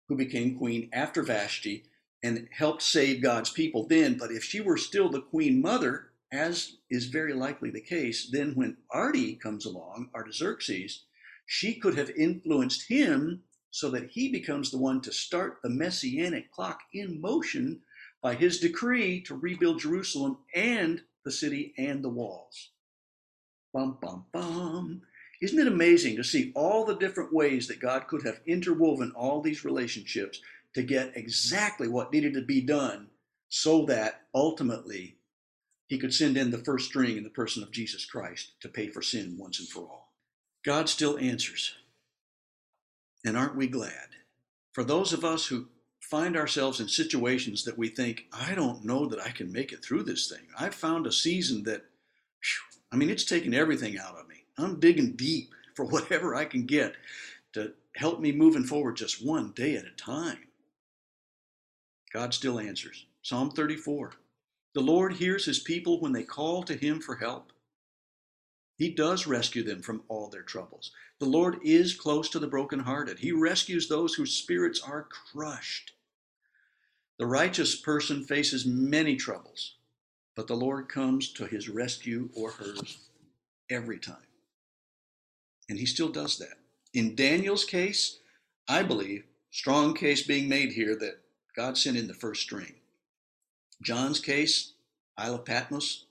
who 0.09 0.17
became 0.17 0.57
queen 0.57 0.89
after 0.91 1.23
Vashti 1.23 1.86
and 2.21 2.49
helped 2.51 2.82
save 2.82 3.21
God's 3.21 3.49
people 3.51 3.88
then. 3.88 4.17
But 4.17 4.32
if 4.32 4.43
she 4.43 4.59
were 4.59 4.78
still 4.78 5.09
the 5.09 5.21
queen 5.21 5.61
mother, 5.61 6.09
as 6.32 6.78
is 6.89 7.05
very 7.05 7.34
likely 7.34 7.69
the 7.69 7.80
case, 7.80 8.30
then 8.30 8.53
when 8.55 8.78
Artie 8.89 9.36
comes 9.36 9.65
along, 9.65 10.09
Artaxerxes, 10.13 11.03
she 11.45 11.76
could 11.76 11.97
have 11.97 12.09
influenced 12.09 12.89
him 12.89 13.43
so 13.76 13.89
that 13.89 14.09
he 14.09 14.30
becomes 14.30 14.71
the 14.71 14.78
one 14.78 15.01
to 15.01 15.11
start 15.11 15.57
the 15.61 15.69
messianic 15.69 16.49
clock 16.49 16.80
in 16.93 17.19
motion 17.19 17.82
by 18.21 18.34
his 18.34 18.61
decree 18.61 19.19
to 19.19 19.36
rebuild 19.36 19.82
Jerusalem 19.82 20.38
and 20.55 21.01
the 21.26 21.32
city 21.32 21.73
and 21.78 22.01
the 22.01 22.07
walls. 22.07 22.69
Bum, 23.73 23.97
bum, 24.01 24.28
bum. 24.32 25.01
Isn't 25.41 25.59
it 25.59 25.67
amazing 25.67 26.15
to 26.15 26.23
see 26.23 26.53
all 26.55 26.86
the 26.86 26.95
different 26.95 27.34
ways 27.34 27.67
that 27.67 27.82
God 27.82 28.07
could 28.07 28.23
have 28.23 28.39
interwoven 28.45 29.11
all 29.11 29.41
these 29.41 29.65
relationships 29.65 30.39
to 30.73 30.82
get 30.82 31.17
exactly 31.17 31.89
what 31.89 32.13
needed 32.13 32.34
to 32.36 32.41
be 32.43 32.61
done 32.61 33.09
so 33.49 33.86
that 33.88 34.21
ultimately 34.34 35.17
he 35.88 35.97
could 35.97 36.13
send 36.13 36.38
in 36.38 36.49
the 36.49 36.59
first 36.59 36.86
string 36.86 37.17
in 37.17 37.23
the 37.23 37.30
person 37.30 37.61
of 37.61 37.71
Jesus 37.71 38.05
Christ 38.05 38.53
to 38.61 38.69
pay 38.69 38.88
for 38.88 39.01
sin 39.01 39.36
once 39.38 39.59
and 39.59 39.67
for 39.67 39.82
all? 39.82 40.13
God 40.63 40.88
still 40.88 41.17
answers. 41.17 41.76
And 43.26 43.36
aren't 43.36 43.55
we 43.55 43.67
glad? 43.67 44.09
For 44.71 44.84
those 44.84 45.11
of 45.11 45.26
us 45.26 45.47
who 45.47 45.67
find 45.99 46.38
ourselves 46.38 46.80
in 46.80 46.88
situations 46.88 47.63
that 47.63 47.78
we 47.78 47.89
think, 47.89 48.26
I 48.32 48.53
don't 48.53 48.86
know 48.86 49.07
that 49.07 49.19
I 49.19 49.32
can 49.32 49.51
make 49.51 49.71
it 49.71 49.84
through 49.84 50.03
this 50.03 50.30
thing. 50.30 50.47
I've 50.57 50.76
found 50.76 51.07
a 51.07 51.11
season 51.11 51.63
that, 51.63 51.82
whew, 51.82 52.80
I 52.91 52.95
mean, 52.95 53.09
it's 53.09 53.26
taken 53.26 53.53
everything 53.53 53.97
out 53.97 54.15
of 54.19 54.28
me. 54.28 54.43
I'm 54.59 54.80
digging 54.80 55.13
deep 55.13 55.49
for 55.73 55.86
whatever 55.88 56.36
I 56.36 56.45
can 56.45 56.67
get 56.67 56.93
to 57.53 57.73
help 57.95 58.19
me 58.19 58.32
moving 58.32 58.63
forward 58.63 58.97
just 58.97 59.26
one 59.26 59.51
day 59.55 59.76
at 59.76 59.86
a 59.86 59.91
time. 59.91 60.38
God 62.13 62.34
still 62.34 62.59
answers. 62.59 63.07
Psalm 63.23 63.49
34 63.49 64.11
The 64.76 64.82
Lord 64.82 65.13
hears 65.13 65.45
his 65.45 65.59
people 65.59 65.99
when 65.99 66.13
they 66.13 66.23
call 66.23 66.61
to 66.63 66.76
him 66.76 67.01
for 67.01 67.15
help. 67.15 67.51
He 68.78 68.89
does 68.89 69.26
rescue 69.26 69.63
them 69.63 69.82
from 69.82 70.03
all 70.09 70.30
their 70.30 70.41
troubles. 70.43 70.91
The 71.19 71.26
Lord 71.26 71.59
is 71.63 71.95
close 71.95 72.30
to 72.30 72.39
the 72.39 72.47
brokenhearted. 72.47 73.19
He 73.19 73.32
rescues 73.32 73.88
those 73.88 74.15
whose 74.15 74.34
spirits 74.34 74.82
are 74.82 75.07
crushed. 75.32 75.93
The 77.17 77.26
righteous 77.26 77.76
person 77.76 78.26
faces 78.26 78.65
many 78.65 79.15
troubles, 79.15 79.76
but 80.36 80.47
the 80.47 80.55
Lord 80.55 80.89
comes 80.89 81.32
to 81.34 81.45
his 81.45 81.69
rescue 81.69 82.30
or 82.36 82.51
hers 82.51 82.97
every 83.69 83.97
time. 83.97 84.17
And 85.69 85.80
he 85.80 85.86
still 85.86 86.09
does 86.09 86.38
that. 86.39 86.57
In 86.93 87.15
Daniel's 87.15 87.63
case, 87.63 88.19
I 88.67 88.84
believe, 88.84 89.23
strong 89.51 89.93
case 89.93 90.23
being 90.23 90.49
made 90.49 90.73
here 90.73 90.97
that 90.97 91.21
God 91.55 91.78
sent 91.78 91.95
in 91.95 92.07
the 92.07 92.13
first 92.13 92.41
string. 92.41 92.76
John's 93.82 94.19
case, 94.19 94.73
Isle 95.17 95.36
of 95.36 95.45
Patmos, 95.45 96.05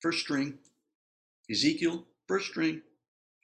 first 0.00 0.20
string. 0.20 0.58
Ezekiel, 1.50 2.04
first 2.26 2.48
string. 2.48 2.82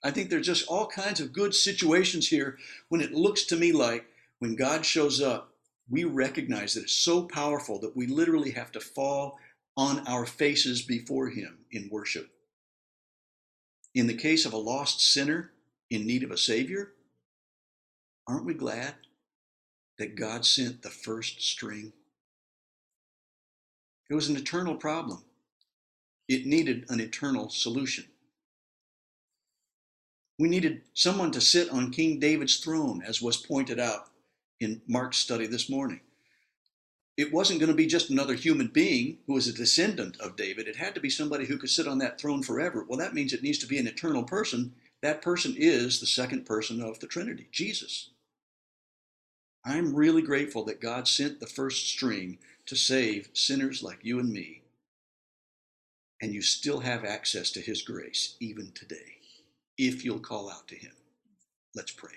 I 0.05 0.11
think 0.11 0.31
there's 0.31 0.47
just 0.47 0.69
all 0.69 0.87
kinds 0.87 1.21
of 1.21 1.33
good 1.33 1.55
situations 1.55 2.29
here 2.29 2.59
when 2.89 3.01
it 3.01 3.13
looks 3.13 3.45
to 3.45 3.57
me 3.57 3.73
like 3.73 4.07
when 4.41 4.57
God 4.57 4.85
shows 4.85 5.21
up, 5.21 5.53
we 5.89 6.05
recognize 6.05 6.75
that 6.75 6.85
it's 6.85 6.93
so 6.93 7.23
powerful 7.23 7.79
that 7.81 7.97
we 7.97 8.07
literally 8.07 8.51
have 8.51 8.73
to 8.73 8.81
fall 8.81 9.39
on 9.77 10.07
our 10.07 10.27
faces 10.27 10.83
before 10.83 11.29
Him 11.29 11.59
in 11.71 11.89
worship. 11.91 12.29
In 13.95 14.07
the 14.07 14.15
case 14.15 14.47
of 14.47 14.53
a 14.53 14.59
lost 14.59 15.01
sinner 15.01 15.53
in 15.91 16.07
need 16.07 16.25
of 16.25 16.31
a 16.31 16.39
Savior, 16.39 16.93
aren't 18.27 18.47
we 18.47 18.55
glad 18.55 18.95
that 19.99 20.17
God 20.17 20.45
sent 20.45 20.83
the 20.83 20.91
first 20.91 21.43
string? 21.43 21.93
It 24.11 24.15
was 24.15 24.29
an 24.29 24.37
eternal 24.37 24.75
problem. 24.75 25.25
It 26.29 26.47
needed 26.47 26.87
an 26.89 27.01
eternal 27.01 27.51
solution. 27.51 28.05
We 30.39 30.49
needed 30.49 30.83
someone 30.95 31.31
to 31.33 31.41
sit 31.41 31.71
on 31.71 31.91
King 31.91 32.19
David's 32.19 32.57
throne, 32.57 33.03
as 33.07 33.21
was 33.21 33.37
pointed 33.37 33.79
out 33.79 34.09
in 34.61 34.83
Mark's 34.87 35.19
study 35.19 35.47
this 35.47 35.69
morning. 35.69 36.01
It 37.17 37.33
wasn't 37.33 37.61
going 37.61 37.71
to 37.71 37.77
be 37.77 37.87
just 37.87 38.09
another 38.09 38.35
human 38.35 38.69
being 38.69 39.19
who 39.27 39.35
was 39.35 39.47
a 39.47 39.53
descendant 39.53 40.19
of 40.19 40.37
David. 40.37 40.67
It 40.67 40.77
had 40.77 40.95
to 40.95 41.01
be 41.01 41.11
somebody 41.11 41.45
who 41.45 41.59
could 41.59 41.71
sit 41.71 41.87
on 41.87 41.99
that 41.99 42.19
throne 42.19 42.43
forever. 42.43 42.85
Well, 42.89 42.99
that 42.99 43.15
means 43.15 43.33
it 43.33 43.43
needs 43.43 43.59
to 43.59 43.67
be 43.67 43.79
an 43.79 43.87
eternal 43.87 44.25
person. 44.25 44.73
That 45.03 45.21
person 45.21 45.55
is 45.59 46.01
the 46.01 46.07
second 46.07 46.47
person 46.47 46.81
of 46.81 47.01
the 47.01 47.07
Trinity, 47.07 47.49
Jesus. 47.53 48.11
I'm 49.65 49.95
really 49.95 50.23
grateful 50.23 50.65
that 50.65 50.81
God 50.81 51.07
sent 51.07 51.39
the 51.39 51.47
first 51.47 51.89
string 51.89 52.39
to 52.67 52.77
save 52.77 53.29
sinners 53.35 53.83
like 53.83 53.99
you 54.03 54.19
and 54.19 54.33
me 54.33 54.62
and 56.23 56.33
you 56.33 56.41
still 56.41 56.81
have 56.81 57.05
access 57.05 57.51
to 57.51 57.61
His 57.61 57.83
grace 57.83 58.37
even 58.41 58.71
today 58.75 59.19
if 59.77 60.05
you'll 60.05 60.21
call 60.21 60.49
out 60.49 60.69
to 60.69 60.77
Him. 60.77 60.93
Let's 61.75 61.91
pray. 61.91 62.11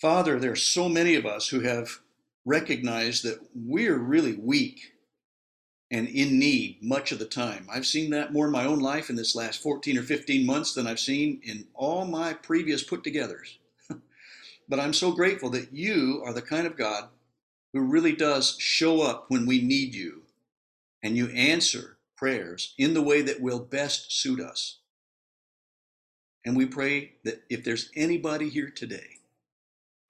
Father, 0.00 0.40
there 0.40 0.52
are 0.52 0.56
so 0.56 0.88
many 0.88 1.14
of 1.14 1.26
us 1.26 1.48
who 1.48 1.60
have 1.60 1.98
recognized 2.46 3.24
that 3.24 3.38
we're 3.54 3.98
really 3.98 4.34
weak 4.34 4.80
and 5.90 6.08
in 6.08 6.38
need 6.38 6.78
much 6.80 7.12
of 7.12 7.18
the 7.18 7.24
time. 7.24 7.66
I've 7.70 7.86
seen 7.86 8.10
that 8.10 8.32
more 8.32 8.46
in 8.46 8.52
my 8.52 8.64
own 8.64 8.78
life 8.78 9.10
in 9.10 9.16
this 9.16 9.34
last 9.34 9.62
14 9.62 9.98
or 9.98 10.02
15 10.02 10.46
months 10.46 10.72
than 10.72 10.86
I've 10.86 11.00
seen 11.00 11.40
in 11.42 11.66
all 11.74 12.04
my 12.06 12.32
previous 12.32 12.82
put 12.82 13.04
togethers. 13.04 13.58
But 14.70 14.80
I'm 14.80 14.92
so 14.92 15.12
grateful 15.12 15.48
that 15.50 15.72
you 15.72 16.22
are 16.26 16.34
the 16.34 16.42
kind 16.42 16.66
of 16.66 16.76
God 16.76 17.08
who 17.72 17.80
really 17.80 18.12
does 18.14 18.54
show 18.58 19.00
up 19.00 19.24
when 19.28 19.46
we 19.46 19.62
need 19.62 19.94
you 19.94 20.24
and 21.02 21.16
you 21.16 21.28
answer 21.28 21.98
prayers 22.16 22.74
in 22.78 22.94
the 22.94 23.02
way 23.02 23.22
that 23.22 23.40
will 23.40 23.60
best 23.60 24.12
suit 24.12 24.40
us. 24.40 24.78
And 26.44 26.56
we 26.56 26.66
pray 26.66 27.12
that 27.24 27.42
if 27.50 27.64
there's 27.64 27.90
anybody 27.94 28.48
here 28.48 28.70
today 28.70 29.18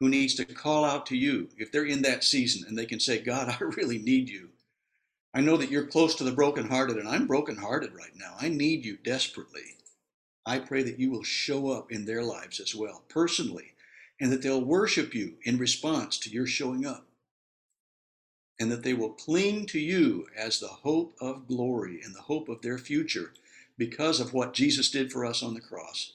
who 0.01 0.09
needs 0.09 0.35
to 0.35 0.45
call 0.45 0.85
out 0.85 1.07
to 1.07 1.17
you, 1.17 1.49
if 1.59 1.73
they're 1.73 1.85
in 1.85 2.03
that 2.03 2.25
season 2.25 2.67
and 2.69 2.79
they 2.79 2.87
can 2.87 3.01
say, 3.01 3.19
God, 3.19 3.49
I 3.49 3.63
really 3.77 3.99
need 3.99 4.29
you. 4.29 4.51
I 5.35 5.41
know 5.41 5.57
that 5.57 5.71
you're 5.71 5.87
close 5.87 6.15
to 6.17 6.25
the 6.25 6.33
brokenhearted, 6.33 6.97
and 6.97 7.09
I'm 7.09 7.27
brokenhearted 7.27 7.95
right 7.95 8.17
now. 8.17 8.35
I 8.41 8.49
need 8.49 8.85
you 8.85 8.97
desperately. 8.97 9.77
I 10.47 10.59
pray 10.59 10.83
that 10.83 10.99
you 10.99 11.11
will 11.11 11.23
show 11.23 11.71
up 11.71 11.93
in 11.93 12.07
their 12.07 12.23
lives 12.23 12.61
as 12.61 12.75
well, 12.75 13.05
personally, 13.09 13.75
and 14.21 14.33
that 14.33 14.41
they'll 14.41 14.65
worship 14.65 15.15
you 15.15 15.35
in 15.45 15.59
response 15.59 16.19
to 16.21 16.31
your 16.31 16.47
showing 16.47 16.87
up 16.87 17.08
and 18.59 18.71
that 18.73 18.83
they 18.83 18.95
will 18.95 19.11
cling 19.11 19.67
to 19.67 19.79
you 19.79 20.27
as 20.37 20.59
the 20.59 20.69
hope 20.69 21.15
of 21.21 21.47
glory 21.47 22.01
and 22.03 22.15
the 22.15 22.23
hope 22.23 22.49
of 22.49 22.61
their 22.63 22.79
future 22.79 23.33
because 23.77 24.19
of 24.19 24.33
what 24.33 24.55
Jesus 24.55 24.91
did 24.91 25.13
for 25.13 25.25
us 25.25 25.43
on 25.43 25.55
the 25.55 25.61
cross, 25.61 26.15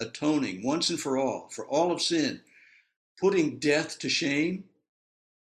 atoning 0.00 0.62
once 0.64 0.88
and 0.88 0.98
for 0.98 1.18
all 1.18 1.48
for 1.50 1.66
all 1.66 1.92
of 1.92 2.00
sin, 2.00 2.40
putting 3.20 3.58
death 3.58 3.98
to 3.98 4.08
shame, 4.08 4.64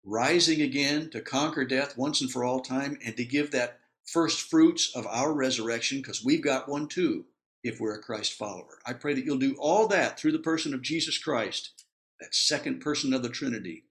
rising 0.05 0.63
again 0.63 1.11
to 1.11 1.21
conquer 1.21 1.65
death 1.65 1.99
once 1.99 2.21
and 2.21 2.31
for 2.31 2.45
all 2.45 2.61
time, 2.61 2.99
and 3.05 3.17
to 3.17 3.25
give 3.25 3.51
that 3.51 3.81
first 4.05 4.49
fruits 4.49 4.95
of 4.95 5.07
our 5.09 5.33
resurrection 5.33 5.99
because 5.99 6.25
we've 6.25 6.43
got 6.43 6.69
one 6.69 6.87
too 6.87 7.25
if 7.65 7.81
we're 7.81 7.95
a 7.95 8.03
Christ 8.03 8.35
follower. 8.35 8.79
I 8.87 8.93
pray 8.93 9.15
that 9.15 9.25
you'll 9.25 9.39
do 9.39 9.57
all 9.59 9.89
that 9.89 10.19
through 10.19 10.33
the 10.33 10.39
person 10.39 10.73
of 10.73 10.83
Jesus 10.83 11.19
Christ, 11.19 11.85
that 12.21 12.35
second 12.35 12.81
person 12.81 13.13
of 13.13 13.23
the 13.23 13.29
Trinity 13.29 13.85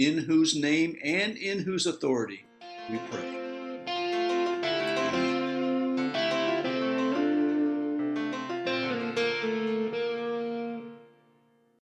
in 0.00 0.16
whose 0.16 0.56
name 0.56 0.96
and 1.04 1.36
in 1.36 1.58
whose 1.58 1.86
authority 1.86 2.46
we 2.90 2.98
pray. 3.10 3.39